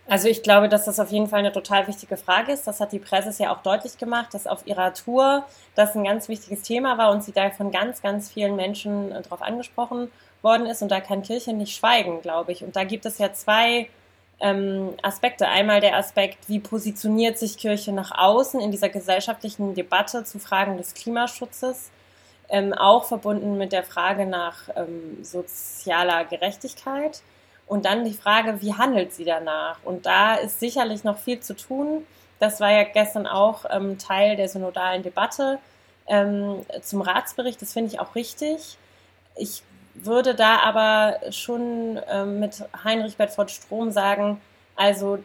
Also 0.09 0.27
ich 0.27 0.43
glaube, 0.43 0.71
dass 0.71 0.87
das 0.87 0.99
auf 1.01 1.11
jeden 1.11 1.27
Fall 1.27 1.41
eine 1.41 1.53
total 1.53 1.87
wichtige 1.87 2.17
Frage 2.17 2.53
ist. 2.53 2.67
Das 2.67 2.81
hat 2.81 2.93
die 2.93 2.99
Presse 2.99 3.43
ja 3.43 3.55
auch 3.55 3.63
deutlich 3.63 3.99
gemacht, 3.99 4.33
dass 4.33 4.47
auf 4.47 4.67
ihrer 4.67 4.95
Tour 4.95 5.45
das 5.75 5.95
ein 5.95 6.05
ganz 6.05 6.31
wichtiges 6.31 6.63
Thema 6.63 6.97
war 6.97 7.11
und 7.11 7.23
sie 7.23 7.33
da 7.33 7.51
von 7.51 7.71
ganz, 7.71 8.01
ganz 8.01 8.31
vielen 8.31 8.57
Menschen 8.57 9.13
äh, 9.13 9.21
darauf 9.21 9.43
angesprochen 9.43 10.11
worden 10.41 10.67
ist. 10.67 10.81
Und 10.81 10.91
da 10.91 11.01
kann 11.01 11.23
Kirche 11.23 11.53
nicht 11.53 11.77
schweigen, 11.77 12.23
glaube 12.23 12.53
ich. 12.53 12.65
Und 12.65 12.75
da 12.75 12.85
gibt 12.85 13.05
es 13.05 13.19
ja 13.19 13.35
zwei 13.35 13.91
ähm, 14.41 14.95
Aspekte. 15.03 15.47
Einmal 15.47 15.83
der 15.83 15.97
Aspekt, 15.97 16.49
wie 16.49 16.61
positioniert 16.61 17.39
sich 17.39 17.59
Kirche 17.59 17.93
nach 17.93 18.17
außen 18.17 18.61
in 18.61 18.71
dieser 18.71 18.89
gesellschaftlichen 18.89 19.75
Debatte 19.75 20.25
zu 20.25 20.39
Fragen 20.39 20.79
des 20.79 20.95
Klimaschutzes, 20.95 21.91
ähm, 22.49 22.73
auch 22.73 23.05
verbunden 23.05 23.59
mit 23.59 23.73
der 23.73 23.85
Frage 23.85 24.25
nach 24.25 24.71
ähm, 24.75 25.23
sozialer 25.23 26.25
Gerechtigkeit. 26.25 27.21
Und 27.69 27.85
dann 27.85 28.05
die 28.05 28.15
Frage, 28.15 28.61
wie 28.63 28.75
handelt 28.75 29.13
sie 29.13 29.25
danach? 29.25 29.77
Und 29.85 30.07
da 30.07 30.35
ist 30.35 30.59
sicherlich 30.59 31.05
noch 31.05 31.19
viel 31.19 31.41
zu 31.41 31.55
tun. 31.55 32.07
Das 32.39 32.61
war 32.61 32.73
ja 32.73 32.85
gestern 32.85 33.27
auch 33.27 33.67
ähm, 33.71 33.99
Teil 33.99 34.37
der 34.37 34.49
synodalen 34.49 35.03
Debatte 35.03 35.59
ähm, 36.07 36.65
zum 36.83 37.03
Ratsbericht. 37.03 37.61
Das 37.61 37.75
finde 37.75 37.93
ich 37.93 38.01
auch 38.01 38.15
richtig. 38.15 38.79
Ich 39.37 39.63
würde 39.95 40.35
da 40.35 40.59
aber 40.61 41.19
schon 41.31 42.01
ähm, 42.11 42.41
mit 42.41 42.65
Heinrich 42.85 43.17
Bedford 43.17 43.51
Strom 43.51 43.91
sagen, 43.91 44.41
also 44.77 45.19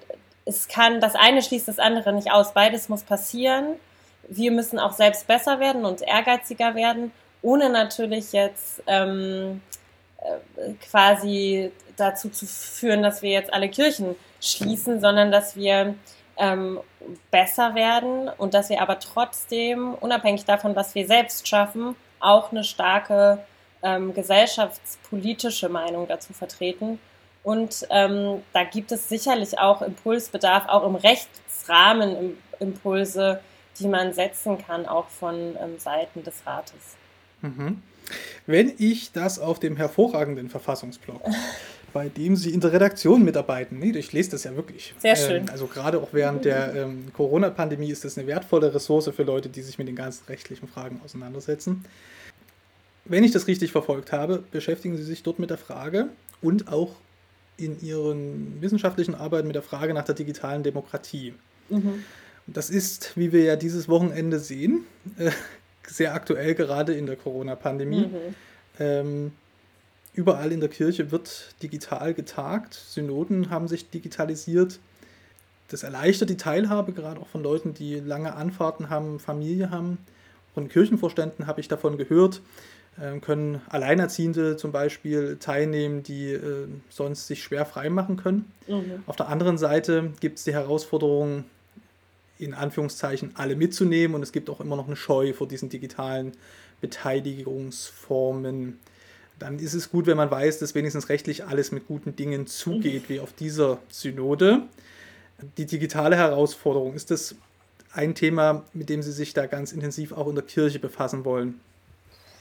es 0.45 0.67
kann, 0.67 0.99
das 0.99 1.15
eine 1.15 1.41
schließt 1.41 1.67
das 1.67 1.79
andere 1.79 2.11
nicht 2.11 2.31
aus. 2.31 2.53
Beides 2.53 2.89
muss 2.89 3.03
passieren. 3.03 3.75
Wir 4.27 4.51
müssen 4.51 4.79
auch 4.79 4.93
selbst 4.93 5.27
besser 5.27 5.59
werden 5.59 5.85
und 5.85 6.01
ehrgeiziger 6.01 6.75
werden, 6.75 7.11
ohne 7.41 7.69
natürlich 7.69 8.33
jetzt 8.33 8.81
ähm, 8.87 9.61
äh, 9.71 9.72
quasi 10.89 11.71
dazu 11.97 12.29
zu 12.29 12.45
führen, 12.45 13.03
dass 13.03 13.21
wir 13.21 13.31
jetzt 13.31 13.53
alle 13.53 13.69
Kirchen 13.69 14.15
schließen, 14.41 14.99
sondern 14.99 15.31
dass 15.31 15.55
wir 15.55 15.95
ähm, 16.37 16.79
besser 17.31 17.75
werden 17.75 18.29
und 18.37 18.53
dass 18.53 18.69
wir 18.69 18.81
aber 18.81 18.99
trotzdem, 18.99 19.93
unabhängig 19.93 20.45
davon, 20.45 20.75
was 20.75 20.95
wir 20.95 21.07
selbst 21.07 21.47
schaffen, 21.47 21.95
auch 22.19 22.51
eine 22.51 22.63
starke 22.63 23.39
ähm, 23.83 24.13
gesellschaftspolitische 24.13 25.69
Meinung 25.69 26.07
dazu 26.07 26.33
vertreten. 26.33 26.99
Und 27.43 27.85
ähm, 27.89 28.41
da 28.53 28.63
gibt 28.63 28.91
es 28.93 29.09
sicherlich 29.09 29.59
auch 29.59 29.81
Impulsbedarf, 29.81 30.67
auch 30.69 30.85
im 30.85 30.95
Rechtsrahmen 30.95 32.37
Impulse, 32.59 33.41
die 33.79 33.87
man 33.87 34.13
setzen 34.13 34.57
kann, 34.65 34.85
auch 34.85 35.09
von 35.09 35.57
ähm, 35.61 35.77
Seiten 35.77 36.23
des 36.23 36.45
Rates. 36.45 36.95
Mhm. 37.41 37.83
Wenn 38.45 38.73
ich 38.77 39.11
das 39.11 39.39
auf 39.39 39.59
dem 39.59 39.77
hervorragenden 39.77 40.49
Verfassungsblog 40.49 41.21
bei 41.93 42.09
dem 42.09 42.35
Sie 42.35 42.49
in 42.49 42.59
der 42.59 42.73
Redaktion 42.73 43.23
mitarbeiten. 43.23 43.79
Nee, 43.79 43.91
ich 43.91 44.11
lese 44.11 44.31
das 44.31 44.43
ja 44.43 44.55
wirklich. 44.55 44.93
Sehr 44.97 45.15
schön. 45.15 45.43
Ähm, 45.43 45.49
also 45.51 45.67
gerade 45.67 45.99
auch 45.99 46.09
während 46.11 46.43
der 46.43 46.73
ähm, 46.73 47.05
Corona-Pandemie 47.13 47.91
ist 47.91 48.03
das 48.03 48.17
eine 48.17 48.27
wertvolle 48.27 48.73
Ressource 48.73 49.09
für 49.15 49.23
Leute, 49.23 49.47
die 49.47 49.61
sich 49.61 49.77
mit 49.77 49.87
den 49.87 49.95
ganzen 49.95 50.25
rechtlichen 50.25 50.67
Fragen 50.67 50.99
auseinandersetzen. 51.05 51.85
Wenn 53.05 53.23
ich 53.23 53.31
das 53.31 53.47
richtig 53.47 53.71
verfolgt 53.71 54.11
habe, 54.11 54.43
beschäftigen 54.51 54.97
Sie 54.97 55.03
sich 55.03 55.23
dort 55.23 55.37
mit 55.37 55.51
der 55.51 55.57
Frage 55.57 56.07
und 56.41 56.67
auch 56.67 56.95
in 57.57 57.79
Ihren 57.81 58.59
wissenschaftlichen 58.61 59.13
Arbeiten 59.13 59.47
mit 59.47 59.55
der 59.55 59.61
Frage 59.61 59.93
nach 59.93 60.05
der 60.05 60.15
digitalen 60.15 60.63
Demokratie. 60.63 61.33
Mhm. 61.69 62.03
Das 62.47 62.69
ist, 62.69 63.15
wie 63.15 63.31
wir 63.31 63.43
ja 63.43 63.55
dieses 63.55 63.87
Wochenende 63.87 64.39
sehen, 64.39 64.85
äh, 65.17 65.31
sehr 65.87 66.13
aktuell 66.13 66.55
gerade 66.55 66.93
in 66.93 67.05
der 67.05 67.15
Corona-Pandemie. 67.15 68.07
Mhm. 68.07 68.35
Ähm, 68.79 69.31
überall 70.13 70.51
in 70.51 70.59
der 70.59 70.69
Kirche 70.69 71.11
wird 71.11 71.55
digital 71.61 72.13
getagt. 72.13 72.73
Synoden 72.73 73.49
haben 73.49 73.67
sich 73.67 73.89
digitalisiert. 73.89 74.79
Das 75.69 75.83
erleichtert 75.83 76.29
die 76.29 76.37
Teilhabe, 76.37 76.93
gerade 76.93 77.19
auch 77.19 77.27
von 77.27 77.41
Leuten, 77.41 77.73
die 77.73 77.99
lange 77.99 78.35
Anfahrten 78.35 78.89
haben, 78.89 79.19
Familie 79.19 79.71
haben. 79.71 79.97
Von 80.53 80.69
Kirchenvorständen 80.69 81.47
habe 81.47 81.61
ich 81.61 81.67
davon 81.67 81.97
gehört, 81.97 82.41
äh, 83.01 83.19
können 83.19 83.61
Alleinerziehende 83.69 84.55
zum 84.55 84.71
Beispiel 84.71 85.37
teilnehmen, 85.39 86.03
die 86.03 86.31
äh, 86.33 86.67
sonst 86.89 87.27
sich 87.27 87.41
schwer 87.41 87.65
freimachen 87.65 88.17
können. 88.17 88.51
Mhm. 88.67 89.03
Auf 89.07 89.15
der 89.15 89.29
anderen 89.29 89.57
Seite 89.57 90.11
gibt 90.19 90.37
es 90.37 90.43
die 90.43 90.53
Herausforderung, 90.53 91.45
in 92.39 92.53
Anführungszeichen 92.53 93.31
alle 93.35 93.55
mitzunehmen 93.55 94.15
und 94.15 94.23
es 94.23 94.31
gibt 94.31 94.49
auch 94.49 94.59
immer 94.59 94.75
noch 94.75 94.87
eine 94.87 94.95
Scheu 94.95 95.33
vor 95.33 95.47
diesen 95.47 95.69
digitalen 95.69 96.33
Beteiligungsformen. 96.81 98.79
Dann 99.39 99.59
ist 99.59 99.73
es 99.73 99.89
gut, 99.89 100.05
wenn 100.05 100.17
man 100.17 100.29
weiß, 100.29 100.59
dass 100.59 100.75
wenigstens 100.75 101.09
rechtlich 101.09 101.45
alles 101.45 101.71
mit 101.71 101.87
guten 101.87 102.15
Dingen 102.15 102.47
zugeht, 102.47 103.09
wie 103.09 103.19
auf 103.19 103.33
dieser 103.33 103.79
Synode. 103.89 104.63
Die 105.57 105.65
digitale 105.65 106.15
Herausforderung, 106.15 106.93
ist 106.93 107.11
das 107.11 107.35
ein 107.93 108.15
Thema, 108.15 108.63
mit 108.73 108.89
dem 108.89 109.01
Sie 109.01 109.11
sich 109.11 109.33
da 109.33 109.45
ganz 109.45 109.71
intensiv 109.71 110.11
auch 110.11 110.27
in 110.27 110.35
der 110.35 110.43
Kirche 110.43 110.79
befassen 110.79 111.25
wollen? 111.25 111.59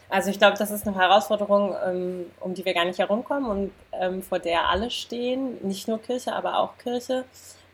Also 0.09 0.29
ich 0.29 0.39
glaube, 0.39 0.59
das 0.59 0.71
ist 0.71 0.87
eine 0.87 0.97
Herausforderung, 0.97 1.75
ähm, 1.87 2.27
um 2.41 2.53
die 2.53 2.65
wir 2.67 2.75
gar 2.75 2.85
nicht 2.85 2.99
herumkommen 2.99 3.51
und 3.51 3.73
ähm, 3.93 4.23
vor 4.23 4.39
der 4.39 4.69
alle 4.69 4.91
stehen, 4.91 5.57
nicht 5.67 5.89
nur 5.89 6.03
Kirche, 6.03 6.35
aber 6.35 6.59
auch 6.59 6.77
Kirche. 6.77 7.25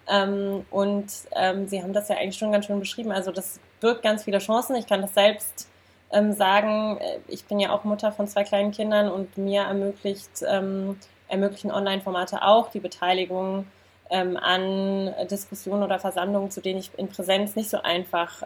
Ähm, 0.09 0.65
und 0.71 1.11
Sie 1.11 1.83
haben 1.83 1.93
das 1.93 2.09
ja 2.09 2.17
eigentlich 2.17 2.39
schon 2.39 2.53
ganz 2.53 2.67
schön 2.67 2.81
beschrieben. 2.81 3.13
Also 3.13 3.31
das 3.31 3.61
birgt 3.81 4.03
ganz 4.03 4.25
viele 4.25 4.39
Chancen. 4.39 4.77
Ich 4.77 4.87
kann 4.87 5.03
das 5.03 5.15
selbst 5.15 5.69
sagen. 6.11 6.97
Äh, 6.99 7.19
ich 7.29 7.45
bin 7.45 7.61
ja 7.61 7.71
auch 7.71 7.85
Mutter 7.85 8.13
von 8.13 8.27
zwei 8.27 8.45
kleinen 8.45 8.71
Kindern 8.71 9.11
und 9.11 9.37
mir 9.37 9.63
ermöglicht, 9.63 10.43
ermöglichen 10.43 11.71
Online-Formate 11.71 12.43
auch 12.43 12.71
die 12.71 12.81
Beteiligung 12.81 13.67
an 14.11 15.15
Diskussionen 15.31 15.83
oder 15.83 15.99
Versammlungen, 15.99 16.51
zu 16.51 16.63
denen 16.63 16.79
ich 16.79 16.91
in 16.97 17.09
Präsenz 17.09 17.57
nicht 17.57 17.69
so 17.69 17.83
einfach 17.83 18.43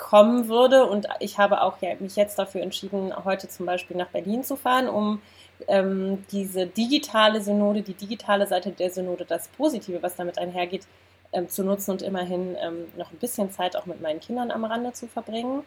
kommen 0.00 0.48
würde. 0.48 0.86
Und 0.86 1.06
ich 1.20 1.38
habe 1.38 1.60
auch 1.60 1.80
ja, 1.80 1.90
mich 2.00 2.16
jetzt 2.16 2.38
dafür 2.38 2.62
entschieden, 2.62 3.12
heute 3.24 3.48
zum 3.48 3.66
Beispiel 3.66 3.96
nach 3.96 4.08
Berlin 4.08 4.42
zu 4.42 4.56
fahren, 4.56 4.88
um 4.88 5.20
ähm, 5.68 6.24
diese 6.30 6.66
digitale 6.66 7.40
Synode, 7.40 7.82
die 7.82 7.94
digitale 7.94 8.46
Seite 8.46 8.70
der 8.70 8.90
Synode, 8.90 9.24
das 9.24 9.48
Positive, 9.48 10.02
was 10.02 10.16
damit 10.16 10.38
einhergeht, 10.38 10.86
ähm, 11.32 11.48
zu 11.48 11.62
nutzen 11.62 11.92
und 11.92 12.02
immerhin 12.02 12.56
ähm, 12.60 12.86
noch 12.96 13.12
ein 13.12 13.18
bisschen 13.18 13.50
Zeit 13.52 13.76
auch 13.76 13.86
mit 13.86 14.00
meinen 14.00 14.20
Kindern 14.20 14.50
am 14.50 14.64
Rande 14.64 14.92
zu 14.92 15.06
verbringen. 15.06 15.62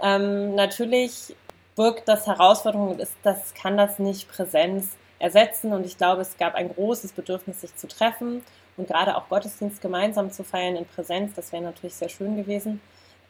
Ähm, 0.00 0.54
natürlich 0.54 1.34
birgt 1.76 2.08
das 2.08 2.26
Herausforderungen, 2.26 2.98
ist, 2.98 3.14
das 3.22 3.54
kann 3.54 3.76
das 3.76 3.98
nicht 3.98 4.28
Präsenz 4.28 4.96
ersetzen. 5.18 5.72
Und 5.72 5.86
ich 5.86 5.96
glaube, 5.96 6.22
es 6.22 6.36
gab 6.36 6.54
ein 6.54 6.72
großes 6.72 7.12
Bedürfnis, 7.12 7.60
sich 7.60 7.74
zu 7.76 7.88
treffen 7.88 8.42
und 8.76 8.88
gerade 8.88 9.16
auch 9.16 9.28
Gottesdienst 9.28 9.80
gemeinsam 9.80 10.30
zu 10.30 10.44
feiern 10.44 10.76
in 10.76 10.86
Präsenz, 10.86 11.34
das 11.34 11.52
wäre 11.52 11.62
natürlich 11.62 11.94
sehr 11.94 12.08
schön 12.08 12.36
gewesen. 12.36 12.80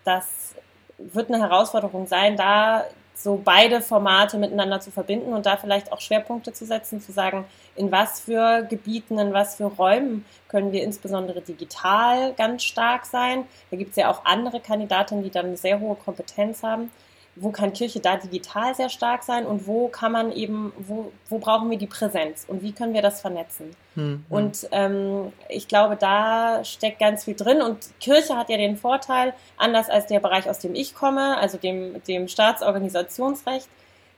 Das 0.05 0.55
wird 0.99 1.31
eine 1.31 1.43
Herausforderung 1.43 2.07
sein, 2.07 2.37
da 2.37 2.85
so 3.15 3.41
beide 3.43 3.81
Formate 3.81 4.39
miteinander 4.39 4.81
zu 4.81 4.91
verbinden 4.91 5.33
und 5.33 5.47
da 5.47 5.57
vielleicht 5.57 5.93
auch 5.93 6.01
Schwerpunkte 6.01 6.53
zu 6.53 6.65
setzen, 6.65 7.01
zu 7.01 7.13
sagen, 7.13 7.45
in 7.77 7.93
was 7.93 8.21
für 8.21 8.63
Gebieten, 8.63 9.19
in 9.19 9.33
was 9.33 9.57
für 9.57 9.65
Räumen 9.65 10.25
können 10.49 10.73
wir 10.73 10.83
insbesondere 10.83 11.41
digital 11.41 12.33
ganz 12.35 12.65
stark 12.65 13.07
sein. 13.07 13.45
Da 13.71 13.77
gibt 13.77 13.91
es 13.91 13.97
ja 13.97 14.11
auch 14.11 14.25
andere 14.25 14.61
Kandidatinnen, 14.61 15.25
die 15.25 15.31
dann 15.31 15.47
eine 15.47 15.57
sehr 15.57 15.81
hohe 15.81 15.95
Kompetenz 15.97 16.63
haben 16.63 16.91
wo 17.35 17.51
kann 17.51 17.73
Kirche 17.73 18.01
da 18.01 18.17
digital 18.17 18.75
sehr 18.75 18.91
stark 18.91 19.23
sein 19.23 19.47
und 19.47 19.67
wo 19.67 19.89
kann 19.89 20.13
man 20.13 20.33
eben, 20.33 20.73
wo, 20.77 21.13
wo 21.29 21.39
brauchen 21.39 21.71
wir 21.71 21.79
die 21.79 21.87
Präsenz 21.87 22.45
und 22.47 22.63
wie 22.63 22.73
können 22.73 22.93
wir 22.93 23.01
das 23.01 23.23
vernetzen? 23.23 23.75
Hm, 23.95 24.25
und 24.29 24.69
ähm, 24.71 25.33
ich 25.49 25.67
glaube, 25.67 25.97
da 25.97 26.63
steckt 26.65 26.99
ganz 26.99 27.25
viel 27.25 27.35
drin 27.35 27.63
und 27.63 27.79
Kirche 28.01 28.37
hat 28.37 28.51
ja 28.51 28.59
den 28.59 28.77
Vorteil, 28.77 29.33
anders 29.57 29.89
als 29.89 30.07
der 30.07 30.21
Bereich, 30.21 30.49
aus 30.49 30.59
dem 30.59 30.75
ich 30.75 30.95
komme, 30.95 31.39
also 31.39 31.57
dem, 31.57 32.03
dem 32.05 32.29
Staatsorganisationsrecht, 32.29 33.69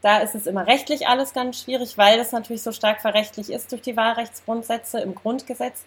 da 0.03 0.19
ist 0.19 0.35
es 0.35 0.47
immer 0.47 0.67
rechtlich 0.67 1.07
alles 1.07 1.33
ganz 1.33 1.63
schwierig, 1.63 1.97
weil 1.97 2.19
das 2.19 2.33
natürlich 2.33 2.63
so 2.63 2.73
stark 2.73 3.01
verrechtlich 3.01 3.51
ist 3.51 3.73
durch 3.73 3.81
die 3.81 3.97
Wahlrechtsgrundsätze 3.97 5.01
im 5.01 5.15
Grundgesetz 5.15 5.85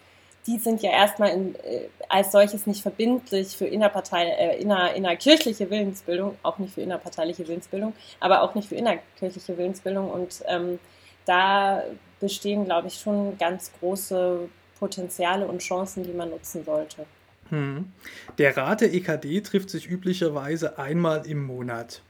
die 0.48 0.58
sind 0.58 0.82
ja 0.82 0.90
erstmal 0.90 1.30
in, 1.30 1.54
äh, 1.56 1.88
als 2.08 2.32
solches 2.32 2.66
nicht 2.66 2.80
verbindlich 2.80 3.56
für 3.56 3.66
innerpartei, 3.66 4.24
äh, 4.24 4.60
inner, 4.60 4.94
innerkirchliche 4.94 5.70
Willensbildung, 5.70 6.36
auch 6.42 6.58
nicht 6.58 6.74
für 6.74 6.80
innerparteiliche 6.80 7.46
Willensbildung, 7.46 7.92
aber 8.18 8.42
auch 8.42 8.54
nicht 8.54 8.70
für 8.70 8.74
innerkirchliche 8.74 9.58
Willensbildung. 9.58 10.10
Und 10.10 10.42
ähm, 10.46 10.78
da 11.26 11.82
bestehen, 12.18 12.64
glaube 12.64 12.88
ich, 12.88 12.98
schon 12.98 13.36
ganz 13.36 13.70
große 13.78 14.48
Potenziale 14.78 15.46
und 15.46 15.58
Chancen, 15.58 16.02
die 16.02 16.12
man 16.12 16.30
nutzen 16.30 16.64
sollte. 16.64 17.04
Hm. 17.50 17.92
Der 18.38 18.56
Rat 18.56 18.80
der 18.80 18.92
EKD 18.92 19.42
trifft 19.42 19.70
sich 19.70 19.88
üblicherweise 19.88 20.78
einmal 20.78 21.26
im 21.26 21.44
Monat. 21.44 22.02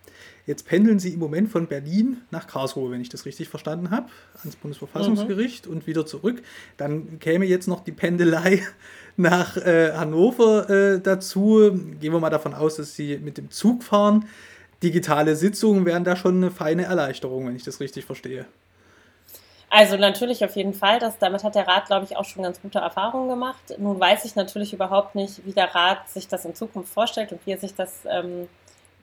Jetzt 0.48 0.66
pendeln 0.66 0.98
Sie 0.98 1.12
im 1.12 1.18
Moment 1.18 1.50
von 1.50 1.66
Berlin 1.66 2.22
nach 2.30 2.46
Karlsruhe, 2.46 2.90
wenn 2.90 3.02
ich 3.02 3.10
das 3.10 3.26
richtig 3.26 3.50
verstanden 3.50 3.90
habe, 3.90 4.06
ans 4.38 4.56
Bundesverfassungsgericht 4.56 5.66
mhm. 5.66 5.72
und 5.72 5.86
wieder 5.86 6.06
zurück. 6.06 6.40
Dann 6.78 7.18
käme 7.18 7.44
jetzt 7.44 7.68
noch 7.68 7.84
die 7.84 7.92
Pendelei 7.92 8.62
nach 9.18 9.58
äh, 9.58 9.92
Hannover 9.92 10.70
äh, 10.70 11.00
dazu. 11.00 11.78
Gehen 12.00 12.14
wir 12.14 12.18
mal 12.18 12.30
davon 12.30 12.54
aus, 12.54 12.76
dass 12.76 12.94
Sie 12.94 13.18
mit 13.18 13.36
dem 13.36 13.50
Zug 13.50 13.82
fahren. 13.82 14.24
Digitale 14.82 15.36
Sitzungen 15.36 15.84
wären 15.84 16.04
da 16.04 16.16
schon 16.16 16.36
eine 16.36 16.50
feine 16.50 16.84
Erleichterung, 16.84 17.46
wenn 17.46 17.54
ich 17.54 17.64
das 17.64 17.78
richtig 17.80 18.06
verstehe. 18.06 18.46
Also 19.68 19.98
natürlich 19.98 20.42
auf 20.46 20.56
jeden 20.56 20.72
Fall. 20.72 20.98
Das, 20.98 21.18
damit 21.18 21.44
hat 21.44 21.56
der 21.56 21.68
Rat, 21.68 21.88
glaube 21.88 22.06
ich, 22.06 22.16
auch 22.16 22.24
schon 22.24 22.42
ganz 22.42 22.62
gute 22.62 22.78
Erfahrungen 22.78 23.28
gemacht. 23.28 23.74
Nun 23.76 24.00
weiß 24.00 24.24
ich 24.24 24.34
natürlich 24.34 24.72
überhaupt 24.72 25.14
nicht, 25.14 25.44
wie 25.44 25.52
der 25.52 25.74
Rat 25.74 26.08
sich 26.08 26.26
das 26.26 26.46
in 26.46 26.54
Zukunft 26.54 26.90
vorstellt 26.90 27.32
und 27.32 27.44
wie 27.44 27.50
er 27.50 27.58
sich 27.58 27.74
das 27.74 27.98
ähm, 28.08 28.48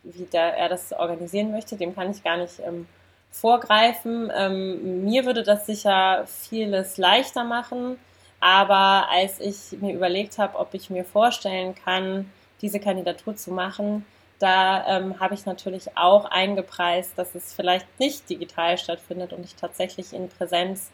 wie 0.05 0.25
der, 0.25 0.55
er 0.57 0.69
das 0.69 0.93
organisieren 0.93 1.51
möchte, 1.51 1.75
dem 1.75 1.95
kann 1.95 2.11
ich 2.11 2.23
gar 2.23 2.37
nicht 2.37 2.59
ähm, 2.59 2.87
vorgreifen. 3.31 4.31
Ähm, 4.35 5.03
mir 5.03 5.25
würde 5.25 5.43
das 5.43 5.65
sicher 5.65 6.25
vieles 6.27 6.97
leichter 6.97 7.43
machen, 7.43 7.97
aber 8.39 9.09
als 9.09 9.39
ich 9.39 9.79
mir 9.79 9.93
überlegt 9.93 10.37
habe, 10.37 10.57
ob 10.57 10.73
ich 10.73 10.89
mir 10.89 11.03
vorstellen 11.03 11.75
kann, 11.75 12.31
diese 12.61 12.79
Kandidatur 12.79 13.35
zu 13.35 13.51
machen, 13.51 14.05
da 14.39 14.85
ähm, 14.87 15.19
habe 15.19 15.33
ich 15.33 15.45
natürlich 15.45 15.97
auch 15.97 16.25
eingepreist, 16.25 17.17
dass 17.17 17.35
es 17.35 17.53
vielleicht 17.53 17.87
nicht 17.99 18.29
digital 18.29 18.77
stattfindet 18.77 19.33
und 19.33 19.45
ich 19.45 19.55
tatsächlich 19.55 20.13
in 20.13 20.29
Präsenz 20.29 20.91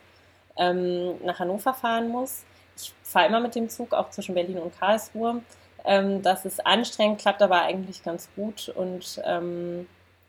ähm, 0.57 1.17
nach 1.23 1.39
Hannover 1.39 1.73
fahren 1.73 2.09
muss. 2.09 2.43
Ich 2.77 2.93
fahre 3.03 3.27
immer 3.27 3.39
mit 3.39 3.55
dem 3.55 3.69
Zug, 3.69 3.93
auch 3.93 4.09
zwischen 4.11 4.35
Berlin 4.35 4.59
und 4.59 4.77
Karlsruhe. 4.79 5.41
Ähm, 5.85 6.21
das 6.21 6.45
ist 6.45 6.65
anstrengend, 6.65 7.21
klappt 7.21 7.41
aber 7.41 7.61
eigentlich 7.61 8.03
ganz 8.03 8.29
gut 8.35 8.69
und 8.69 9.21
ähm, 9.25 9.87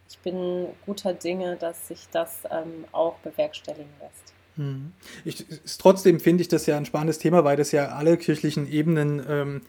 ich 0.09 0.19
bin 0.19 0.67
guter 0.85 1.15
Dinge, 1.15 1.57
dass 1.57 1.89
sich 1.89 2.09
das 2.13 2.41
ähm, 2.51 2.85
auch 2.93 3.17
bewerkstelligen 3.19 3.93
lässt. 4.01 4.33
Hm. 4.57 4.93
Ich, 5.25 5.47
trotzdem 5.79 6.21
finde 6.21 6.43
ich 6.43 6.49
das 6.49 6.67
ja 6.67 6.77
ein 6.77 6.85
spannendes 6.85 7.19
Thema, 7.19 7.45
weil 7.45 7.57
das 7.57 7.73
ja 7.73 7.89
alle 7.89 8.17
kirchlichen 8.19 8.71
Ebenen 8.71 9.25
ähm, 9.27 9.61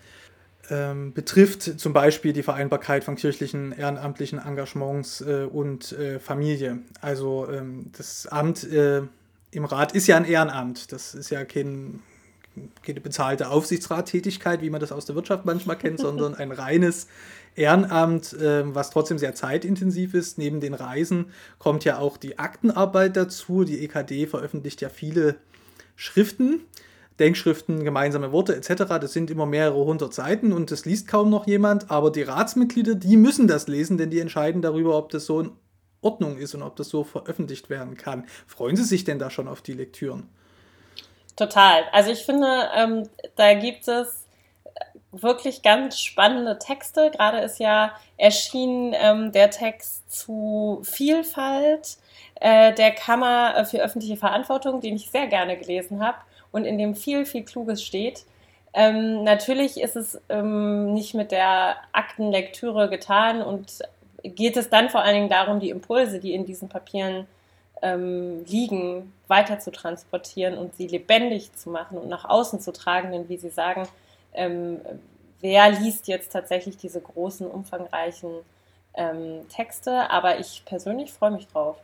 ähm, 0.70 1.14
betrifft, 1.14 1.80
zum 1.80 1.94
Beispiel 1.94 2.34
die 2.34 2.44
Vereinbarkeit 2.44 3.04
von 3.04 3.16
kirchlichen 3.16 3.72
ehrenamtlichen 3.72 4.40
Engagements 4.40 5.22
äh, 5.22 5.48
und 5.50 5.92
äh, 5.94 6.20
Familie. 6.20 6.80
Also 7.02 7.48
ähm, 7.50 7.92
das 7.98 8.28
Amt 8.28 8.64
äh, 8.66 9.02
im 9.52 9.66
Rat 9.66 9.94
ist 9.94 10.08
ja 10.08 10.18
ein 10.18 10.26
Ehrenamt. 10.26 10.92
Das 10.92 11.16
ist 11.16 11.30
ja 11.30 11.46
kein 11.46 12.02
keine 12.84 13.02
bezahlte 13.02 13.50
Aufsichtsrattätigkeit, 13.50 14.62
wie 14.62 14.70
man 14.70 14.80
das 14.80 14.92
aus 14.92 15.06
der 15.06 15.16
Wirtschaft 15.16 15.46
manchmal 15.46 15.78
kennt, 15.78 16.00
sondern 16.00 16.36
ein 16.36 16.52
reines 16.52 17.08
Ehrenamt, 17.56 18.34
äh, 18.34 18.64
was 18.74 18.90
trotzdem 18.90 19.18
sehr 19.18 19.36
zeitintensiv 19.36 20.14
ist. 20.14 20.38
Neben 20.38 20.60
den 20.60 20.74
Reisen 20.74 21.28
kommt 21.60 21.86
ja 21.86 22.00
auch 22.00 22.18
die 22.18 22.40
Aktenarbeit 22.40 23.16
dazu. 23.16 23.64
Die 23.64 23.84
EKD 23.84 24.28
veröffentlicht 24.28 24.82
ja 24.82 24.90
viele 24.90 25.36
Schriften, 25.96 26.62
Denkschriften, 27.20 27.84
gemeinsame 27.84 28.32
Worte 28.32 28.56
etc. 28.56 28.84
Das 29.00 29.14
sind 29.14 29.30
immer 29.30 29.46
mehrere 29.46 29.86
hundert 29.86 30.14
Seiten 30.14 30.52
und 30.52 30.72
das 30.72 30.86
liest 30.86 31.08
kaum 31.08 31.30
noch 31.30 31.48
jemand. 31.48 31.92
Aber 31.92 32.12
die 32.12 32.24
Ratsmitglieder, 32.24 32.96
die 32.96 33.18
müssen 33.18 33.48
das 33.48 33.68
lesen, 33.68 33.98
denn 33.98 34.10
die 34.10 34.20
entscheiden 34.20 34.62
darüber, 34.62 34.98
ob 34.98 35.10
das 35.10 35.26
so 35.26 35.40
in 35.40 35.52
Ordnung 36.02 36.38
ist 36.38 36.54
und 36.56 36.64
ob 36.64 36.76
das 36.76 36.90
so 36.90 37.04
veröffentlicht 37.04 37.70
werden 37.70 37.96
kann. 37.98 38.26
Freuen 38.48 38.76
Sie 38.76 38.84
sich 38.84 39.04
denn 39.04 39.20
da 39.20 39.30
schon 39.30 39.48
auf 39.48 39.62
die 39.62 39.74
Lektüren? 39.74 40.28
Total. 41.36 41.84
Also 41.92 42.12
ich 42.12 42.26
finde, 42.26 42.70
ähm, 42.76 43.10
da 43.36 43.54
gibt 43.54 43.88
es 43.88 44.26
wirklich 45.12 45.62
ganz 45.62 46.00
spannende 46.00 46.60
Texte. 46.60 47.12
Gerade 47.12 47.40
ist 47.40 47.60
ja 47.60 47.94
erschienen 48.18 48.94
ähm, 48.96 49.32
der 49.32 49.50
Text 49.50 50.12
zu 50.12 50.82
Vielfalt 50.84 51.98
äh, 52.40 52.74
der 52.74 52.92
Kammer 52.92 53.66
für 53.66 53.80
öffentliche 53.80 54.18
Verantwortung, 54.18 54.82
den 54.82 54.96
ich 54.96 55.10
sehr 55.10 55.28
gerne 55.28 55.58
gelesen 55.58 56.04
habe 56.06 56.18
und 56.52 56.66
in 56.66 56.78
dem 56.78 56.96
viel, 56.96 57.26
viel 57.26 57.44
Kluges 57.44 57.84
steht. 57.84 58.26
Ähm, 58.74 59.24
natürlich 59.24 59.80
ist 59.80 59.96
es 59.96 60.20
ähm, 60.30 60.94
nicht 60.94 61.14
mit 61.14 61.32
der 61.32 61.78
Aktenlektüre 61.92 62.90
getan 62.90 63.44
und 63.44 63.84
geht 64.24 64.58
es 64.58 64.70
dann 64.70 64.90
vor 64.90 65.02
allen 65.02 65.16
Dingen 65.16 65.30
darum, 65.30 65.60
die 65.60 65.70
Impulse, 65.70 66.20
die 66.20 66.34
in 66.34 66.46
diesen 66.46 66.70
Papieren 66.70 67.28
ähm, 67.84 68.46
liegen, 68.46 69.14
weiter 69.28 69.60
zu 69.60 69.72
transportieren 69.72 70.58
und 70.58 70.76
sie 70.76 70.88
lebendig 70.88 71.54
zu 71.54 71.70
machen 71.70 71.98
und 71.98 72.08
nach 72.08 72.26
außen 72.26 72.62
zu 72.62 72.72
tragen. 72.72 73.12
Denn 73.12 73.30
wie 73.30 73.38
Sie 73.38 73.50
sagen, 73.50 73.88
ähm, 74.34 74.80
wer 75.42 75.70
liest 75.70 76.08
jetzt 76.08 76.32
tatsächlich 76.32 76.78
diese 76.78 77.02
großen, 77.02 77.46
umfangreichen 77.46 78.32
ähm, 78.96 79.42
Texte? 79.50 80.10
Aber 80.10 80.40
ich 80.40 80.64
persönlich 80.66 81.12
freue 81.12 81.32
mich 81.32 81.48
drauf. 81.48 81.78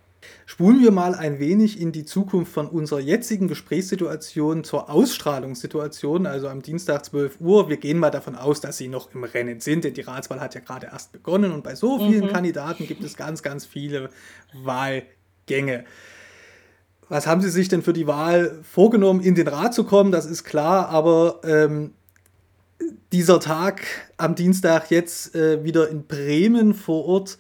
Spulen 0.46 0.82
wir 0.82 0.92
mal 0.92 1.16
ein 1.16 1.40
wenig 1.40 1.80
in 1.80 1.92
die 1.92 2.04
Zukunft 2.04 2.52
von 2.52 2.68
unserer 2.68 3.00
jetzigen 3.00 3.48
Gesprächssituation 3.48 4.66
zur 4.66 4.90
Ausstrahlungssituation, 4.90 6.26
also 6.26 6.50
am 6.50 6.62
Dienstag 6.62 7.06
12 7.06 7.40
Uhr. 7.40 7.70
Wir 7.70 7.78
gehen 7.78 8.00
mal 8.00 8.10
davon 8.10 8.36
aus, 8.36 8.60
dass 8.60 8.78
Sie 8.78 8.90
noch 8.90 9.14
im 9.14 9.24
Rennen 9.24 9.62
sind, 9.62 9.86
denn 9.86 9.94
die 9.94 10.02
Ratswahl 10.02 10.42
hat 10.42 10.56
ja 10.56 10.62
gerade 10.62 10.88
erst 10.88 11.14
begonnen 11.14 11.54
und 11.54 11.64
bei 11.64 11.76
so 11.76 12.00
vielen 12.00 12.26
mhm. 12.26 12.34
Kandidaten 12.34 12.86
gibt 12.86 13.04
es 13.04 13.16
ganz, 13.16 13.44
ganz 13.44 13.66
viele 13.66 14.10
Wahlgänge. 15.50 15.86
Was 17.10 17.26
haben 17.26 17.42
Sie 17.42 17.50
sich 17.50 17.68
denn 17.70 17.82
für 17.82 17.94
die 17.94 18.06
Wahl 18.06 18.60
vorgenommen, 18.64 19.22
in 19.22 19.34
den 19.34 19.48
Rat 19.48 19.74
zu 19.74 19.84
kommen? 19.84 20.12
Das 20.12 20.28
ist 20.28 20.44
klar, 20.44 20.90
aber 20.90 21.42
ähm, 21.44 21.94
dieser 23.12 23.40
Tag 23.40 23.82
am 24.18 24.36
Dienstag 24.36 24.92
jetzt 24.92 25.34
äh, 25.36 25.64
wieder 25.64 25.90
in 25.90 26.06
Bremen 26.06 26.76
vor 26.76 27.06
Ort, 27.06 27.40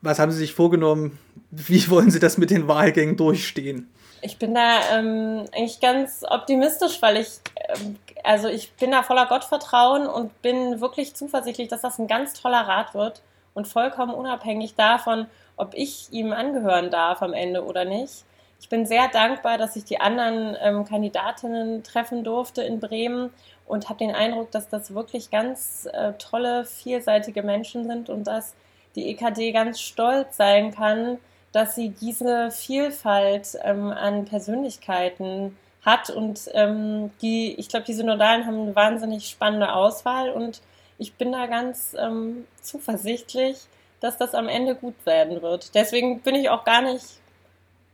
was 0.00 0.18
haben 0.18 0.32
Sie 0.32 0.38
sich 0.38 0.54
vorgenommen? 0.54 1.18
Wie 1.50 1.86
wollen 1.90 2.10
Sie 2.10 2.20
das 2.20 2.38
mit 2.38 2.50
den 2.50 2.66
Wahlgängen 2.66 3.16
durchstehen? 3.16 3.90
Ich 4.22 4.38
bin 4.38 4.54
da 4.54 4.80
ähm, 4.92 5.44
eigentlich 5.52 5.80
ganz 5.80 6.24
optimistisch, 6.28 7.00
weil 7.02 7.18
ich, 7.18 7.40
ähm, 7.68 7.96
also 8.24 8.48
ich 8.48 8.72
bin 8.72 8.90
da 8.90 9.02
voller 9.02 9.26
Gottvertrauen 9.26 10.06
und 10.06 10.40
bin 10.40 10.80
wirklich 10.80 11.14
zuversichtlich, 11.14 11.68
dass 11.68 11.82
das 11.82 11.98
ein 11.98 12.06
ganz 12.06 12.34
toller 12.34 12.60
Rat 12.60 12.94
wird 12.94 13.22
und 13.52 13.66
vollkommen 13.66 14.14
unabhängig 14.14 14.74
davon, 14.74 15.26
ob 15.56 15.74
ich 15.74 16.08
ihm 16.10 16.32
angehören 16.32 16.90
darf 16.90 17.22
am 17.22 17.32
Ende 17.32 17.64
oder 17.64 17.84
nicht. 17.84 18.24
Ich 18.60 18.68
bin 18.68 18.84
sehr 18.84 19.08
dankbar, 19.08 19.56
dass 19.56 19.76
ich 19.76 19.84
die 19.84 20.00
anderen 20.00 20.56
ähm, 20.60 20.84
Kandidatinnen 20.84 21.82
treffen 21.82 22.24
durfte 22.24 22.62
in 22.62 22.78
Bremen 22.78 23.30
und 23.66 23.88
habe 23.88 23.98
den 23.98 24.14
Eindruck, 24.14 24.50
dass 24.50 24.68
das 24.68 24.94
wirklich 24.94 25.30
ganz 25.30 25.88
äh, 25.92 26.12
tolle, 26.14 26.64
vielseitige 26.64 27.42
Menschen 27.42 27.86
sind 27.86 28.10
und 28.10 28.24
dass 28.24 28.54
die 28.96 29.08
EKD 29.08 29.52
ganz 29.52 29.80
stolz 29.80 30.36
sein 30.36 30.74
kann, 30.74 31.18
dass 31.52 31.74
sie 31.74 31.90
diese 31.90 32.50
Vielfalt 32.50 33.58
ähm, 33.62 33.90
an 33.92 34.24
Persönlichkeiten 34.24 35.56
hat 35.82 36.10
und 36.10 36.50
ähm, 36.52 37.10
die, 37.22 37.54
ich 37.54 37.68
glaube, 37.68 37.86
die 37.86 37.94
Synodalen 37.94 38.46
haben 38.46 38.60
eine 38.60 38.76
wahnsinnig 38.76 39.28
spannende 39.28 39.72
Auswahl 39.72 40.30
und 40.30 40.60
ich 40.98 41.14
bin 41.14 41.32
da 41.32 41.46
ganz 41.46 41.96
ähm, 41.98 42.46
zuversichtlich, 42.60 43.56
dass 44.00 44.18
das 44.18 44.34
am 44.34 44.48
Ende 44.48 44.74
gut 44.74 44.94
werden 45.04 45.42
wird. 45.42 45.74
Deswegen 45.74 46.20
bin 46.20 46.34
ich 46.34 46.48
auch 46.50 46.64
gar 46.64 46.82
nicht, 46.82 47.04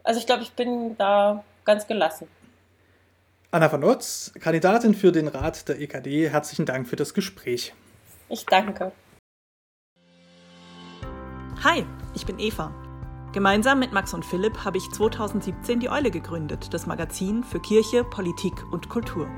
also 0.04 0.18
ich 0.18 0.26
glaube, 0.26 0.42
ich 0.42 0.52
bin 0.52 0.96
da 0.96 1.44
ganz 1.64 1.86
gelassen. 1.86 2.28
Anna 3.50 3.68
von 3.68 3.84
Otz, 3.84 4.32
Kandidatin 4.40 4.94
für 4.94 5.12
den 5.12 5.28
Rat 5.28 5.68
der 5.68 5.80
EKD, 5.80 6.30
herzlichen 6.30 6.66
Dank 6.66 6.88
für 6.88 6.96
das 6.96 7.14
Gespräch. 7.14 7.74
Ich 8.28 8.44
danke. 8.44 8.92
Hi, 11.62 11.86
ich 12.14 12.26
bin 12.26 12.38
Eva. 12.38 12.72
Gemeinsam 13.32 13.78
mit 13.78 13.92
Max 13.92 14.14
und 14.14 14.24
Philipp 14.24 14.64
habe 14.64 14.78
ich 14.78 14.90
2017 14.90 15.80
die 15.80 15.90
Eule 15.90 16.10
gegründet, 16.10 16.72
das 16.72 16.86
Magazin 16.86 17.44
für 17.44 17.60
Kirche, 17.60 18.04
Politik 18.04 18.54
und 18.72 18.88
Kultur. 18.88 19.28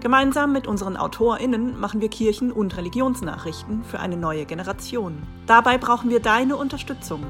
Gemeinsam 0.00 0.52
mit 0.52 0.66
unseren 0.66 0.96
AutorInnen 0.96 1.80
machen 1.80 2.00
wir 2.00 2.08
Kirchen- 2.08 2.52
und 2.52 2.76
Religionsnachrichten 2.76 3.82
für 3.82 3.98
eine 3.98 4.16
neue 4.16 4.44
Generation. 4.44 5.22
Dabei 5.46 5.78
brauchen 5.78 6.10
wir 6.10 6.20
deine 6.20 6.56
Unterstützung. 6.56 7.24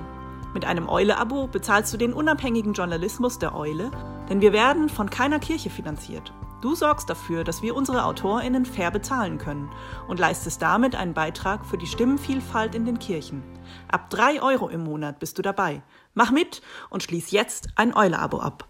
Mit 0.53 0.65
einem 0.65 0.89
Eule-Abo 0.89 1.47
bezahlst 1.47 1.93
du 1.93 1.97
den 1.97 2.13
unabhängigen 2.13 2.73
Journalismus 2.73 3.39
der 3.39 3.55
Eule, 3.55 3.91
denn 4.29 4.41
wir 4.41 4.53
werden 4.53 4.89
von 4.89 5.11
keiner 5.11 5.39
Kirche 5.39 5.71
finanziert. 5.71 6.33
Du 6.61 6.75
sorgst 6.75 7.09
dafür, 7.09 7.45
dass 7.45 7.63
wir 7.63 7.77
unsere 7.77 8.05
AutorInnen 8.05 8.67
fair 8.67 8.91
bezahlen 8.91 9.39
können 9.39 9.71
und 10.09 10.19
leistest 10.19 10.61
damit 10.61 10.97
einen 10.97 11.15
Beitrag 11.15 11.65
für 11.65 11.79
die 11.79 11.87
Stimmenvielfalt 11.87 12.75
in 12.75 12.85
den 12.85 12.99
Kirchen. 12.99 13.43
Ab 13.89 14.11
3 14.11 14.43
Euro 14.43 14.69
im 14.69 14.83
Monat 14.83 15.19
bist 15.19 15.39
du 15.39 15.43
dabei. 15.43 15.83
Mach 16.15 16.31
mit 16.31 16.63
und 16.91 17.03
schließ 17.03 17.31
jetzt 17.31 17.69
ein 17.77 17.95
Eule-Abo 17.95 18.39
ab. 18.39 18.67